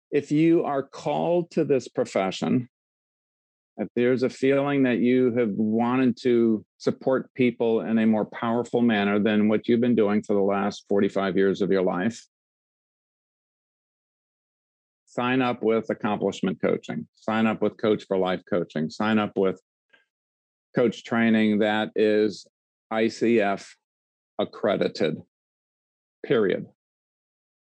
If 0.09 0.31
you 0.31 0.63
are 0.63 0.81
called 0.81 1.51
to 1.51 1.65
this 1.65 1.87
profession, 1.87 2.69
if 3.77 3.89
there's 3.95 4.23
a 4.23 4.29
feeling 4.29 4.83
that 4.83 4.99
you 4.99 5.33
have 5.35 5.51
wanted 5.51 6.17
to 6.21 6.65
support 6.77 7.33
people 7.33 7.81
in 7.81 7.99
a 7.99 8.07
more 8.07 8.25
powerful 8.25 8.81
manner 8.81 9.19
than 9.19 9.49
what 9.49 9.67
you've 9.67 9.81
been 9.81 9.95
doing 9.95 10.23
for 10.23 10.33
the 10.33 10.41
last 10.41 10.85
45 10.89 11.37
years 11.37 11.61
of 11.61 11.71
your 11.71 11.83
life, 11.83 12.25
sign 15.05 15.41
up 15.41 15.61
with 15.61 15.89
accomplishment 15.89 16.61
coaching, 16.61 17.07
sign 17.15 17.47
up 17.47 17.61
with 17.61 17.77
Coach 17.77 18.05
for 18.07 18.17
Life 18.17 18.41
coaching, 18.49 18.89
sign 18.89 19.19
up 19.19 19.37
with 19.37 19.61
coach 20.75 21.03
training 21.03 21.59
that 21.59 21.89
is 21.95 22.47
ICF 22.91 23.65
accredited, 24.39 25.21
period. 26.25 26.67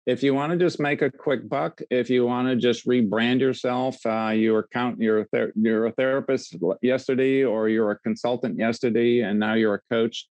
If 0.07 0.23
you 0.23 0.33
want 0.33 0.53
to 0.53 0.59
just 0.59 0.81
make 0.81 1.03
a 1.03 1.11
quick 1.11 1.49
buck, 1.49 1.83
if 1.91 2.09
you 2.09 2.25
want 2.25 2.49
to 2.49 2.57
just 2.57 2.87
rebrand 2.87 3.41
yourself, 3.41 3.99
uh, 4.07 4.31
you 4.31 4.53
were 4.55 4.67
count, 4.73 4.99
you're, 5.01 5.27
ther- 5.27 5.53
you're 5.55 5.87
a 5.87 5.93
therapist 5.93 6.57
yesterday, 6.81 7.45
or 7.45 7.69
you're 7.69 7.91
a 7.91 7.99
consultant 7.99 8.59
yesterday, 8.59 9.21
and 9.21 9.39
now 9.39 9.53
you're 9.55 9.75
a 9.75 9.95
coach. 9.95 10.27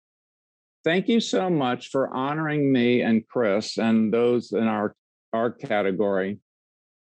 Thank 0.83 1.07
you 1.07 1.19
so 1.19 1.49
much 1.49 1.89
for 1.89 2.15
honoring 2.15 2.71
me 2.71 3.01
and 3.01 3.27
Chris 3.27 3.77
and 3.77 4.11
those 4.11 4.51
in 4.51 4.63
our 4.63 4.95
our 5.33 5.51
category 5.51 6.39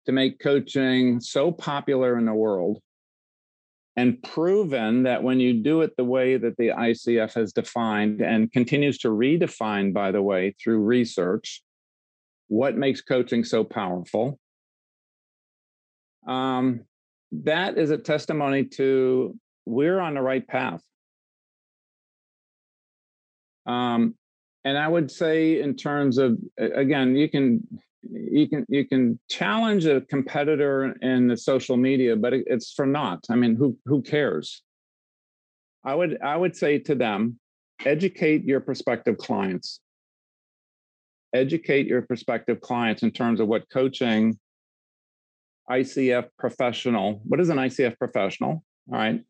to 0.06 0.12
make 0.12 0.40
coaching 0.40 1.20
so 1.20 1.52
popular 1.52 2.18
in 2.18 2.26
the 2.26 2.34
world 2.34 2.80
and 3.98 4.22
proven 4.24 5.04
that 5.04 5.24
when 5.24 5.40
you 5.40 5.54
do 5.54 5.82
it 5.82 5.96
the 5.96 6.04
way 6.04 6.38
that 6.38 6.58
the 6.58 6.70
ICF 6.70 7.34
has 7.34 7.54
defined 7.54 8.22
and 8.22 8.52
continues 8.52 8.98
to 9.00 9.08
redefine, 9.10 9.94
by 9.94 10.12
the 10.12 10.22
way, 10.22 10.54
through 10.62 10.80
research, 10.80 11.64
what 12.48 12.76
makes 12.76 13.02
coaching 13.02 13.44
so 13.44 13.64
powerful. 13.64 14.38
Um, 16.28 16.82
that 17.32 17.78
is 17.78 17.92
a 17.92 17.98
testimony 17.98 18.66
to 18.66 19.38
we're 19.66 20.00
on 20.00 20.14
the 20.14 20.22
right 20.22 20.46
path. 20.48 20.82
Um, 23.66 24.16
and 24.64 24.78
I 24.78 24.88
would 24.88 25.10
say, 25.10 25.62
in 25.62 25.76
terms 25.76 26.18
of, 26.18 26.38
again, 26.58 27.16
you 27.16 27.30
can 27.30 27.68
you 28.12 28.48
can 28.50 28.66
you 28.70 28.86
can 28.88 29.20
challenge 29.30 29.86
a 29.86 30.02
competitor 30.02 30.96
in 31.02 31.28
the 31.28 31.38
social 31.38 31.78
media, 31.78 32.16
but 32.16 32.34
it's 32.34 32.74
for 32.74 32.86
naught. 32.86 33.26
I 33.30 33.36
mean, 33.36 33.56
who 33.56 33.78
who 33.86 34.02
cares? 34.02 34.64
I 35.84 35.96
would 35.96 36.22
I 36.22 36.36
would 36.38 36.56
say 36.56 36.80
to 36.80 36.96
them, 36.96 37.40
educate 37.86 38.44
your 38.46 38.60
prospective 38.60 39.18
clients. 39.18 39.80
Educate 41.34 41.88
your 41.88 42.02
prospective 42.02 42.62
clients 42.62 43.04
in 43.04 43.12
terms 43.12 43.40
of 43.40 43.48
what 43.48 43.70
coaching 43.70 44.40
ICF 45.70 46.28
professional. 46.40 47.22
What 47.26 47.40
is 47.40 47.50
an 47.50 47.58
ICF 47.58 47.98
professional? 47.98 48.64
All 48.92 48.98
right. 48.98 49.22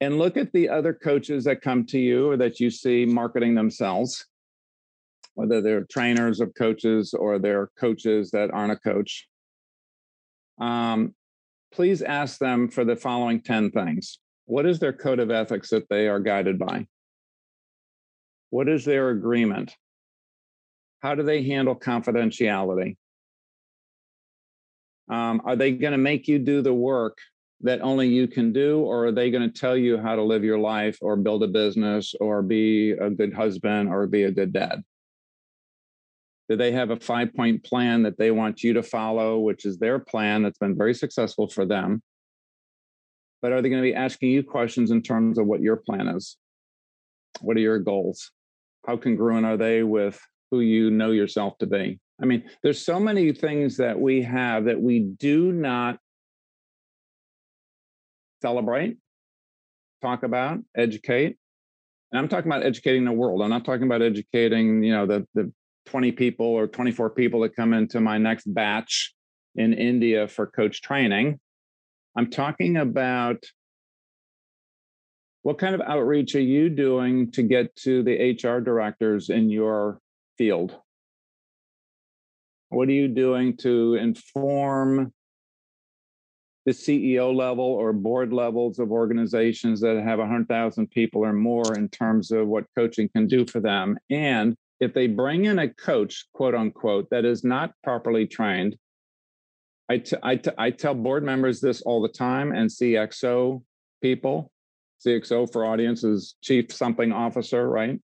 and 0.00 0.18
look 0.18 0.36
at 0.36 0.52
the 0.52 0.68
other 0.68 0.92
coaches 0.92 1.44
that 1.44 1.62
come 1.62 1.84
to 1.86 1.98
you 1.98 2.28
or 2.30 2.36
that 2.36 2.60
you 2.60 2.70
see 2.70 3.06
marketing 3.06 3.54
themselves, 3.54 4.26
whether 5.34 5.60
they're 5.60 5.84
trainers 5.84 6.40
of 6.40 6.54
coaches 6.54 7.14
or 7.14 7.38
they're 7.38 7.70
coaches 7.78 8.30
that 8.30 8.50
aren't 8.50 8.72
a 8.72 8.76
coach. 8.76 9.26
Um, 10.60 11.14
please 11.72 12.02
ask 12.02 12.38
them 12.38 12.68
for 12.68 12.84
the 12.84 12.96
following 12.96 13.40
10 13.40 13.72
things. 13.72 14.18
What 14.46 14.66
is 14.66 14.78
their 14.78 14.92
code 14.92 15.18
of 15.18 15.30
ethics 15.30 15.70
that 15.70 15.88
they 15.88 16.08
are 16.08 16.20
guided 16.20 16.58
by? 16.58 16.86
What 18.50 18.68
is 18.68 18.84
their 18.84 19.10
agreement? 19.10 19.74
How 21.00 21.14
do 21.14 21.22
they 21.22 21.42
handle 21.42 21.74
confidentiality? 21.74 22.96
Um, 25.10 25.42
are 25.44 25.56
they 25.56 25.72
going 25.72 25.92
to 25.92 25.98
make 25.98 26.28
you 26.28 26.38
do 26.38 26.62
the 26.62 26.72
work 26.72 27.18
that 27.60 27.80
only 27.80 28.08
you 28.08 28.28
can 28.28 28.52
do, 28.52 28.80
or 28.80 29.06
are 29.06 29.12
they 29.12 29.30
going 29.30 29.50
to 29.50 29.60
tell 29.60 29.76
you 29.76 29.98
how 29.98 30.14
to 30.14 30.22
live 30.22 30.44
your 30.44 30.58
life 30.58 30.98
or 31.00 31.16
build 31.16 31.42
a 31.42 31.48
business 31.48 32.14
or 32.20 32.42
be 32.42 32.92
a 32.92 33.10
good 33.10 33.34
husband 33.34 33.88
or 33.88 34.06
be 34.06 34.24
a 34.24 34.30
good 34.30 34.52
dad? 34.52 34.82
Do 36.48 36.56
they 36.56 36.72
have 36.72 36.90
a 36.90 36.96
five 36.96 37.34
point 37.34 37.64
plan 37.64 38.02
that 38.02 38.18
they 38.18 38.30
want 38.30 38.62
you 38.62 38.74
to 38.74 38.82
follow, 38.82 39.38
which 39.38 39.64
is 39.64 39.78
their 39.78 39.98
plan 39.98 40.42
that's 40.42 40.58
been 40.58 40.76
very 40.76 40.94
successful 40.94 41.48
for 41.48 41.64
them? 41.64 42.02
But 43.40 43.52
are 43.52 43.62
they 43.62 43.68
going 43.68 43.82
to 43.82 43.88
be 43.88 43.94
asking 43.94 44.30
you 44.30 44.42
questions 44.42 44.90
in 44.90 45.02
terms 45.02 45.38
of 45.38 45.46
what 45.46 45.60
your 45.60 45.76
plan 45.76 46.08
is? 46.08 46.36
What 47.40 47.56
are 47.56 47.60
your 47.60 47.78
goals? 47.78 48.30
How 48.86 48.96
congruent 48.96 49.46
are 49.46 49.56
they 49.56 49.82
with 49.82 50.20
who 50.50 50.60
you 50.60 50.90
know 50.90 51.10
yourself 51.10 51.58
to 51.58 51.66
be? 51.66 51.98
I 52.20 52.26
mean, 52.26 52.44
there's 52.62 52.84
so 52.84 53.00
many 53.00 53.32
things 53.32 53.76
that 53.78 53.98
we 53.98 54.22
have 54.22 54.66
that 54.66 54.80
we 54.80 55.00
do 55.00 55.50
not 55.52 55.98
celebrate, 58.40 58.98
talk 60.00 60.22
about, 60.22 60.60
educate. 60.76 61.36
And 62.12 62.18
I'm 62.18 62.28
talking 62.28 62.50
about 62.50 62.64
educating 62.64 63.04
the 63.04 63.12
world. 63.12 63.42
I'm 63.42 63.50
not 63.50 63.64
talking 63.64 63.84
about 63.84 64.02
educating, 64.02 64.82
you 64.84 64.92
know, 64.92 65.06
the 65.06 65.26
the 65.34 65.52
20 65.86 66.12
people 66.12 66.46
or 66.46 66.66
24 66.66 67.10
people 67.10 67.40
that 67.40 67.56
come 67.56 67.72
into 67.72 68.00
my 68.00 68.18
next 68.18 68.52
batch 68.52 69.14
in 69.54 69.72
India 69.72 70.26
for 70.28 70.46
coach 70.46 70.82
training. 70.82 71.38
I'm 72.16 72.30
talking 72.30 72.76
about 72.76 73.44
what 75.42 75.58
kind 75.58 75.74
of 75.74 75.82
outreach 75.82 76.34
are 76.34 76.40
you 76.40 76.70
doing 76.70 77.30
to 77.32 77.42
get 77.42 77.74
to 77.76 78.02
the 78.02 78.32
HR 78.32 78.60
directors 78.60 79.28
in 79.28 79.50
your 79.50 80.00
field? 80.38 80.74
What 82.70 82.88
are 82.88 82.92
you 82.92 83.08
doing 83.08 83.56
to 83.58 83.94
inform 83.96 85.12
the 86.64 86.72
CEO 86.72 87.34
level 87.34 87.64
or 87.64 87.92
board 87.92 88.32
levels 88.32 88.78
of 88.78 88.90
organizations 88.90 89.82
that 89.82 90.02
have 90.02 90.18
100,000 90.18 90.90
people 90.90 91.24
or 91.24 91.32
more 91.34 91.76
in 91.76 91.90
terms 91.90 92.30
of 92.30 92.46
what 92.46 92.64
coaching 92.74 93.10
can 93.14 93.26
do 93.26 93.44
for 93.44 93.60
them? 93.60 93.98
And 94.08 94.56
if 94.80 94.92
they 94.92 95.06
bring 95.06 95.44
in 95.44 95.58
a 95.58 95.72
coach, 95.72 96.26
quote 96.32 96.54
unquote, 96.54 97.10
that 97.10 97.24
is 97.24 97.44
not 97.44 97.72
properly 97.82 98.26
trained, 98.26 98.76
I, 99.88 99.98
t- 99.98 100.16
I, 100.22 100.36
t- 100.36 100.50
I 100.56 100.70
tell 100.70 100.94
board 100.94 101.24
members 101.24 101.60
this 101.60 101.82
all 101.82 102.00
the 102.02 102.08
time 102.08 102.52
and 102.52 102.70
CXO 102.70 103.62
people. 104.02 104.50
CXO 105.06 105.52
for 105.52 105.66
audiences, 105.66 106.34
chief 106.40 106.72
something 106.72 107.12
officer, 107.12 107.68
right? 107.68 108.00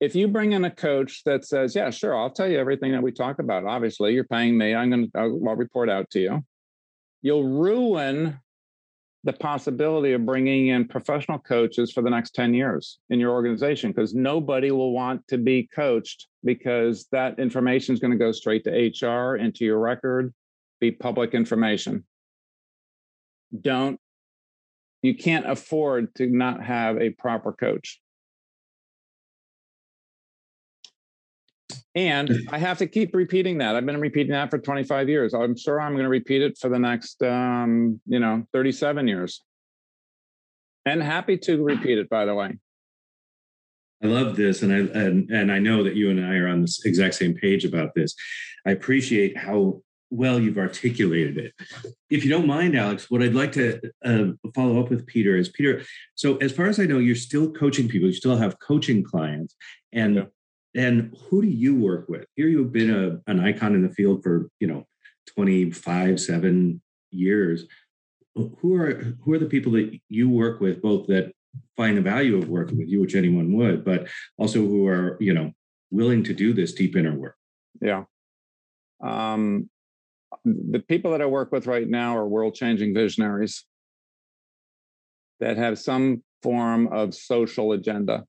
if 0.00 0.14
you 0.14 0.28
bring 0.28 0.52
in 0.52 0.64
a 0.64 0.70
coach 0.70 1.22
that 1.24 1.44
says, 1.44 1.76
"Yeah, 1.76 1.90
sure, 1.90 2.16
I'll 2.16 2.30
tell 2.30 2.48
you 2.48 2.58
everything 2.58 2.92
that 2.92 3.02
we 3.02 3.12
talk 3.12 3.38
about. 3.38 3.64
Obviously, 3.64 4.14
you're 4.14 4.24
paying 4.24 4.56
me. 4.56 4.74
I'm 4.74 4.90
going 4.90 5.10
to 5.10 5.18
I'll, 5.18 5.48
I'll 5.48 5.56
report 5.56 5.90
out 5.90 6.10
to 6.10 6.20
you." 6.20 6.44
You'll 7.22 7.46
ruin 7.46 8.40
the 9.24 9.32
possibility 9.34 10.12
of 10.12 10.24
bringing 10.24 10.68
in 10.68 10.88
professional 10.88 11.38
coaches 11.38 11.92
for 11.92 12.02
the 12.02 12.08
next 12.08 12.34
10 12.34 12.54
years 12.54 12.98
in 13.10 13.20
your 13.20 13.32
organization 13.32 13.92
because 13.92 14.14
nobody 14.14 14.70
will 14.70 14.92
want 14.92 15.26
to 15.28 15.36
be 15.36 15.68
coached 15.74 16.26
because 16.42 17.06
that 17.12 17.38
information 17.38 17.92
is 17.92 18.00
going 18.00 18.12
to 18.12 18.16
go 18.16 18.32
straight 18.32 18.64
to 18.64 18.70
HR 18.70 19.36
into 19.36 19.64
your 19.64 19.78
record, 19.78 20.32
be 20.80 20.90
public 20.90 21.34
information. 21.34 22.04
Don't 23.60 24.00
you 25.02 25.14
can't 25.14 25.48
afford 25.48 26.14
to 26.14 26.26
not 26.26 26.62
have 26.62 26.98
a 26.98 27.10
proper 27.10 27.52
coach. 27.52 28.00
And 31.94 32.30
I 32.50 32.58
have 32.58 32.78
to 32.78 32.86
keep 32.86 33.14
repeating 33.14 33.58
that. 33.58 33.74
I've 33.74 33.86
been 33.86 34.00
repeating 34.00 34.32
that 34.32 34.50
for 34.50 34.58
25 34.58 35.08
years. 35.08 35.34
I'm 35.34 35.56
sure 35.56 35.80
I'm 35.80 35.92
going 35.92 36.04
to 36.04 36.10
repeat 36.10 36.40
it 36.40 36.56
for 36.56 36.68
the 36.68 36.78
next, 36.78 37.20
um, 37.22 38.00
you 38.06 38.20
know, 38.20 38.44
37 38.52 39.08
years. 39.08 39.42
And 40.86 41.02
happy 41.02 41.36
to 41.38 41.62
repeat 41.62 41.98
it, 41.98 42.08
by 42.08 42.24
the 42.24 42.34
way. 42.34 42.58
I 44.02 44.06
love 44.06 44.36
this, 44.36 44.62
and 44.62 44.72
I 44.72 44.98
and, 44.98 45.30
and 45.30 45.52
I 45.52 45.58
know 45.58 45.84
that 45.84 45.94
you 45.94 46.08
and 46.08 46.24
I 46.24 46.36
are 46.36 46.48
on 46.48 46.62
this 46.62 46.84
exact 46.86 47.14
same 47.16 47.34
page 47.34 47.66
about 47.66 47.94
this. 47.94 48.14
I 48.66 48.70
appreciate 48.70 49.36
how 49.36 49.82
well 50.08 50.40
you've 50.40 50.58
articulated 50.58 51.36
it. 51.36 51.52
If 52.08 52.24
you 52.24 52.30
don't 52.30 52.46
mind, 52.46 52.76
Alex, 52.76 53.10
what 53.10 53.22
I'd 53.22 53.34
like 53.34 53.52
to 53.52 53.78
uh, 54.04 54.28
follow 54.54 54.80
up 54.80 54.88
with 54.88 55.06
Peter 55.06 55.36
is 55.36 55.50
Peter. 55.50 55.82
So, 56.14 56.36
as 56.38 56.50
far 56.50 56.66
as 56.66 56.80
I 56.80 56.86
know, 56.86 56.98
you're 56.98 57.14
still 57.14 57.52
coaching 57.52 57.88
people. 57.88 58.08
You 58.08 58.14
still 58.14 58.36
have 58.36 58.58
coaching 58.58 59.04
clients, 59.04 59.54
and 59.92 60.14
yeah. 60.16 60.22
And 60.74 61.16
who 61.28 61.42
do 61.42 61.48
you 61.48 61.74
work 61.74 62.08
with? 62.08 62.26
Here 62.36 62.48
you've 62.48 62.72
been 62.72 62.90
a, 62.90 63.30
an 63.30 63.40
icon 63.40 63.74
in 63.74 63.82
the 63.82 63.92
field 63.92 64.22
for, 64.22 64.48
you 64.60 64.68
know, 64.68 64.86
25, 65.34 66.20
seven 66.20 66.80
years. 67.10 67.64
Who 68.36 68.76
are 68.76 68.94
who 69.24 69.32
are 69.32 69.38
the 69.38 69.46
people 69.46 69.72
that 69.72 69.98
you 70.08 70.30
work 70.30 70.60
with, 70.60 70.80
both 70.80 71.08
that 71.08 71.32
find 71.76 71.96
the 71.96 72.02
value 72.02 72.38
of 72.38 72.48
working 72.48 72.78
with 72.78 72.88
you, 72.88 73.00
which 73.00 73.16
anyone 73.16 73.52
would, 73.54 73.84
but 73.84 74.08
also 74.38 74.60
who 74.60 74.86
are, 74.86 75.16
you 75.20 75.34
know, 75.34 75.52
willing 75.90 76.22
to 76.24 76.32
do 76.32 76.52
this 76.52 76.72
deep 76.72 76.96
inner 76.96 77.14
work? 77.16 77.34
Yeah. 77.80 78.04
Um, 79.02 79.68
the 80.44 80.78
people 80.78 81.10
that 81.10 81.20
I 81.20 81.26
work 81.26 81.50
with 81.50 81.66
right 81.66 81.88
now 81.88 82.16
are 82.16 82.28
world 82.28 82.54
changing 82.54 82.94
visionaries 82.94 83.64
that 85.40 85.56
have 85.56 85.78
some 85.78 86.22
form 86.42 86.88
of 86.88 87.14
social 87.14 87.72
agenda. 87.72 88.24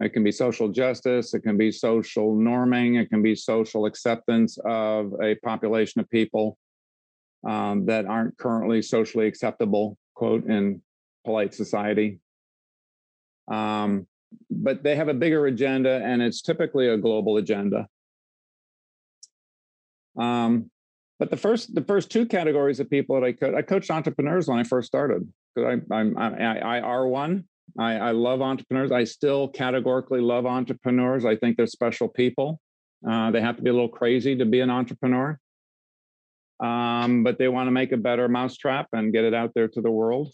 It 0.00 0.12
can 0.12 0.24
be 0.24 0.32
social 0.32 0.68
justice, 0.68 1.34
it 1.34 1.40
can 1.40 1.56
be 1.56 1.70
social 1.70 2.34
norming, 2.34 3.00
it 3.00 3.08
can 3.10 3.22
be 3.22 3.36
social 3.36 3.86
acceptance 3.86 4.58
of 4.64 5.12
a 5.22 5.36
population 5.36 6.00
of 6.00 6.10
people 6.10 6.58
um, 7.46 7.86
that 7.86 8.06
aren't 8.06 8.36
currently 8.36 8.82
socially 8.82 9.26
acceptable, 9.26 9.96
quote, 10.14 10.46
in 10.46 10.82
polite 11.24 11.54
society. 11.54 12.18
Um, 13.50 14.06
but 14.50 14.82
they 14.82 14.96
have 14.96 15.08
a 15.08 15.14
bigger 15.14 15.46
agenda, 15.46 16.02
and 16.04 16.20
it's 16.20 16.42
typically 16.42 16.88
a 16.88 16.96
global 16.96 17.36
agenda. 17.36 17.86
Um, 20.18 20.70
but 21.20 21.30
the 21.30 21.36
first, 21.36 21.72
the 21.72 21.82
first 21.82 22.10
two 22.10 22.26
categories 22.26 22.80
of 22.80 22.90
people 22.90 23.20
that 23.20 23.26
I 23.26 23.32
coach, 23.32 23.54
I 23.54 23.62
coached 23.62 23.90
entrepreneurs 23.90 24.48
when 24.48 24.58
I 24.58 24.64
first 24.64 24.88
started 24.88 25.32
because 25.54 25.80
I, 25.90 25.94
I'm, 25.94 26.18
I, 26.18 26.58
I 26.58 26.80
R 26.80 27.06
one 27.06 27.44
I, 27.78 27.94
I, 27.94 28.10
love 28.12 28.40
entrepreneurs. 28.40 28.92
I 28.92 29.04
still 29.04 29.48
categorically 29.48 30.20
love 30.20 30.46
entrepreneurs. 30.46 31.24
I 31.24 31.36
think 31.36 31.56
they're 31.56 31.66
special 31.66 32.08
people. 32.08 32.60
Uh, 33.08 33.30
they 33.30 33.40
have 33.40 33.56
to 33.56 33.62
be 33.62 33.70
a 33.70 33.72
little 33.72 33.88
crazy 33.88 34.36
to 34.36 34.44
be 34.44 34.60
an 34.60 34.70
entrepreneur, 34.70 35.38
um, 36.62 37.24
but 37.24 37.38
they 37.38 37.48
want 37.48 37.66
to 37.66 37.72
make 37.72 37.92
a 37.92 37.96
better 37.96 38.28
mousetrap 38.28 38.88
and 38.92 39.12
get 39.12 39.24
it 39.24 39.34
out 39.34 39.52
there 39.54 39.68
to 39.68 39.80
the 39.80 39.90
world. 39.90 40.32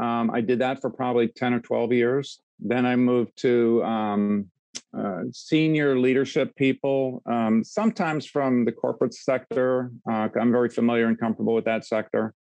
Um, 0.00 0.30
I 0.30 0.40
did 0.40 0.58
that 0.60 0.80
for 0.80 0.90
probably 0.90 1.28
10 1.28 1.54
or 1.54 1.60
12 1.60 1.92
years. 1.92 2.40
Then 2.58 2.84
I 2.86 2.96
moved 2.96 3.36
to 3.38 3.82
um, 3.84 4.50
uh, 4.96 5.22
senior 5.32 5.98
leadership 5.98 6.54
people, 6.56 7.22
um, 7.26 7.62
sometimes 7.64 8.26
from 8.26 8.64
the 8.64 8.72
corporate 8.72 9.14
sector. 9.14 9.90
Uh, 10.10 10.28
I'm 10.38 10.52
very 10.52 10.68
familiar 10.68 11.06
and 11.06 11.18
comfortable 11.18 11.54
with 11.54 11.64
that 11.66 11.84
sector, 11.84 12.34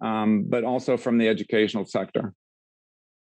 um, 0.00 0.44
but 0.48 0.64
also 0.64 0.96
from 0.96 1.18
the 1.18 1.28
educational 1.28 1.84
sector 1.84 2.34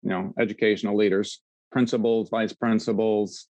you 0.03 0.09
know 0.09 0.33
educational 0.39 0.95
leaders 0.95 1.41
principals 1.71 2.29
vice 2.29 2.53
principals 2.53 3.47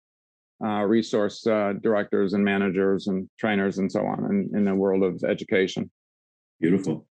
uh, 0.63 0.83
resource 0.83 1.45
uh, 1.47 1.73
directors 1.81 2.33
and 2.33 2.45
managers 2.45 3.07
and 3.07 3.27
trainers 3.39 3.79
and 3.79 3.91
so 3.91 4.05
on 4.05 4.25
in, 4.29 4.57
in 4.57 4.65
the 4.65 4.75
world 4.75 5.03
of 5.03 5.23
education. 5.27 5.89
Beautiful. 6.59 7.07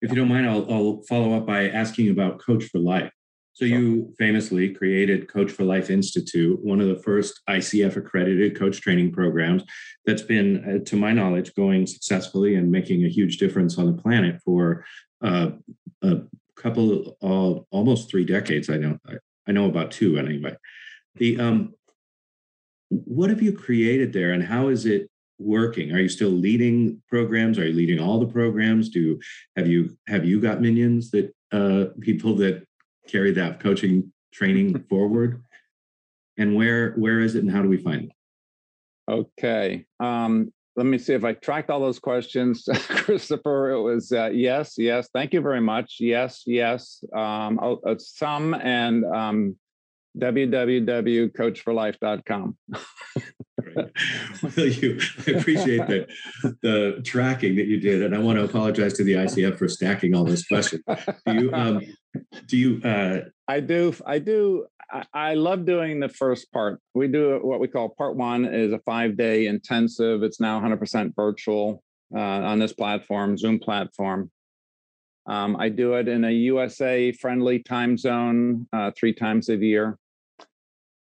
If 0.00 0.10
you 0.10 0.16
don't 0.16 0.28
mind 0.28 0.48
I'll, 0.48 0.70
I'll 0.72 1.02
follow 1.08 1.36
up 1.36 1.46
by 1.46 1.68
asking 1.68 2.10
about 2.10 2.40
coach 2.40 2.64
for 2.64 2.78
life. 2.78 3.12
So 3.54 3.66
you 3.66 4.14
famously 4.18 4.70
created 4.70 5.30
Coach 5.30 5.52
for 5.52 5.64
Life 5.64 5.90
Institute, 5.90 6.58
one 6.64 6.80
of 6.80 6.88
the 6.88 6.96
first 6.96 7.42
ICF 7.50 7.96
accredited 7.96 8.58
coach 8.58 8.80
training 8.80 9.12
programs 9.12 9.62
that's 10.06 10.22
been, 10.22 10.64
uh, 10.64 10.84
to 10.86 10.96
my 10.96 11.12
knowledge, 11.12 11.54
going 11.54 11.86
successfully 11.86 12.54
and 12.54 12.70
making 12.70 13.04
a 13.04 13.10
huge 13.10 13.36
difference 13.36 13.76
on 13.76 13.94
the 13.94 14.02
planet 14.02 14.40
for 14.42 14.86
uh, 15.22 15.50
uh, 16.02 16.14
couple 16.62 17.16
uh, 17.20 17.60
almost 17.74 18.10
three 18.10 18.24
decades. 18.24 18.70
I 18.70 18.76
know 18.76 18.98
I, 19.06 19.14
I 19.48 19.52
know 19.52 19.66
about 19.66 19.90
two 19.90 20.18
anyway. 20.18 20.56
The 21.16 21.38
um, 21.40 21.74
what 22.88 23.30
have 23.30 23.42
you 23.42 23.52
created 23.52 24.12
there, 24.12 24.32
and 24.32 24.42
how 24.42 24.68
is 24.68 24.86
it 24.86 25.10
working? 25.38 25.92
Are 25.92 25.98
you 25.98 26.08
still 26.08 26.30
leading 26.30 27.02
programs? 27.08 27.58
Are 27.58 27.66
you 27.66 27.74
leading 27.74 27.98
all 27.98 28.20
the 28.20 28.32
programs? 28.32 28.88
Do 28.90 29.18
have 29.56 29.66
you 29.66 29.96
have 30.06 30.24
you 30.24 30.40
got 30.40 30.60
minions 30.60 31.10
that 31.10 31.34
uh, 31.50 31.86
people 32.00 32.36
that 32.36 32.64
carry 33.08 33.32
that 33.32 33.60
coaching 33.60 34.12
training 34.32 34.78
forward? 34.88 35.42
And 36.38 36.54
where 36.54 36.92
where 36.92 37.20
is 37.20 37.34
it, 37.34 37.42
and 37.42 37.50
how 37.50 37.62
do 37.62 37.68
we 37.68 37.76
find 37.76 38.04
it? 38.04 38.12
Okay. 39.10 39.84
Um, 39.98 40.52
let 40.76 40.86
me 40.86 40.98
see 40.98 41.12
if 41.12 41.24
I 41.24 41.32
tracked 41.34 41.70
all 41.70 41.80
those 41.80 41.98
questions, 41.98 42.68
Christopher. 42.88 43.70
It 43.70 43.82
was 43.82 44.12
uh, 44.12 44.30
yes, 44.32 44.74
yes. 44.78 45.08
Thank 45.12 45.32
you 45.32 45.40
very 45.40 45.60
much. 45.60 45.96
Yes, 46.00 46.42
yes. 46.46 47.02
Um, 47.14 47.58
oh, 47.62 47.80
uh, 47.86 47.96
some 47.98 48.54
and 48.54 49.04
um, 49.04 49.56
www.coachforlife.com. 50.18 52.56
well, 53.76 54.66
you, 54.66 54.98
I 55.26 55.30
appreciate 55.32 55.86
the, 55.86 56.06
the 56.62 57.02
tracking 57.04 57.56
that 57.56 57.66
you 57.66 57.78
did, 57.80 58.02
and 58.02 58.14
I 58.14 58.18
want 58.18 58.38
to 58.38 58.44
apologize 58.44 58.94
to 58.94 59.04
the 59.04 59.12
ICF 59.12 59.58
for 59.58 59.68
stacking 59.68 60.14
all 60.14 60.24
those 60.24 60.44
questions. 60.44 60.82
Do 61.26 61.34
you? 61.34 61.52
Um, 61.52 61.82
do 62.46 62.56
you? 62.56 62.80
Uh, 62.82 63.24
I 63.48 63.60
do. 63.60 63.94
I 64.06 64.18
do. 64.18 64.64
I, 65.14 65.34
love 65.34 65.64
doing 65.64 66.00
the 66.00 66.08
first 66.08 66.52
part. 66.52 66.80
We 66.94 67.08
do 67.08 67.38
what 67.42 67.60
we 67.60 67.68
call 67.68 67.88
part 67.90 68.16
one 68.16 68.44
is 68.44 68.72
a 68.72 68.78
five 68.80 69.16
day 69.16 69.46
intensive. 69.46 70.22
It's 70.22 70.40
now 70.40 70.60
100% 70.60 71.14
virtual 71.16 71.82
uh, 72.14 72.20
on 72.20 72.58
this 72.58 72.72
platform, 72.72 73.38
Zoom 73.38 73.58
platform. 73.58 74.30
Um, 75.26 75.56
I 75.56 75.68
do 75.68 75.94
it 75.94 76.08
in 76.08 76.24
a 76.24 76.30
USA 76.30 77.12
friendly 77.12 77.60
time 77.60 77.96
zone 77.96 78.66
uh, 78.72 78.90
three 78.96 79.14
times 79.14 79.48
a 79.48 79.56
year. 79.56 79.98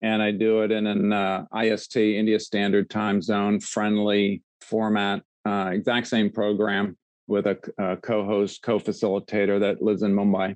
And 0.02 0.22
I 0.22 0.32
do 0.32 0.62
it 0.62 0.70
in 0.70 0.86
an 0.86 1.12
uh, 1.12 1.44
IST, 1.56 1.96
India 1.96 2.38
Standard 2.38 2.90
Time 2.90 3.20
Zone 3.20 3.58
friendly 3.58 4.42
format, 4.60 5.22
uh, 5.44 5.70
exact 5.72 6.06
same 6.06 6.30
program 6.30 6.96
with 7.26 7.46
a, 7.46 7.58
a 7.78 7.96
co 7.96 8.24
host, 8.24 8.62
co 8.62 8.78
facilitator 8.78 9.58
that 9.60 9.82
lives 9.82 10.02
in 10.02 10.14
Mumbai 10.14 10.54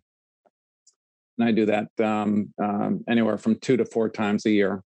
and 1.39 1.49
I 1.49 1.53
do 1.53 1.67
that 1.67 1.89
um, 2.03 2.53
um, 2.63 3.05
anywhere 3.09 3.39
from 3.39 3.57
two 3.57 3.77
to 3.77 3.85
four 3.85 4.09
times 4.09 4.47
a 4.47 4.51
year. 4.51 4.83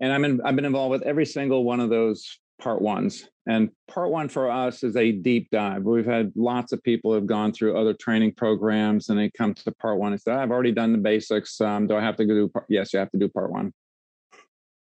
And 0.00 0.12
I'm 0.12 0.24
in, 0.24 0.40
I've 0.44 0.56
been 0.56 0.64
involved 0.64 0.90
with 0.90 1.02
every 1.02 1.26
single 1.26 1.64
one 1.64 1.80
of 1.80 1.90
those 1.90 2.38
part 2.60 2.80
ones. 2.80 3.28
And 3.46 3.70
part 3.88 4.10
one 4.10 4.28
for 4.28 4.50
us 4.50 4.82
is 4.82 4.96
a 4.96 5.12
deep 5.12 5.48
dive. 5.50 5.82
We've 5.82 6.06
had 6.06 6.32
lots 6.34 6.72
of 6.72 6.82
people 6.82 7.10
who 7.10 7.16
have 7.16 7.26
gone 7.26 7.52
through 7.52 7.76
other 7.76 7.94
training 7.94 8.32
programs 8.36 9.08
and 9.08 9.18
they 9.18 9.30
come 9.36 9.54
to 9.54 9.72
part 9.72 9.98
one 9.98 10.12
and 10.12 10.20
say, 10.20 10.32
I've 10.32 10.50
already 10.50 10.72
done 10.72 10.92
the 10.92 10.98
basics. 10.98 11.60
Um, 11.60 11.86
do 11.86 11.96
I 11.96 12.00
have 12.00 12.16
to 12.16 12.26
do 12.26 12.48
part? 12.48 12.66
Yes, 12.68 12.92
you 12.92 12.98
have 12.98 13.10
to 13.10 13.18
do 13.18 13.28
part 13.28 13.50
one. 13.50 13.72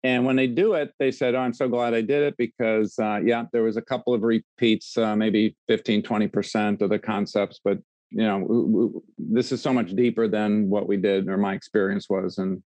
And 0.03 0.25
when 0.25 0.37
they 0.37 0.47
do 0.47 0.75
it, 0.75 0.93
they 0.99 1.11
said, 1.11 1.35
Oh, 1.35 1.41
I'm 1.41 1.53
so 1.53 1.69
glad 1.69 1.93
I 1.93 2.01
did 2.01 2.23
it 2.23 2.37
because, 2.39 2.97
uh, 2.99 3.21
yeah, 3.25 3.45
there 3.53 3.65
was 3.65 3.77
a 3.77 3.83
couple 3.83 4.15
of 4.15 4.23
repeats, 4.23 4.97
uh, 4.97 5.17
maybe 5.17 5.57
15, 5.67 6.03
20% 6.03 6.81
of 6.81 6.91
the 6.91 6.99
concepts, 6.99 7.61
but 7.65 7.79
you 8.11 8.23
know, 8.23 9.03
this 9.19 9.53
is 9.53 9.61
so 9.61 9.73
much 9.73 9.95
deeper 9.95 10.29
than 10.29 10.69
what 10.69 10.89
we 10.89 10.97
did 10.97 11.29
or 11.29 11.37
my 11.37 11.55
experience 11.55 12.09
was 12.09 12.39
in 12.39 12.63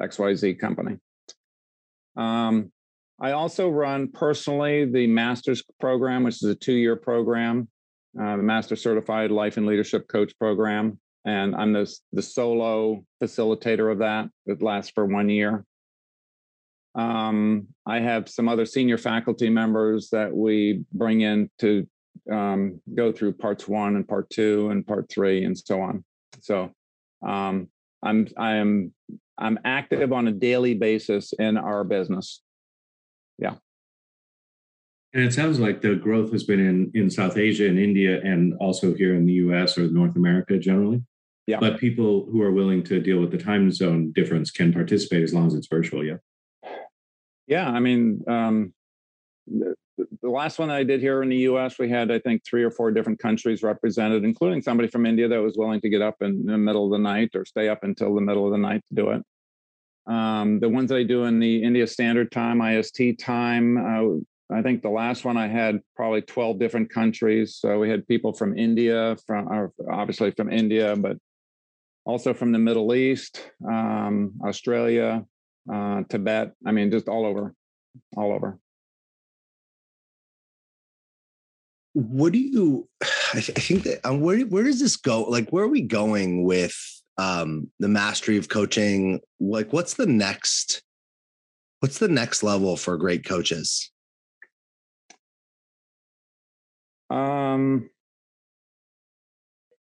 XYZ 0.00 0.58
company. 0.58 0.96
Um, 2.16 2.70
I 3.20 3.32
also 3.32 3.68
run 3.68 4.10
personally 4.10 4.90
the 4.90 5.06
master's 5.06 5.62
program, 5.80 6.24
which 6.24 6.42
is 6.42 6.48
a 6.48 6.54
two 6.54 6.72
year 6.72 6.96
program, 6.96 7.68
uh, 8.20 8.36
the 8.36 8.42
Master 8.42 8.76
Certified 8.76 9.30
Life 9.30 9.56
and 9.56 9.66
Leadership 9.66 10.08
Coach 10.08 10.36
program. 10.38 10.98
And 11.24 11.54
I'm 11.54 11.72
the, 11.72 11.92
the 12.12 12.22
solo 12.22 13.04
facilitator 13.22 13.90
of 13.90 13.98
that. 13.98 14.28
It 14.46 14.62
lasts 14.62 14.92
for 14.94 15.06
one 15.06 15.28
year. 15.28 15.64
Um, 16.94 17.68
I 17.86 18.00
have 18.00 18.28
some 18.28 18.48
other 18.48 18.66
senior 18.66 18.98
faculty 18.98 19.48
members 19.48 20.10
that 20.10 20.34
we 20.34 20.84
bring 20.92 21.22
in 21.22 21.50
to 21.60 21.88
um, 22.30 22.80
go 22.94 23.12
through 23.12 23.34
parts 23.34 23.68
one 23.68 23.96
and 23.96 24.06
part 24.06 24.30
two 24.30 24.70
and 24.70 24.86
part 24.86 25.10
three 25.10 25.44
and 25.44 25.56
so 25.56 25.80
on. 25.80 26.04
So 26.40 26.72
um, 27.26 27.68
I'm 28.02 28.28
I 28.36 28.56
am 28.56 28.92
I'm 29.38 29.58
active 29.64 30.12
on 30.12 30.28
a 30.28 30.32
daily 30.32 30.74
basis 30.74 31.32
in 31.38 31.56
our 31.56 31.84
business. 31.84 32.42
Yeah. 33.38 33.54
And 35.12 35.22
it 35.22 35.32
sounds 35.32 35.60
like 35.60 35.80
the 35.80 35.94
growth 35.94 36.32
has 36.32 36.44
been 36.44 36.60
in 36.60 36.90
in 36.94 37.10
South 37.10 37.36
Asia 37.36 37.68
and 37.68 37.78
India 37.78 38.20
and 38.22 38.54
also 38.60 38.94
here 38.94 39.14
in 39.14 39.26
the 39.26 39.34
US 39.34 39.78
or 39.78 39.88
North 39.88 40.16
America 40.16 40.58
generally. 40.58 41.02
Yeah. 41.46 41.60
But 41.60 41.78
people 41.78 42.26
who 42.30 42.40
are 42.42 42.52
willing 42.52 42.82
to 42.84 43.00
deal 43.00 43.20
with 43.20 43.30
the 43.30 43.38
time 43.38 43.70
zone 43.70 44.12
difference 44.12 44.50
can 44.50 44.72
participate 44.72 45.22
as 45.22 45.34
long 45.34 45.46
as 45.46 45.54
it's 45.54 45.68
virtual. 45.68 46.04
Yeah. 46.04 46.16
Yeah. 47.46 47.68
I 47.68 47.80
mean, 47.80 48.22
um, 48.26 48.72
the 49.46 50.30
last 50.30 50.58
one 50.58 50.70
I 50.70 50.82
did 50.82 51.00
here 51.00 51.22
in 51.22 51.28
the 51.28 51.36
US, 51.48 51.78
we 51.78 51.88
had, 51.88 52.10
I 52.10 52.18
think, 52.18 52.44
three 52.44 52.64
or 52.64 52.70
four 52.70 52.90
different 52.90 53.18
countries 53.18 53.62
represented, 53.62 54.24
including 54.24 54.62
somebody 54.62 54.88
from 54.88 55.06
India 55.06 55.28
that 55.28 55.42
was 55.42 55.56
willing 55.56 55.80
to 55.82 55.88
get 55.88 56.02
up 56.02 56.16
in 56.20 56.44
the 56.46 56.58
middle 56.58 56.86
of 56.86 56.92
the 56.92 56.98
night 56.98 57.30
or 57.34 57.44
stay 57.44 57.68
up 57.68 57.84
until 57.84 58.14
the 58.14 58.20
middle 58.20 58.46
of 58.46 58.52
the 58.52 58.58
night 58.58 58.82
to 58.88 58.94
do 58.94 59.10
it. 59.10 59.22
Um, 60.06 60.60
the 60.60 60.68
ones 60.68 60.92
I 60.92 61.02
do 61.02 61.24
in 61.24 61.38
the 61.38 61.62
India 61.62 61.86
Standard 61.86 62.30
Time, 62.30 62.60
IST 62.60 63.18
time, 63.18 63.78
uh, 63.78 64.54
I 64.54 64.62
think 64.62 64.82
the 64.82 64.90
last 64.90 65.24
one 65.24 65.36
I 65.36 65.48
had 65.48 65.80
probably 65.96 66.20
12 66.20 66.58
different 66.58 66.90
countries. 66.90 67.56
So 67.56 67.78
we 67.78 67.88
had 67.88 68.06
people 68.06 68.32
from 68.32 68.56
India, 68.58 69.16
from 69.26 69.70
obviously 69.90 70.30
from 70.32 70.52
India, 70.52 70.94
but 70.96 71.16
also 72.04 72.34
from 72.34 72.52
the 72.52 72.58
Middle 72.58 72.94
East, 72.94 73.50
um, 73.66 74.34
Australia, 74.44 75.24
uh, 75.72 76.02
Tibet. 76.10 76.52
I 76.66 76.72
mean, 76.72 76.90
just 76.90 77.08
all 77.08 77.24
over, 77.24 77.54
all 78.16 78.32
over. 78.32 78.58
What 81.94 82.32
do 82.32 82.38
you 82.38 82.88
i, 83.34 83.40
th- 83.40 83.56
I 83.56 83.60
think 83.60 83.84
that 83.84 84.06
um, 84.06 84.20
where 84.20 84.40
where 84.40 84.64
does 84.64 84.80
this 84.80 84.96
go 84.96 85.22
like 85.22 85.50
where 85.50 85.64
are 85.64 85.68
we 85.68 85.82
going 85.82 86.44
with 86.44 86.76
um 87.18 87.70
the 87.78 87.88
mastery 87.88 88.36
of 88.36 88.48
coaching 88.48 89.20
like 89.40 89.72
what's 89.72 89.94
the 89.94 90.06
next 90.06 90.82
what's 91.80 91.98
the 91.98 92.08
next 92.08 92.42
level 92.42 92.76
for 92.76 92.96
great 92.96 93.24
coaches 93.24 93.90
um 97.10 97.88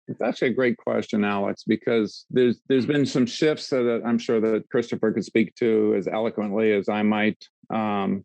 it's 0.07 0.21
actually 0.21 0.49
a 0.49 0.55
great 0.55 0.77
question, 0.77 1.25
Alex, 1.25 1.65
because 1.67 2.27
there's 2.31 2.61
there's 2.69 2.87
been 2.87 3.07
some 3.07 3.27
shifts 3.27 3.69
that 3.71 4.03
I'm 4.05 4.19
sure 4.19 4.41
that 4.41 4.69
Christopher 4.71 5.13
could 5.13 5.25
speak 5.25 5.55
to 5.57 5.95
as 5.97 6.07
eloquently 6.07 6.73
as 6.73 6.89
I 6.89 7.03
might. 7.03 7.43
Um, 7.71 8.25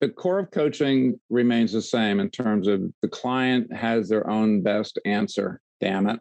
the 0.00 0.08
core 0.08 0.38
of 0.38 0.50
coaching 0.50 1.20
remains 1.28 1.72
the 1.72 1.82
same 1.82 2.20
in 2.20 2.30
terms 2.30 2.66
of 2.66 2.82
the 3.02 3.08
client 3.08 3.72
has 3.72 4.08
their 4.08 4.28
own 4.28 4.62
best 4.62 4.98
answer. 5.04 5.60
Damn 5.80 6.08
it. 6.08 6.20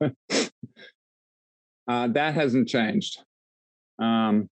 uh, 1.88 2.08
that 2.08 2.34
hasn't 2.34 2.68
changed. 2.68 3.22
Um, 3.98 4.48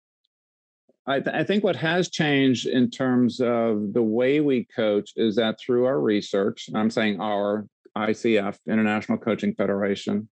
I, 1.07 1.21
th- 1.21 1.35
I, 1.37 1.45
think 1.45 1.63
what 1.63 1.77
has 1.77 2.11
changed 2.11 2.67
in 2.67 2.91
terms 2.91 3.41
of 3.41 3.93
the 3.93 4.03
way 4.03 4.41
we 4.41 4.67
coach 4.75 5.13
is 5.15 5.37
that 5.37 5.61
through 5.61 5.85
our 5.85 6.01
research, 6.01 6.69
I'm 6.75 6.91
saying 6.91 7.21
our 7.21 7.67
ICF, 7.97 8.59
International 8.69 9.17
Coaching 9.17 9.55
Federation, 9.55 10.29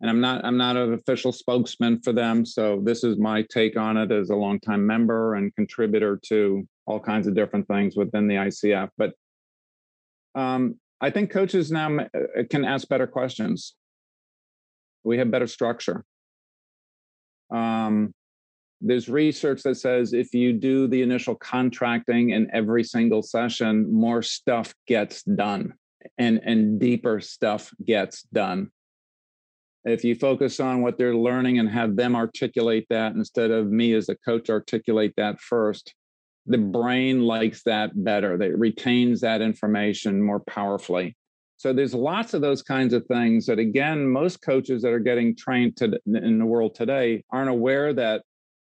and 0.00 0.08
I'm 0.08 0.20
not 0.20 0.44
I'm 0.44 0.56
not 0.56 0.76
an 0.76 0.94
official 0.94 1.32
spokesman 1.32 2.00
for 2.00 2.12
them. 2.12 2.46
So 2.46 2.80
this 2.82 3.04
is 3.04 3.18
my 3.18 3.42
take 3.42 3.76
on 3.76 3.96
it 3.96 4.10
as 4.10 4.30
a 4.30 4.36
longtime 4.36 4.86
member 4.86 5.34
and 5.34 5.54
contributor 5.54 6.18
to 6.28 6.66
all 6.86 7.00
kinds 7.00 7.26
of 7.26 7.34
different 7.34 7.68
things 7.68 7.96
within 7.96 8.26
the 8.26 8.36
ICF. 8.36 8.88
But 8.96 9.12
um, 10.34 10.76
I 11.00 11.10
think 11.10 11.30
coaches 11.30 11.70
now 11.70 11.98
uh, 11.98 12.08
can 12.48 12.64
ask 12.64 12.88
better 12.88 13.06
questions. 13.06 13.74
We 15.04 15.18
have 15.18 15.30
better 15.30 15.46
structure. 15.46 16.04
Um, 17.50 18.14
there's 18.80 19.08
research 19.08 19.62
that 19.64 19.74
says 19.74 20.14
if 20.14 20.32
you 20.32 20.54
do 20.54 20.86
the 20.86 21.02
initial 21.02 21.34
contracting 21.34 22.30
in 22.30 22.48
every 22.54 22.84
single 22.84 23.22
session, 23.22 23.92
more 23.92 24.22
stuff 24.22 24.72
gets 24.86 25.22
done 25.22 25.74
and, 26.16 26.40
and 26.42 26.80
deeper 26.80 27.20
stuff 27.20 27.70
gets 27.84 28.22
done 28.22 28.70
if 29.84 30.04
you 30.04 30.14
focus 30.14 30.60
on 30.60 30.82
what 30.82 30.98
they're 30.98 31.16
learning 31.16 31.58
and 31.58 31.68
have 31.70 31.96
them 31.96 32.14
articulate 32.14 32.86
that 32.90 33.14
instead 33.14 33.50
of 33.50 33.70
me 33.70 33.94
as 33.94 34.08
a 34.08 34.16
coach 34.16 34.50
articulate 34.50 35.14
that 35.16 35.40
first 35.40 35.94
the 36.46 36.58
brain 36.58 37.22
likes 37.22 37.62
that 37.64 37.90
better. 38.04 38.36
That 38.36 38.58
retains 38.58 39.20
that 39.20 39.40
information 39.40 40.22
more 40.22 40.40
powerfully. 40.40 41.16
So 41.56 41.72
there's 41.72 41.94
lots 41.94 42.32
of 42.32 42.40
those 42.40 42.62
kinds 42.62 42.94
of 42.94 43.06
things 43.06 43.46
that 43.46 43.58
again 43.58 44.08
most 44.08 44.40
coaches 44.42 44.82
that 44.82 44.92
are 44.92 44.98
getting 44.98 45.36
trained 45.36 45.76
to, 45.76 45.98
in 46.06 46.38
the 46.38 46.46
world 46.46 46.74
today 46.74 47.22
aren't 47.30 47.50
aware 47.50 47.92
that 47.92 48.22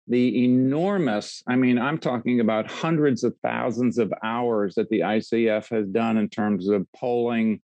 the 0.07 0.43
enormous 0.43 1.43
i 1.47 1.55
mean 1.55 1.77
i'm 1.77 1.99
talking 1.99 2.39
about 2.39 2.69
hundreds 2.69 3.23
of 3.23 3.35
thousands 3.43 3.99
of 3.99 4.11
hours 4.23 4.73
that 4.73 4.89
the 4.89 5.01
icf 5.01 5.69
has 5.69 5.87
done 5.89 6.17
in 6.17 6.27
terms 6.27 6.67
of 6.67 6.87
polling 6.97 7.61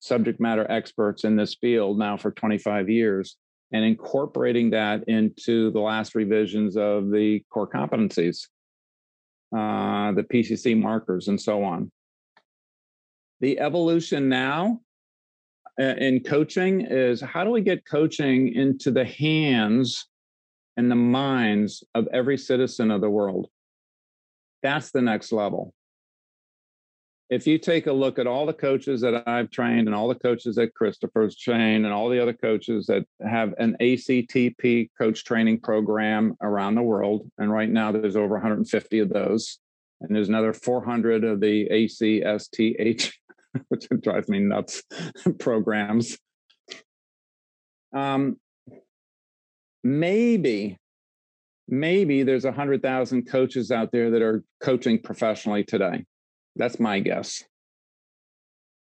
subject 0.00 0.40
matter 0.40 0.66
experts 0.70 1.24
in 1.24 1.36
this 1.36 1.54
field 1.54 1.98
now 1.98 2.16
for 2.16 2.30
25 2.30 2.88
years 2.88 3.36
and 3.72 3.84
incorporating 3.84 4.70
that 4.70 5.04
into 5.08 5.70
the 5.72 5.80
last 5.80 6.14
revisions 6.14 6.76
of 6.76 7.10
the 7.10 7.42
core 7.50 7.68
competencies, 7.68 8.46
uh, 9.56 10.12
the 10.12 10.22
PCC 10.22 10.80
markers, 10.80 11.28
and 11.28 11.40
so 11.40 11.64
on. 11.64 11.90
The 13.40 13.58
evolution 13.58 14.28
now 14.28 14.80
uh, 15.80 15.94
in 15.98 16.20
coaching 16.20 16.82
is 16.82 17.20
how 17.20 17.44
do 17.44 17.50
we 17.50 17.60
get 17.60 17.84
coaching 17.84 18.54
into 18.54 18.90
the 18.90 19.04
hands 19.04 20.06
and 20.76 20.90
the 20.90 20.96
minds 20.96 21.84
of 21.94 22.06
every 22.12 22.38
citizen 22.38 22.90
of 22.90 23.00
the 23.00 23.10
world? 23.10 23.48
That's 24.62 24.90
the 24.90 25.02
next 25.02 25.32
level 25.32 25.74
if 27.28 27.46
you 27.46 27.58
take 27.58 27.86
a 27.86 27.92
look 27.92 28.18
at 28.18 28.26
all 28.26 28.46
the 28.46 28.52
coaches 28.52 29.00
that 29.00 29.26
I've 29.26 29.50
trained 29.50 29.88
and 29.88 29.94
all 29.94 30.08
the 30.08 30.14
coaches 30.14 30.56
that 30.56 30.74
Christopher's 30.74 31.36
trained 31.36 31.84
and 31.84 31.92
all 31.92 32.08
the 32.08 32.22
other 32.22 32.32
coaches 32.32 32.86
that 32.86 33.04
have 33.20 33.52
an 33.58 33.76
ACTP 33.80 34.90
coach 34.96 35.24
training 35.24 35.60
program 35.60 36.36
around 36.40 36.76
the 36.76 36.82
world, 36.82 37.28
and 37.38 37.50
right 37.50 37.68
now 37.68 37.90
there's 37.90 38.16
over 38.16 38.34
150 38.34 38.98
of 39.00 39.08
those, 39.08 39.58
and 40.00 40.14
there's 40.14 40.28
another 40.28 40.52
400 40.52 41.24
of 41.24 41.40
the 41.40 41.68
ACSTH, 41.68 43.12
which 43.68 43.88
drives 44.02 44.28
me 44.28 44.38
nuts, 44.38 44.84
programs. 45.40 46.16
Um, 47.92 48.36
maybe, 49.82 50.78
maybe 51.66 52.22
there's 52.22 52.44
100,000 52.44 53.26
coaches 53.26 53.72
out 53.72 53.90
there 53.90 54.12
that 54.12 54.22
are 54.22 54.44
coaching 54.60 55.00
professionally 55.02 55.64
today 55.64 56.04
that's 56.56 56.80
my 56.80 57.00
guess. 57.00 57.44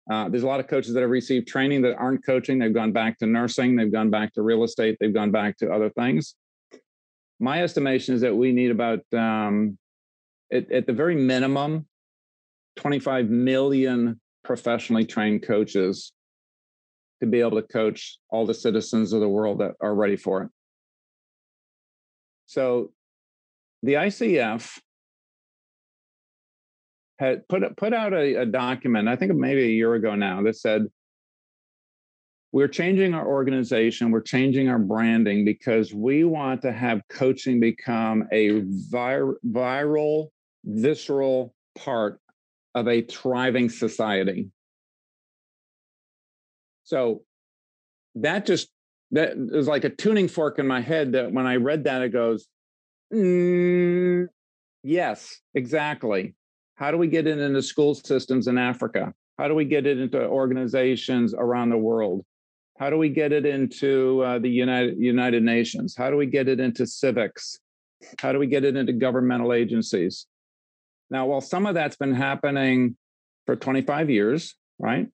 Uh, 0.10 0.30
there's 0.30 0.44
a 0.44 0.48
lot 0.48 0.60
of 0.60 0.68
coaches 0.68 0.94
that 0.94 1.02
have 1.02 1.10
received 1.10 1.48
training 1.48 1.82
that 1.82 1.96
aren't 1.98 2.26
coaching. 2.26 2.60
They've 2.60 2.74
gone 2.74 2.94
back 2.94 3.18
to 3.20 3.26
nursing, 3.26 3.76
they've 3.76 3.92
gone 3.92 4.10
back 4.10 4.34
to 4.34 4.42
real 4.42 4.64
estate, 4.64 4.98
they've 5.00 5.14
gone 5.14 5.32
back 5.32 5.58
to 5.58 5.72
other 5.72 5.90
things. 5.90 6.36
My 7.40 7.62
estimation 7.62 8.16
is 8.16 8.22
that 8.22 8.36
we 8.36 8.52
need 8.52 8.72
about, 8.72 9.02
um, 9.14 9.78
at, 10.52 10.72
at 10.72 10.88
the 10.88 10.94
very 10.94 11.16
minimum, 11.16 11.88
25 12.78 13.30
million 13.30 14.20
professionally 14.44 15.06
trained 15.06 15.44
coaches 15.44 16.14
to 17.20 17.28
be 17.28 17.42
able 17.42 17.62
to 17.62 17.68
coach 17.68 18.18
all 18.30 18.46
the 18.46 18.54
citizens 18.54 19.12
of 19.12 19.20
the 19.20 19.28
world 19.28 19.60
that 19.60 19.74
are 19.82 19.94
ready 19.94 20.16
for 20.16 20.44
it. 20.44 20.50
So 22.46 22.92
the 23.84 23.94
ICF 23.94 24.80
had 27.20 27.48
put 27.48 27.64
put 27.78 27.94
out 27.94 28.14
a, 28.14 28.42
a 28.42 28.46
document, 28.46 29.08
I 29.08 29.16
think 29.16 29.34
maybe 29.34 29.64
a 29.64 29.70
year 29.70 29.94
ago 29.96 30.16
now, 30.16 30.42
that 30.44 30.56
said 30.56 30.88
we're 32.52 32.68
changing 32.68 33.14
our 33.14 33.28
organization, 33.28 34.12
we're 34.12 34.22
changing 34.22 34.70
our 34.70 34.80
branding 34.80 35.44
because 35.44 35.94
we 35.94 36.24
want 36.24 36.62
to 36.62 36.72
have 36.72 37.02
coaching 37.10 37.60
become 37.60 38.28
a 38.32 38.62
vir- 38.90 39.38
viral, 39.46 40.30
visceral 40.64 41.54
part 41.78 42.20
of 42.74 42.88
a 42.88 43.02
thriving 43.02 43.70
society. 43.70 44.50
So 46.84 47.24
that 48.16 48.46
just 48.46 48.70
that 49.12 49.34
is 49.38 49.68
like 49.68 49.84
a 49.84 49.90
tuning 49.90 50.28
fork 50.28 50.58
in 50.58 50.68
my 50.68 50.82
head 50.82 51.12
that 51.14 51.32
when 51.32 51.46
I 51.46 51.56
read 51.58 51.84
that, 51.84 52.02
it 52.02 52.14
goes, 52.14 52.48
mm, 53.14 54.28
yes, 54.84 55.42
exactly. 55.54 56.36
How 56.78 56.92
do 56.92 56.98
we 56.98 57.08
get 57.08 57.26
it 57.26 57.40
into 57.40 57.62
school 57.62 57.96
systems 57.96 58.48
in 58.48 58.58
Africa? 58.58 59.14
How 59.38 59.48
do 59.48 59.56
we 59.56 59.66
get 59.66 59.86
it 59.86 60.00
into 60.00 60.24
organizations 60.26 61.34
around 61.34 61.70
the 61.70 61.78
world? 61.78 62.24
How 62.80 62.92
do 62.92 62.98
we 62.98 63.10
get 63.10 63.32
it 63.32 63.46
into 63.46 64.22
uh, 64.22 64.40
the 64.40 64.50
United, 64.50 64.98
United 65.00 65.42
Nations? 65.42 65.96
How 65.98 66.12
do 66.12 66.18
we 66.18 66.28
get 66.28 66.48
it 66.48 66.60
into 66.60 66.86
civics? 66.86 67.60
How 68.20 68.32
do 68.32 68.38
we 68.38 68.46
get 68.46 68.64
it 68.64 68.76
into 68.76 68.94
governmental 68.94 69.54
agencies? 69.54 70.28
Now, 71.10 71.26
while 71.26 71.42
some 71.42 71.66
of 71.66 71.74
that's 71.74 71.96
been 71.96 72.14
happening 72.14 72.96
for 73.48 73.56
25 73.56 74.12
years, 74.12 74.56
right? 74.78 75.08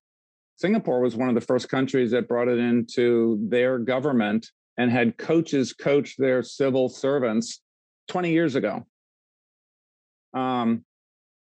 Singapore 0.56 1.00
was 1.00 1.16
one 1.16 1.30
of 1.30 1.34
the 1.34 1.40
first 1.40 1.70
countries 1.70 2.10
that 2.10 2.28
brought 2.28 2.48
it 2.48 2.58
into 2.58 3.38
their 3.48 3.78
government 3.78 4.50
and 4.76 4.90
had 4.90 5.16
coaches 5.16 5.72
coach 5.72 6.16
their 6.18 6.42
civil 6.42 6.90
servants 6.90 7.62
20 8.08 8.30
years 8.32 8.54
ago. 8.54 8.84
Um, 10.34 10.84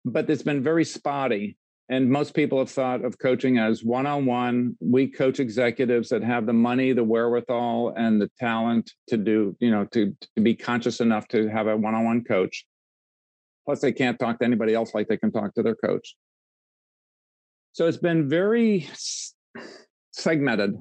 but 0.04 0.28
it's 0.28 0.42
been 0.42 0.62
very 0.62 0.84
spotty. 0.84 1.56
And 1.90 2.10
most 2.10 2.34
people 2.34 2.58
have 2.58 2.70
thought 2.70 3.04
of 3.04 3.18
coaching 3.18 3.58
as 3.58 3.84
one 3.84 4.06
on 4.06 4.24
one. 4.24 4.74
We 4.80 5.06
coach 5.06 5.38
executives 5.38 6.08
that 6.08 6.24
have 6.24 6.46
the 6.46 6.54
money, 6.54 6.92
the 6.92 7.04
wherewithal, 7.04 7.92
and 7.96 8.20
the 8.20 8.30
talent 8.40 8.90
to 9.08 9.18
do, 9.18 9.54
you 9.60 9.70
know, 9.70 9.84
to, 9.92 10.16
to 10.36 10.42
be 10.42 10.54
conscious 10.54 11.00
enough 11.00 11.28
to 11.28 11.48
have 11.48 11.66
a 11.66 11.76
one 11.76 11.94
on 11.94 12.04
one 12.04 12.24
coach. 12.24 12.64
Plus, 13.66 13.80
they 13.80 13.92
can't 13.92 14.18
talk 14.18 14.38
to 14.38 14.44
anybody 14.46 14.72
else 14.72 14.94
like 14.94 15.08
they 15.08 15.18
can 15.18 15.30
talk 15.30 15.54
to 15.54 15.62
their 15.62 15.74
coach. 15.74 16.16
So 17.72 17.86
it's 17.86 17.98
been 17.98 18.28
very 18.28 18.88
segmented. 20.12 20.76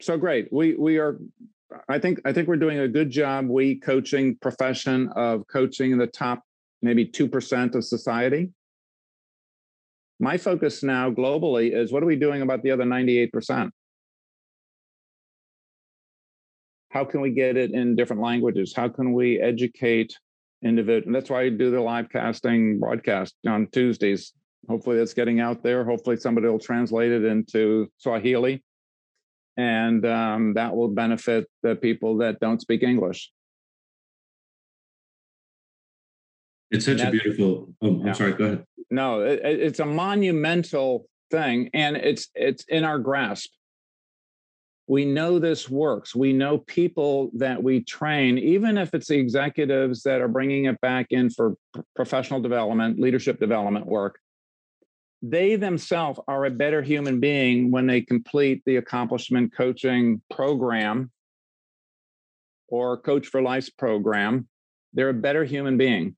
So 0.00 0.16
great. 0.16 0.52
We 0.52 0.76
we 0.76 0.98
are 0.98 1.18
I 1.88 1.98
think 1.98 2.20
I 2.24 2.32
think 2.32 2.48
we're 2.48 2.56
doing 2.56 2.78
a 2.78 2.88
good 2.88 3.10
job. 3.10 3.48
We 3.48 3.76
coaching 3.76 4.36
profession 4.36 5.08
of 5.16 5.46
coaching 5.48 5.96
the 5.98 6.06
top 6.06 6.42
maybe 6.82 7.06
2% 7.06 7.74
of 7.74 7.84
society. 7.84 8.50
My 10.20 10.36
focus 10.36 10.82
now 10.82 11.10
globally 11.10 11.74
is 11.74 11.92
what 11.92 12.02
are 12.02 12.06
we 12.06 12.16
doing 12.16 12.42
about 12.42 12.62
the 12.62 12.70
other 12.70 12.84
98%? 12.84 13.70
How 16.90 17.04
can 17.04 17.22
we 17.22 17.30
get 17.30 17.56
it 17.56 17.70
in 17.70 17.96
different 17.96 18.20
languages? 18.20 18.74
How 18.76 18.88
can 18.88 19.14
we 19.14 19.40
educate 19.40 20.14
individuals? 20.62 21.06
And 21.06 21.14
that's 21.14 21.30
why 21.30 21.42
I 21.42 21.48
do 21.48 21.70
the 21.70 21.80
live 21.80 22.10
casting 22.10 22.78
broadcast 22.78 23.34
on 23.48 23.66
Tuesdays. 23.72 24.34
Hopefully 24.68 24.98
that's 24.98 25.14
getting 25.14 25.40
out 25.40 25.62
there. 25.62 25.84
Hopefully 25.84 26.18
somebody 26.18 26.48
will 26.48 26.58
translate 26.58 27.10
it 27.10 27.24
into 27.24 27.90
Swahili. 27.96 28.62
And 29.56 30.04
um, 30.06 30.54
that 30.54 30.76
will 30.76 30.88
benefit 30.88 31.46
the 31.62 31.76
people 31.76 32.18
that 32.18 32.40
don't 32.40 32.60
speak 32.60 32.82
English. 32.82 33.30
It's 36.72 36.86
such 36.86 37.00
a 37.02 37.10
beautiful. 37.10 37.68
Oh, 37.82 38.00
I'm 38.00 38.06
yeah. 38.06 38.12
sorry. 38.14 38.32
Go 38.32 38.44
ahead. 38.44 38.64
No, 38.90 39.20
it, 39.20 39.40
it's 39.44 39.78
a 39.78 39.86
monumental 39.86 41.06
thing, 41.30 41.70
and 41.74 41.96
it's 41.96 42.28
it's 42.34 42.64
in 42.64 42.84
our 42.84 42.98
grasp. 42.98 43.50
We 44.88 45.04
know 45.04 45.38
this 45.38 45.68
works. 45.68 46.14
We 46.14 46.32
know 46.32 46.58
people 46.58 47.30
that 47.34 47.62
we 47.62 47.84
train, 47.84 48.38
even 48.38 48.78
if 48.78 48.94
it's 48.94 49.08
the 49.08 49.18
executives 49.18 50.02
that 50.02 50.20
are 50.20 50.28
bringing 50.28 50.64
it 50.64 50.80
back 50.80 51.06
in 51.10 51.30
for 51.30 51.54
professional 51.94 52.40
development, 52.40 52.98
leadership 52.98 53.38
development 53.38 53.86
work. 53.86 54.18
They 55.24 55.54
themselves 55.54 56.18
are 56.26 56.46
a 56.46 56.50
better 56.50 56.82
human 56.82 57.20
being 57.20 57.70
when 57.70 57.86
they 57.86 58.00
complete 58.00 58.62
the 58.66 58.76
accomplishment 58.76 59.54
coaching 59.54 60.20
program 60.30 61.12
or 62.66 62.96
Coach 62.98 63.28
for 63.28 63.40
Life's 63.40 63.70
program. 63.70 64.48
They're 64.94 65.10
a 65.10 65.14
better 65.14 65.44
human 65.44 65.76
being 65.76 66.16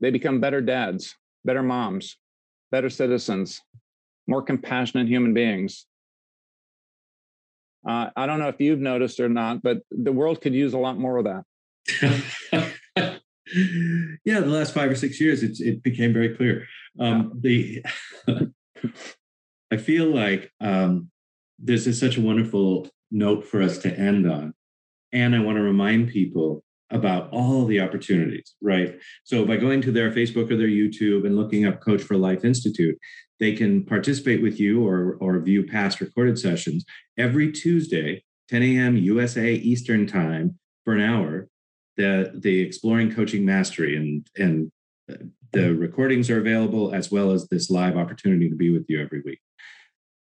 they 0.00 0.10
become 0.10 0.40
better 0.40 0.60
dads, 0.60 1.16
better 1.44 1.62
moms, 1.62 2.16
better 2.70 2.90
citizens, 2.90 3.60
more 4.26 4.42
compassionate 4.42 5.08
human 5.08 5.34
beings. 5.34 5.86
Uh, 7.88 8.10
I 8.16 8.26
don't 8.26 8.38
know 8.38 8.48
if 8.48 8.60
you've 8.60 8.80
noticed 8.80 9.20
or 9.20 9.28
not, 9.28 9.62
but 9.62 9.78
the 9.90 10.12
world 10.12 10.40
could 10.40 10.54
use 10.54 10.74
a 10.74 10.78
lot 10.78 10.98
more 10.98 11.16
of 11.16 11.24
that. 11.24 11.44
yeah, 14.24 14.40
the 14.40 14.46
last 14.46 14.74
five 14.74 14.90
or 14.90 14.94
six 14.94 15.20
years, 15.20 15.42
it, 15.42 15.58
it 15.60 15.82
became 15.82 16.12
very 16.12 16.36
clear. 16.36 16.66
Um, 17.00 17.32
the 17.40 17.82
I 19.70 19.76
feel 19.76 20.06
like 20.06 20.50
um, 20.60 21.10
this 21.58 21.86
is 21.86 21.98
such 21.98 22.16
a 22.16 22.22
wonderful 22.22 22.88
note 23.10 23.46
for 23.46 23.62
us 23.62 23.78
to 23.78 23.98
end 23.98 24.30
on, 24.30 24.54
and 25.12 25.34
I 25.34 25.40
want 25.40 25.56
to 25.56 25.62
remind 25.62 26.08
people 26.08 26.62
about 26.90 27.28
all 27.32 27.66
the 27.66 27.80
opportunities, 27.80 28.54
right? 28.62 28.98
So 29.24 29.44
by 29.44 29.56
going 29.56 29.82
to 29.82 29.92
their 29.92 30.10
Facebook 30.10 30.50
or 30.50 30.56
their 30.56 30.68
YouTube 30.68 31.26
and 31.26 31.36
looking 31.36 31.66
up 31.66 31.80
Coach 31.80 32.02
for 32.02 32.16
Life 32.16 32.44
Institute, 32.44 32.98
they 33.40 33.52
can 33.52 33.84
participate 33.84 34.42
with 34.42 34.58
you 34.58 34.86
or, 34.86 35.16
or 35.20 35.38
view 35.40 35.66
past 35.66 36.00
recorded 36.00 36.38
sessions 36.38 36.84
every 37.16 37.52
Tuesday, 37.52 38.24
10 38.48 38.62
a.m. 38.62 38.96
USA 38.96 39.52
Eastern 39.52 40.06
Time 40.06 40.58
for 40.84 40.94
an 40.94 41.00
hour. 41.00 41.48
The, 41.96 42.32
the 42.34 42.60
Exploring 42.60 43.12
Coaching 43.12 43.44
Mastery 43.44 43.96
and, 43.96 44.26
and 44.36 44.70
uh, 45.10 45.24
the 45.52 45.74
recordings 45.74 46.30
are 46.30 46.38
available 46.38 46.94
as 46.94 47.10
well 47.10 47.32
as 47.32 47.48
this 47.48 47.70
live 47.70 47.96
opportunity 47.96 48.48
to 48.48 48.54
be 48.54 48.70
with 48.70 48.86
you 48.88 49.02
every 49.02 49.20
week. 49.24 49.40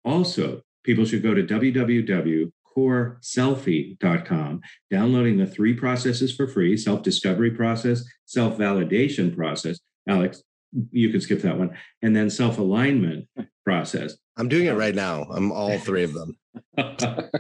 Also, 0.04 0.62
people 0.84 1.06
should 1.06 1.22
go 1.22 1.36
to 1.36 1.44
www 1.44 2.52
coreselfie.com, 2.78 4.62
downloading 4.92 5.38
the 5.38 5.48
three 5.48 5.74
processes 5.74 6.36
for 6.36 6.48
free 6.48 6.78
self 6.78 7.02
discovery 7.02 7.52
process, 7.52 8.04
self 8.26 8.58
validation 8.58 9.36
process. 9.36 9.80
Alex, 10.08 10.44
you 10.92 11.10
can 11.10 11.22
skip 11.22 11.42
that 11.42 11.58
one. 11.58 11.76
And 12.02 12.16
then 12.16 12.30
self 12.30 12.60
alignment 12.60 13.28
process. 13.66 14.16
I'm 14.38 14.48
doing 14.48 14.68
it 14.68 14.74
right 14.74 14.96
now. 14.96 15.24
I'm 15.24 15.52
all 15.52 15.78
three 15.80 16.04
of 16.04 16.14
them. 16.14 16.38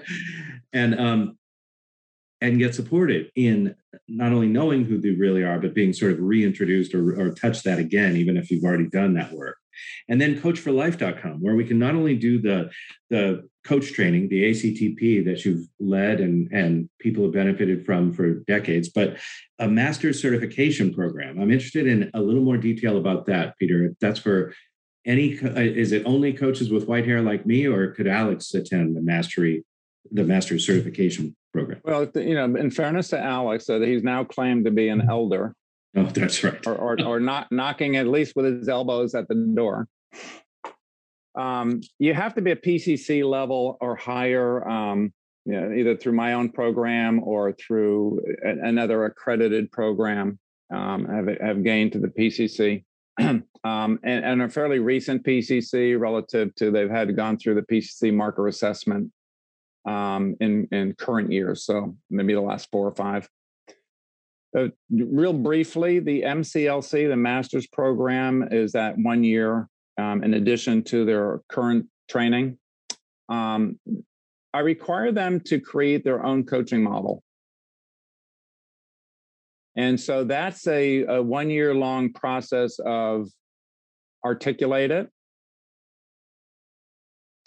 and 0.73 0.99
um, 0.99 1.37
and 2.41 2.59
get 2.59 2.75
supported 2.75 3.31
in 3.35 3.75
not 4.07 4.31
only 4.31 4.47
knowing 4.47 4.85
who 4.85 4.99
they 4.99 5.11
really 5.11 5.43
are, 5.43 5.59
but 5.59 5.73
being 5.73 5.93
sort 5.93 6.11
of 6.11 6.19
reintroduced 6.19 6.93
or, 6.93 7.19
or 7.19 7.31
touch 7.31 7.63
that 7.63 7.79
again, 7.79 8.15
even 8.15 8.37
if 8.37 8.51
you've 8.51 8.63
already 8.63 8.87
done 8.87 9.15
that 9.15 9.33
work. 9.33 9.57
And 10.07 10.19
then 10.19 10.39
coachforlife.com, 10.39 11.41
where 11.41 11.55
we 11.55 11.65
can 11.65 11.79
not 11.79 11.95
only 11.95 12.15
do 12.15 12.41
the, 12.41 12.69
the 13.09 13.47
coach 13.63 13.93
training, 13.93 14.29
the 14.29 14.49
ACTP 14.49 15.25
that 15.25 15.43
you've 15.43 15.67
led 15.79 16.21
and, 16.21 16.49
and 16.51 16.89
people 16.99 17.23
have 17.23 17.33
benefited 17.33 17.85
from 17.85 18.13
for 18.13 18.35
decades, 18.47 18.89
but 18.89 19.17
a 19.59 19.67
master's 19.67 20.21
certification 20.21 20.93
program. 20.93 21.39
I'm 21.39 21.51
interested 21.51 21.87
in 21.87 22.09
a 22.13 22.21
little 22.21 22.43
more 22.43 22.57
detail 22.57 22.97
about 22.97 23.25
that, 23.25 23.57
Peter. 23.57 23.93
That's 23.99 24.19
for 24.19 24.53
any, 25.05 25.39
uh, 25.39 25.59
is 25.59 25.91
it 25.91 26.03
only 26.05 26.33
coaches 26.33 26.69
with 26.69 26.87
white 26.87 27.05
hair 27.05 27.21
like 27.21 27.45
me, 27.45 27.65
or 27.65 27.91
could 27.91 28.07
Alex 28.07 28.53
attend 28.53 28.95
the 28.95 29.01
mastery, 29.01 29.65
the 30.11 30.23
master's 30.23 30.65
certification 30.65 31.35
program? 31.53 31.81
Well, 31.83 32.09
you 32.15 32.35
know, 32.35 32.43
in 32.43 32.69
fairness 32.71 33.09
to 33.09 33.19
Alex, 33.19 33.65
that 33.65 33.81
he's 33.81 34.03
now 34.03 34.23
claimed 34.23 34.65
to 34.65 34.71
be 34.71 34.89
an 34.89 35.09
elder. 35.09 35.55
Oh, 35.97 36.03
that's 36.03 36.43
right. 36.43 36.65
Or, 36.67 36.75
or, 36.75 37.01
or 37.03 37.19
not 37.19 37.47
knocking 37.51 37.97
at 37.97 38.07
least 38.07 38.35
with 38.35 38.45
his 38.45 38.69
elbows 38.69 39.15
at 39.15 39.27
the 39.27 39.35
door. 39.35 39.87
Um, 41.37 41.81
you 41.99 42.13
have 42.13 42.35
to 42.35 42.41
be 42.41 42.51
a 42.51 42.55
PCC 42.55 43.27
level 43.27 43.77
or 43.81 43.95
higher, 43.95 44.67
um, 44.67 45.11
you 45.45 45.53
know, 45.53 45.71
either 45.71 45.95
through 45.95 46.13
my 46.13 46.33
own 46.33 46.49
program 46.51 47.21
or 47.23 47.53
through 47.53 48.21
a, 48.45 48.67
another 48.67 49.05
accredited 49.05 49.71
program. 49.71 50.39
Um, 50.73 51.05
have 51.05 51.29
have 51.39 51.63
gained 51.63 51.93
to 51.93 51.99
the 51.99 52.09
PCC, 52.09 52.83
um, 53.19 53.43
and, 53.63 54.03
and 54.03 54.41
a 54.41 54.49
fairly 54.49 54.79
recent 54.79 55.23
PCC 55.23 55.97
relative 55.97 56.53
to 56.55 56.71
they've 56.71 56.89
had 56.89 57.15
gone 57.15 57.37
through 57.37 57.55
the 57.55 57.61
PCC 57.61 58.13
marker 58.13 58.47
assessment 58.47 59.09
um, 59.87 60.35
in 60.41 60.67
in 60.73 60.93
current 60.95 61.31
years, 61.31 61.63
so 61.63 61.95
maybe 62.09 62.33
the 62.33 62.41
last 62.41 62.67
four 62.69 62.85
or 62.85 62.95
five. 62.95 63.29
Uh, 64.55 64.67
real 64.89 65.33
briefly, 65.33 65.99
the 65.99 66.21
MCLC, 66.21 67.07
the 67.07 67.15
master's 67.15 67.67
program, 67.67 68.47
is 68.51 68.71
that 68.71 68.97
one 68.97 69.23
year 69.23 69.67
um, 69.97 70.23
in 70.23 70.35
addition 70.35 70.83
to 70.83 71.05
their 71.05 71.41
current 71.49 71.87
training. 72.09 72.57
Um, 73.29 73.79
I 74.53 74.59
require 74.59 75.11
them 75.11 75.39
to 75.41 75.59
create 75.59 76.03
their 76.03 76.25
own 76.25 76.45
coaching 76.45 76.81
model. 76.81 77.23
And 79.75 79.99
so 79.99 80.23
that's 80.23 80.65
a, 80.67 81.03
a 81.03 81.21
one 81.21 81.49
year 81.49 81.75
long 81.75 82.11
process 82.13 82.79
of 82.79 83.29
articulate 84.25 84.91
it, 84.91 85.09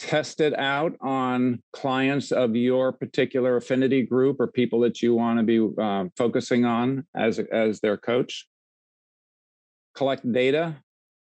test 0.01 0.41
it 0.41 0.59
out 0.59 0.97
on 1.03 1.63
clients 1.75 2.33
of 2.33 2.57
your 2.57 2.91
particular 2.91 3.57
affinity 3.57 4.03
group 4.03 4.41
or 4.41 4.47
people 4.47 4.81
that 4.81 5.03
you 5.03 5.15
want 5.15 5.39
to 5.39 5.43
be 5.45 5.69
uh, 5.81 6.07
focusing 6.17 6.65
on 6.65 7.07
as, 7.15 7.39
as 7.53 7.81
their 7.81 7.99
coach. 7.99 8.47
Collect 9.95 10.31
data 10.33 10.77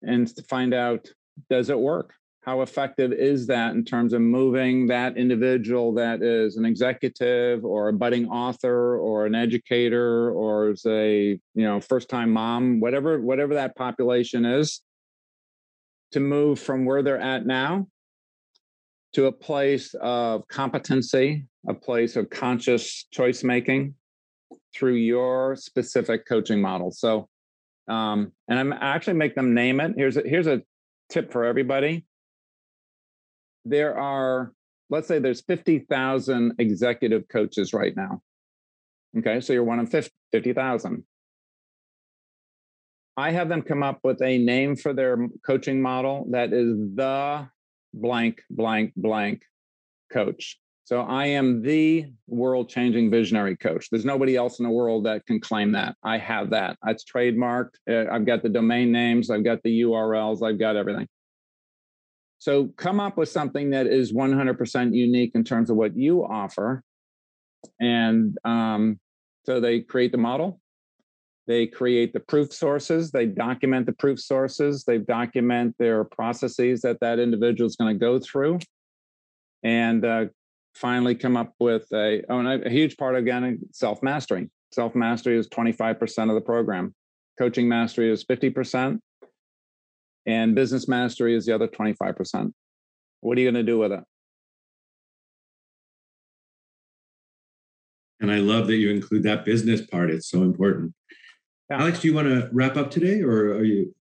and 0.02 0.30
find 0.48 0.74
out 0.74 1.06
does 1.48 1.70
it 1.70 1.78
work? 1.78 2.12
How 2.42 2.62
effective 2.62 3.12
is 3.12 3.46
that 3.46 3.74
in 3.74 3.84
terms 3.84 4.12
of 4.12 4.20
moving 4.20 4.88
that 4.88 5.16
individual 5.16 5.94
that 5.94 6.22
is 6.22 6.56
an 6.56 6.64
executive 6.64 7.64
or 7.64 7.88
a 7.88 7.92
budding 7.92 8.28
author 8.28 8.98
or 8.98 9.26
an 9.26 9.34
educator 9.34 10.30
or 10.30 10.70
is 10.70 10.84
a 10.86 11.38
you 11.54 11.64
know 11.64 11.80
first 11.80 12.08
time 12.08 12.30
mom, 12.30 12.78
whatever 12.80 13.20
whatever 13.20 13.54
that 13.54 13.74
population 13.74 14.44
is, 14.44 14.80
to 16.12 16.20
move 16.20 16.60
from 16.60 16.84
where 16.84 17.02
they're 17.02 17.20
at 17.20 17.46
now 17.46 17.88
to 19.14 19.26
a 19.26 19.32
place 19.32 19.94
of 20.00 20.46
competency, 20.48 21.46
a 21.68 21.74
place 21.74 22.16
of 22.16 22.30
conscious 22.30 23.06
choice 23.10 23.42
making 23.42 23.94
through 24.74 24.94
your 24.94 25.56
specific 25.56 26.26
coaching 26.26 26.60
model. 26.60 26.90
So, 26.90 27.28
um, 27.88 28.32
and 28.48 28.58
I'm 28.58 28.72
actually 28.72 29.14
make 29.14 29.34
them 29.34 29.54
name 29.54 29.80
it. 29.80 29.94
Here's 29.96 30.16
a, 30.16 30.22
here's 30.22 30.46
a 30.46 30.62
tip 31.08 31.32
for 31.32 31.44
everybody. 31.44 32.04
There 33.64 33.98
are, 33.98 34.52
let's 34.90 35.08
say, 35.08 35.18
there's 35.18 35.40
50,000 35.42 36.52
executive 36.58 37.28
coaches 37.28 37.72
right 37.72 37.96
now. 37.96 38.22
Okay, 39.18 39.40
so 39.40 39.52
you're 39.52 39.64
one 39.64 39.78
of 39.78 39.90
50,000. 39.90 41.04
I 43.16 43.30
have 43.30 43.48
them 43.48 43.62
come 43.62 43.82
up 43.82 44.00
with 44.04 44.20
a 44.20 44.36
name 44.36 44.76
for 44.76 44.92
their 44.92 45.16
coaching 45.44 45.80
model 45.80 46.26
that 46.32 46.52
is 46.52 46.76
the 46.94 47.48
blank, 47.94 48.42
blank, 48.50 48.92
blank 48.96 49.42
coach. 50.12 50.58
So 50.84 51.00
I 51.00 51.26
am 51.26 51.62
the 51.62 52.06
world 52.28 52.68
changing 52.68 53.10
visionary 53.10 53.56
coach. 53.56 53.90
There's 53.90 54.04
nobody 54.04 54.36
else 54.36 54.60
in 54.60 54.64
the 54.64 54.70
world 54.70 55.04
that 55.06 55.26
can 55.26 55.40
claim 55.40 55.72
that. 55.72 55.96
I 56.04 56.16
have 56.18 56.50
that. 56.50 56.76
It's 56.86 57.04
trademarked. 57.04 57.74
Uh, 57.90 58.08
I've 58.08 58.24
got 58.24 58.44
the 58.44 58.48
domain 58.48 58.92
names, 58.92 59.28
I've 59.28 59.44
got 59.44 59.62
the 59.64 59.80
URLs, 59.82 60.46
I've 60.46 60.60
got 60.60 60.76
everything. 60.76 61.08
So 62.38 62.68
come 62.76 63.00
up 63.00 63.16
with 63.16 63.28
something 63.28 63.70
that 63.70 63.88
is 63.88 64.12
100% 64.12 64.94
unique 64.94 65.32
in 65.34 65.42
terms 65.42 65.70
of 65.70 65.76
what 65.76 65.96
you 65.96 66.24
offer. 66.24 66.84
And 67.80 68.36
um, 68.44 69.00
so 69.44 69.58
they 69.58 69.80
create 69.80 70.12
the 70.12 70.18
model, 70.18 70.60
they 71.46 71.66
create 71.66 72.12
the 72.12 72.20
proof 72.20 72.52
sources, 72.52 73.10
they 73.10 73.26
document 73.26 73.86
the 73.86 73.92
proof 73.92 74.20
sources, 74.20 74.84
they 74.84 74.98
document 74.98 75.74
their 75.78 76.04
processes 76.04 76.80
that 76.82 77.00
that 77.00 77.18
individual 77.18 77.66
is 77.66 77.76
going 77.76 77.94
to 77.94 77.98
go 77.98 78.18
through, 78.18 78.58
and 79.62 80.04
uh, 80.04 80.26
finally 80.74 81.14
come 81.14 81.36
up 81.36 81.54
with 81.60 81.86
a, 81.92 82.22
oh, 82.28 82.40
and 82.40 82.66
a 82.66 82.70
huge 82.70 82.96
part 82.96 83.16
again, 83.16 83.60
self 83.72 84.02
mastery. 84.02 84.50
Self 84.72 84.94
mastery 84.94 85.38
is 85.38 85.48
25% 85.48 86.28
of 86.28 86.34
the 86.34 86.40
program, 86.40 86.94
coaching 87.38 87.68
mastery 87.68 88.10
is 88.10 88.24
50%, 88.24 88.98
and 90.26 90.54
business 90.54 90.88
mastery 90.88 91.36
is 91.36 91.46
the 91.46 91.54
other 91.54 91.68
25%. 91.68 92.52
What 93.20 93.38
are 93.38 93.40
you 93.40 93.50
going 93.50 93.66
to 93.66 93.70
do 93.70 93.78
with 93.78 93.92
it? 93.92 94.02
And 98.20 98.32
I 98.32 98.38
love 98.38 98.66
that 98.66 98.76
you 98.76 98.90
include 98.90 99.22
that 99.24 99.44
business 99.44 99.82
part. 99.82 100.10
It's 100.10 100.28
so 100.28 100.42
important. 100.42 100.94
Yeah. 101.70 101.80
Alex, 101.80 102.00
do 102.00 102.08
you 102.08 102.14
want 102.14 102.28
to 102.28 102.48
wrap 102.52 102.76
up 102.76 102.90
today 102.90 103.22
or 103.22 103.54
are 103.54 103.64
you? 103.64 103.94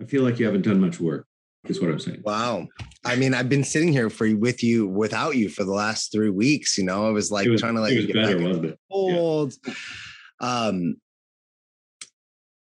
I 0.00 0.04
feel 0.04 0.22
like 0.22 0.38
you 0.38 0.46
haven't 0.46 0.62
done 0.62 0.80
much 0.80 0.98
work, 0.98 1.26
is 1.64 1.80
what 1.80 1.90
I'm 1.90 2.00
saying. 2.00 2.22
Wow. 2.24 2.66
I 3.04 3.16
mean, 3.16 3.34
I've 3.34 3.48
been 3.48 3.64
sitting 3.64 3.92
here 3.92 4.10
for 4.10 4.34
with 4.36 4.64
you 4.64 4.88
without 4.88 5.36
you 5.36 5.48
for 5.48 5.64
the 5.64 5.72
last 5.72 6.10
three 6.12 6.30
weeks. 6.30 6.76
You 6.78 6.84
know, 6.84 7.06
I 7.06 7.10
was 7.10 7.30
like 7.30 7.46
was, 7.46 7.60
trying 7.60 7.74
to 7.74 7.80
like 7.80 7.92
get 7.92 8.14
better, 8.14 8.38
back 8.38 8.46
wasn't 8.46 8.66
it? 8.66 8.78
Old. 8.90 9.54
Yeah. 9.66 9.74
Um, 10.40 10.96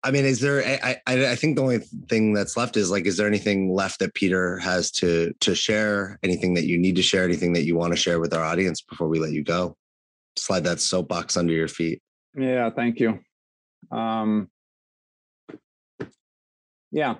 I 0.04 0.10
mean, 0.10 0.24
is 0.24 0.40
there? 0.40 0.64
I, 0.64 1.00
I 1.06 1.26
I 1.30 1.36
think 1.36 1.54
the 1.54 1.62
only 1.62 1.78
thing 2.08 2.32
that's 2.32 2.56
left 2.56 2.76
is 2.76 2.90
like, 2.90 3.06
is 3.06 3.16
there 3.16 3.28
anything 3.28 3.72
left 3.72 4.00
that 4.00 4.14
Peter 4.14 4.58
has 4.58 4.90
to 4.92 5.32
to 5.40 5.54
share? 5.54 6.18
Anything 6.24 6.54
that 6.54 6.66
you 6.66 6.76
need 6.76 6.96
to 6.96 7.02
share? 7.02 7.22
Anything 7.24 7.52
that 7.52 7.64
you 7.64 7.76
want 7.76 7.92
to 7.92 7.96
share 7.96 8.18
with 8.18 8.34
our 8.34 8.42
audience 8.42 8.80
before 8.80 9.06
we 9.06 9.20
let 9.20 9.32
you 9.32 9.44
go? 9.44 9.76
Slide 10.36 10.64
that 10.64 10.80
soapbox 10.80 11.36
under 11.36 11.52
your 11.52 11.68
feet. 11.68 12.02
Yeah, 12.36 12.70
thank 12.70 12.98
you. 12.98 13.20
Um, 13.90 14.48
yeah, 16.90 17.16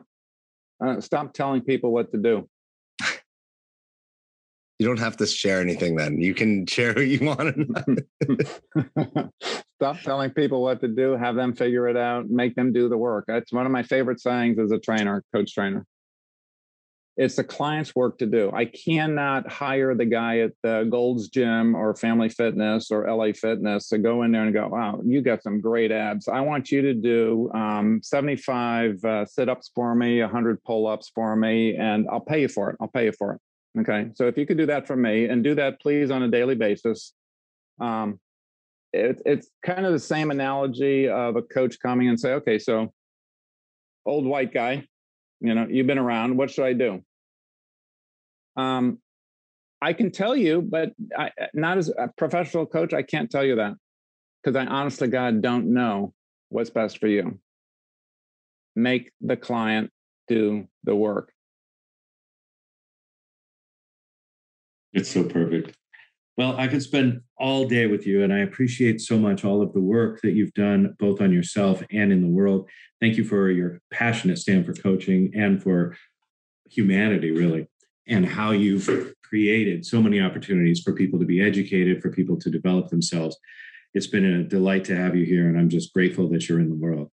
uh, 0.84 1.00
stop 1.00 1.32
telling 1.32 1.62
people 1.62 1.92
what 1.92 2.12
to 2.12 2.18
do. 2.18 2.48
You 4.78 4.88
don't 4.88 4.98
have 4.98 5.16
to 5.18 5.26
share 5.26 5.60
anything 5.60 5.96
then. 5.96 6.20
You 6.20 6.34
can 6.34 6.66
share 6.68 6.92
who 6.92 7.02
you 7.02 7.24
want. 7.24 7.56
Stop 9.82 10.00
telling 10.02 10.30
people 10.30 10.62
what 10.62 10.80
to 10.80 10.88
do, 10.88 11.16
have 11.16 11.34
them 11.34 11.54
figure 11.54 11.88
it 11.88 11.96
out, 11.96 12.30
make 12.30 12.54
them 12.54 12.72
do 12.72 12.88
the 12.88 12.96
work. 12.96 13.24
That's 13.26 13.52
one 13.52 13.66
of 13.66 13.72
my 13.72 13.82
favorite 13.82 14.20
sayings 14.20 14.58
as 14.58 14.70
a 14.70 14.78
trainer, 14.78 15.24
coach 15.34 15.54
trainer. 15.54 15.84
It's 17.16 17.36
the 17.36 17.44
client's 17.44 17.94
work 17.94 18.16
to 18.18 18.26
do. 18.26 18.50
I 18.54 18.64
cannot 18.64 19.50
hire 19.50 19.94
the 19.94 20.06
guy 20.06 20.38
at 20.38 20.52
the 20.62 20.86
Gold's 20.90 21.28
Gym 21.28 21.74
or 21.74 21.94
Family 21.94 22.30
Fitness 22.30 22.90
or 22.90 23.06
LA 23.06 23.32
Fitness 23.32 23.88
to 23.90 23.98
go 23.98 24.22
in 24.22 24.32
there 24.32 24.44
and 24.44 24.54
go, 24.54 24.68
wow, 24.68 24.98
you 25.04 25.20
got 25.20 25.42
some 25.42 25.60
great 25.60 25.92
abs. 25.92 26.26
I 26.26 26.40
want 26.40 26.70
you 26.70 26.80
to 26.80 26.94
do 26.94 27.50
um, 27.52 28.00
75 28.02 29.04
uh, 29.04 29.26
sit 29.26 29.50
ups 29.50 29.70
for 29.74 29.94
me, 29.94 30.22
100 30.22 30.64
pull 30.64 30.86
ups 30.86 31.10
for 31.14 31.36
me, 31.36 31.76
and 31.76 32.08
I'll 32.10 32.20
pay 32.20 32.40
you 32.40 32.48
for 32.48 32.70
it. 32.70 32.76
I'll 32.80 32.88
pay 32.88 33.04
you 33.04 33.12
for 33.12 33.34
it. 33.34 33.40
Okay. 33.80 34.10
So 34.14 34.26
if 34.26 34.38
you 34.38 34.46
could 34.46 34.58
do 34.58 34.66
that 34.66 34.86
for 34.86 34.96
me 34.96 35.26
and 35.26 35.44
do 35.44 35.54
that, 35.54 35.80
please, 35.80 36.10
on 36.10 36.22
a 36.22 36.28
daily 36.28 36.54
basis. 36.54 37.12
Um, 37.78 38.20
it, 38.94 39.20
it's 39.26 39.50
kind 39.64 39.84
of 39.84 39.92
the 39.92 39.98
same 39.98 40.30
analogy 40.30 41.08
of 41.08 41.36
a 41.36 41.42
coach 41.42 41.78
coming 41.80 42.08
and 42.08 42.18
say, 42.18 42.34
okay, 42.34 42.58
so 42.58 42.92
old 44.04 44.26
white 44.26 44.52
guy, 44.52 44.86
you 45.42 45.54
know, 45.54 45.66
you've 45.68 45.88
been 45.88 45.98
around. 45.98 46.36
What 46.36 46.50
should 46.50 46.64
I 46.64 46.72
do? 46.72 47.02
Um, 48.56 48.98
I 49.80 49.92
can 49.92 50.12
tell 50.12 50.36
you, 50.36 50.62
but 50.62 50.92
I, 51.18 51.26
uh, 51.26 51.46
not 51.52 51.78
as 51.78 51.88
a 51.88 52.08
professional 52.16 52.64
coach, 52.64 52.94
I 52.94 53.02
can't 53.02 53.28
tell 53.28 53.44
you 53.44 53.56
that 53.56 53.74
because 54.42 54.56
I 54.56 54.66
honestly, 54.66 55.08
God 55.08 55.42
don't 55.42 55.74
know 55.74 56.14
what's 56.48 56.70
best 56.70 56.98
for 56.98 57.08
you. 57.08 57.40
Make 58.76 59.10
the 59.20 59.36
client 59.36 59.90
do 60.28 60.68
the 60.84 60.94
work. 60.94 61.32
It's 64.92 65.10
so 65.10 65.24
perfect. 65.24 65.76
Well, 66.42 66.58
I 66.58 66.66
could 66.66 66.82
spend 66.82 67.20
all 67.38 67.68
day 67.68 67.86
with 67.86 68.04
you, 68.04 68.24
and 68.24 68.32
I 68.32 68.40
appreciate 68.40 69.00
so 69.00 69.16
much 69.16 69.44
all 69.44 69.62
of 69.62 69.72
the 69.72 69.80
work 69.80 70.20
that 70.22 70.32
you've 70.32 70.54
done, 70.54 70.96
both 70.98 71.20
on 71.20 71.30
yourself 71.30 71.84
and 71.92 72.10
in 72.10 72.20
the 72.20 72.26
world. 72.26 72.68
Thank 73.00 73.16
you 73.16 73.22
for 73.22 73.48
your 73.48 73.80
passionate 73.92 74.38
stand 74.38 74.66
for 74.66 74.74
coaching 74.74 75.30
and 75.36 75.62
for 75.62 75.96
humanity, 76.68 77.30
really, 77.30 77.68
and 78.08 78.26
how 78.26 78.50
you've 78.50 79.14
created 79.22 79.86
so 79.86 80.02
many 80.02 80.20
opportunities 80.20 80.80
for 80.80 80.92
people 80.92 81.20
to 81.20 81.26
be 81.26 81.40
educated, 81.40 82.02
for 82.02 82.10
people 82.10 82.36
to 82.40 82.50
develop 82.50 82.88
themselves. 82.88 83.38
It's 83.94 84.08
been 84.08 84.24
a 84.24 84.42
delight 84.42 84.84
to 84.86 84.96
have 84.96 85.14
you 85.14 85.24
here, 85.24 85.48
and 85.48 85.56
I'm 85.56 85.68
just 85.68 85.94
grateful 85.94 86.28
that 86.30 86.48
you're 86.48 86.58
in 86.58 86.70
the 86.70 86.74
world. 86.74 87.08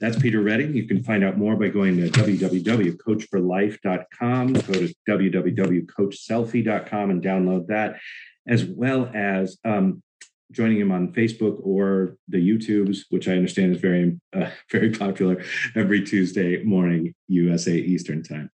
That's 0.00 0.20
Peter 0.20 0.42
Reding. 0.42 0.74
You 0.74 0.88
can 0.88 1.04
find 1.04 1.22
out 1.22 1.38
more 1.38 1.54
by 1.54 1.68
going 1.68 1.96
to 1.98 2.10
www.coachforlife.com, 2.10 4.52
go 4.52 4.72
to 4.72 4.92
www.coreselfie.com 5.08 7.10
and 7.10 7.22
download 7.22 7.68
that 7.68 8.00
as 8.48 8.64
well 8.64 9.10
as 9.14 9.58
um, 9.64 10.02
joining 10.50 10.80
him 10.80 10.90
on 10.90 11.12
Facebook 11.12 11.60
or 11.62 12.16
the 12.28 12.38
YouTubes, 12.38 13.00
which 13.10 13.28
I 13.28 13.32
understand 13.32 13.74
is 13.74 13.80
very, 13.80 14.18
uh, 14.34 14.50
very 14.70 14.90
popular 14.90 15.42
every 15.76 16.02
Tuesday 16.02 16.62
morning, 16.62 17.14
USA 17.28 17.74
Eastern 17.74 18.22
Time. 18.22 18.50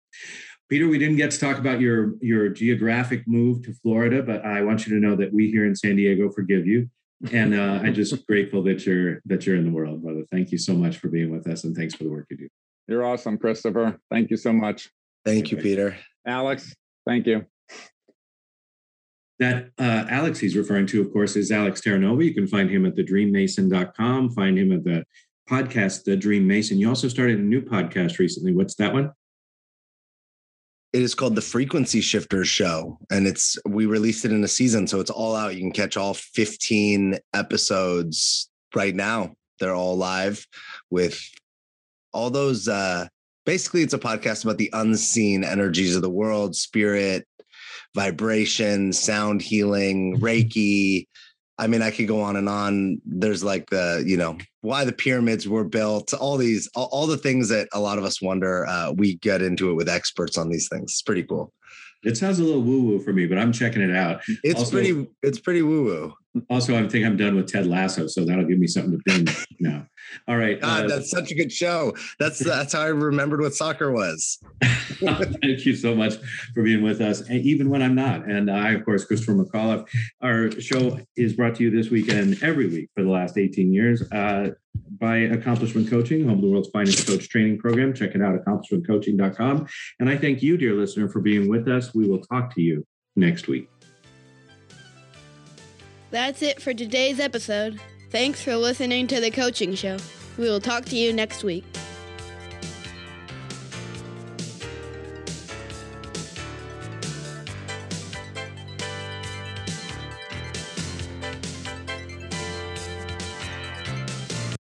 Peter, 0.68 0.88
we 0.88 0.98
didn't 0.98 1.16
get 1.16 1.30
to 1.30 1.38
talk 1.38 1.58
about 1.58 1.78
your 1.78 2.14
your 2.20 2.48
geographic 2.48 3.28
move 3.28 3.62
to 3.64 3.74
Florida, 3.74 4.22
but 4.22 4.44
I 4.44 4.62
want 4.62 4.86
you 4.86 4.94
to 4.94 5.00
know 5.00 5.14
that 5.16 5.32
we 5.32 5.50
here 5.50 5.66
in 5.66 5.76
San 5.76 5.96
Diego 5.96 6.30
forgive 6.30 6.66
you, 6.66 6.88
and 7.32 7.54
uh, 7.54 7.80
I'm 7.82 7.92
just 7.92 8.26
grateful 8.26 8.62
that 8.64 8.86
you're 8.86 9.20
that 9.26 9.46
you're 9.46 9.56
in 9.56 9.64
the 9.64 9.70
world, 9.70 10.02
brother. 10.02 10.24
Thank 10.32 10.52
you 10.52 10.58
so 10.58 10.72
much 10.72 10.96
for 10.96 11.08
being 11.08 11.30
with 11.30 11.46
us, 11.46 11.64
and 11.64 11.76
thanks 11.76 11.94
for 11.94 12.04
the 12.04 12.10
work 12.10 12.26
you 12.30 12.38
do. 12.38 12.48
You're 12.88 13.04
awesome, 13.04 13.36
Christopher. 13.36 14.00
Thank 14.10 14.30
you 14.30 14.38
so 14.38 14.54
much. 14.54 14.90
Thank 15.24 15.50
you, 15.50 15.58
Peter. 15.58 15.96
Alex, 16.26 16.74
thank 17.06 17.26
you. 17.26 17.44
That 19.40 19.70
uh, 19.78 20.04
Alex 20.08 20.38
he's 20.38 20.56
referring 20.56 20.86
to, 20.88 21.00
of 21.00 21.12
course, 21.12 21.34
is 21.34 21.50
Alex 21.50 21.80
Terranova. 21.80 22.24
You 22.24 22.34
can 22.34 22.46
find 22.46 22.70
him 22.70 22.86
at 22.86 22.94
thedreammason.com, 22.94 24.30
find 24.30 24.58
him 24.58 24.72
at 24.72 24.84
the 24.84 25.04
podcast, 25.50 26.04
The 26.04 26.16
Dream 26.16 26.46
Mason. 26.46 26.78
You 26.78 26.88
also 26.88 27.08
started 27.08 27.38
a 27.38 27.42
new 27.42 27.60
podcast 27.60 28.18
recently. 28.18 28.52
What's 28.52 28.76
that 28.76 28.92
one? 28.92 29.12
It 30.92 31.02
is 31.02 31.16
called 31.16 31.34
the 31.34 31.42
Frequency 31.42 32.00
Shifters 32.00 32.46
Show, 32.46 32.98
and 33.10 33.26
it's 33.26 33.58
we 33.66 33.86
released 33.86 34.24
it 34.24 34.30
in 34.30 34.44
a 34.44 34.48
season, 34.48 34.86
so 34.86 35.00
it's 35.00 35.10
all 35.10 35.34
out. 35.34 35.56
You 35.56 35.60
can 35.60 35.72
catch 35.72 35.96
all 35.96 36.14
15 36.14 37.18
episodes 37.34 38.48
right 38.76 38.94
now. 38.94 39.34
They're 39.58 39.74
all 39.74 39.96
live 39.96 40.46
with 40.90 41.20
all 42.12 42.30
those. 42.30 42.68
uh 42.68 43.08
Basically, 43.44 43.82
it's 43.82 43.92
a 43.92 43.98
podcast 43.98 44.44
about 44.44 44.56
the 44.56 44.70
unseen 44.72 45.44
energies 45.44 45.96
of 45.96 46.00
the 46.00 46.08
world, 46.08 46.56
spirit, 46.56 47.26
vibration, 47.94 48.92
sound 48.92 49.42
healing, 49.42 50.16
Mm-hmm. 50.16 50.24
Reiki. 50.24 51.06
I 51.56 51.68
mean, 51.68 51.82
I 51.82 51.92
could 51.92 52.08
go 52.08 52.20
on 52.20 52.34
and 52.34 52.48
on. 52.48 53.00
There's 53.06 53.44
like 53.44 53.70
the, 53.70 54.02
you 54.04 54.16
know, 54.16 54.36
why 54.62 54.84
the 54.84 54.92
pyramids 54.92 55.46
were 55.48 55.62
built, 55.62 56.12
all 56.12 56.36
these, 56.36 56.68
all, 56.74 56.88
all 56.90 57.06
the 57.06 57.16
things 57.16 57.48
that 57.50 57.68
a 57.72 57.78
lot 57.78 57.96
of 57.96 58.04
us 58.04 58.20
wonder. 58.20 58.66
Uh, 58.66 58.92
we 58.96 59.14
get 59.16 59.40
into 59.40 59.70
it 59.70 59.74
with 59.74 59.88
experts 59.88 60.36
on 60.36 60.48
these 60.48 60.68
things. 60.68 60.90
It's 60.90 61.02
pretty 61.02 61.22
cool. 61.22 61.52
It 62.02 62.16
sounds 62.16 62.40
a 62.40 62.44
little 62.44 62.60
woo 62.60 62.82
woo 62.82 62.98
for 62.98 63.12
me, 63.12 63.26
but 63.26 63.38
I'm 63.38 63.52
checking 63.52 63.82
it 63.82 63.94
out. 63.94 64.22
It's 64.42 64.58
Also- 64.58 64.72
pretty, 64.72 65.06
it's 65.22 65.38
pretty 65.38 65.62
woo 65.62 65.84
woo. 65.84 66.14
Also, 66.50 66.76
I 66.76 66.88
think 66.88 67.06
I'm 67.06 67.16
done 67.16 67.36
with 67.36 67.50
Ted 67.50 67.66
Lasso, 67.66 68.06
so 68.06 68.24
that'll 68.24 68.44
give 68.44 68.58
me 68.58 68.66
something 68.66 68.92
to 68.92 69.00
binge 69.04 69.46
now. 69.60 69.86
All 70.26 70.36
right. 70.36 70.60
God, 70.60 70.84
uh, 70.84 70.88
that's 70.88 71.10
such 71.10 71.30
a 71.30 71.34
good 71.34 71.52
show. 71.52 71.94
That's 72.18 72.38
that's 72.38 72.72
how 72.72 72.80
I 72.80 72.88
remembered 72.88 73.40
what 73.40 73.54
soccer 73.54 73.92
was. 73.92 74.38
Thank 74.62 75.66
you 75.66 75.74
so 75.74 75.94
much 75.94 76.14
for 76.54 76.62
being 76.62 76.82
with 76.82 77.00
us, 77.00 77.20
and 77.22 77.40
even 77.40 77.68
when 77.70 77.82
I'm 77.82 77.94
not. 77.94 78.28
And 78.28 78.50
I, 78.50 78.72
of 78.72 78.84
course, 78.84 79.04
Christopher 79.04 79.34
McAuliffe. 79.34 79.86
Our 80.22 80.50
show 80.60 81.00
is 81.16 81.34
brought 81.34 81.54
to 81.56 81.62
you 81.62 81.70
this 81.70 81.90
weekend 81.90 82.42
every 82.42 82.68
week 82.68 82.90
for 82.94 83.02
the 83.02 83.10
last 83.10 83.38
18 83.38 83.72
years 83.72 84.02
uh, 84.12 84.50
by 84.98 85.16
Accomplishment 85.18 85.88
Coaching, 85.88 86.24
home 86.24 86.34
of 86.34 86.40
the 86.40 86.48
world's 86.48 86.68
finest 86.70 87.06
coach 87.06 87.28
training 87.28 87.58
program. 87.58 87.94
Check 87.94 88.14
it 88.14 88.22
out, 88.22 88.34
accomplishmentcoaching.com. 88.44 89.66
And 90.00 90.08
I 90.08 90.16
thank 90.16 90.42
you, 90.42 90.56
dear 90.56 90.74
listener, 90.74 91.08
for 91.08 91.20
being 91.20 91.48
with 91.48 91.68
us. 91.68 91.94
We 91.94 92.08
will 92.08 92.20
talk 92.20 92.54
to 92.54 92.62
you 92.62 92.86
next 93.16 93.48
week. 93.48 93.68
That's 96.14 96.42
it 96.42 96.62
for 96.62 96.72
today's 96.72 97.18
episode. 97.18 97.80
Thanks 98.10 98.40
for 98.40 98.54
listening 98.54 99.08
to 99.08 99.20
the 99.20 99.32
coaching 99.32 99.74
show. 99.74 99.96
We 100.38 100.44
will 100.44 100.60
talk 100.60 100.84
to 100.84 100.96
you 100.96 101.12
next 101.12 101.42
week. 101.42 101.64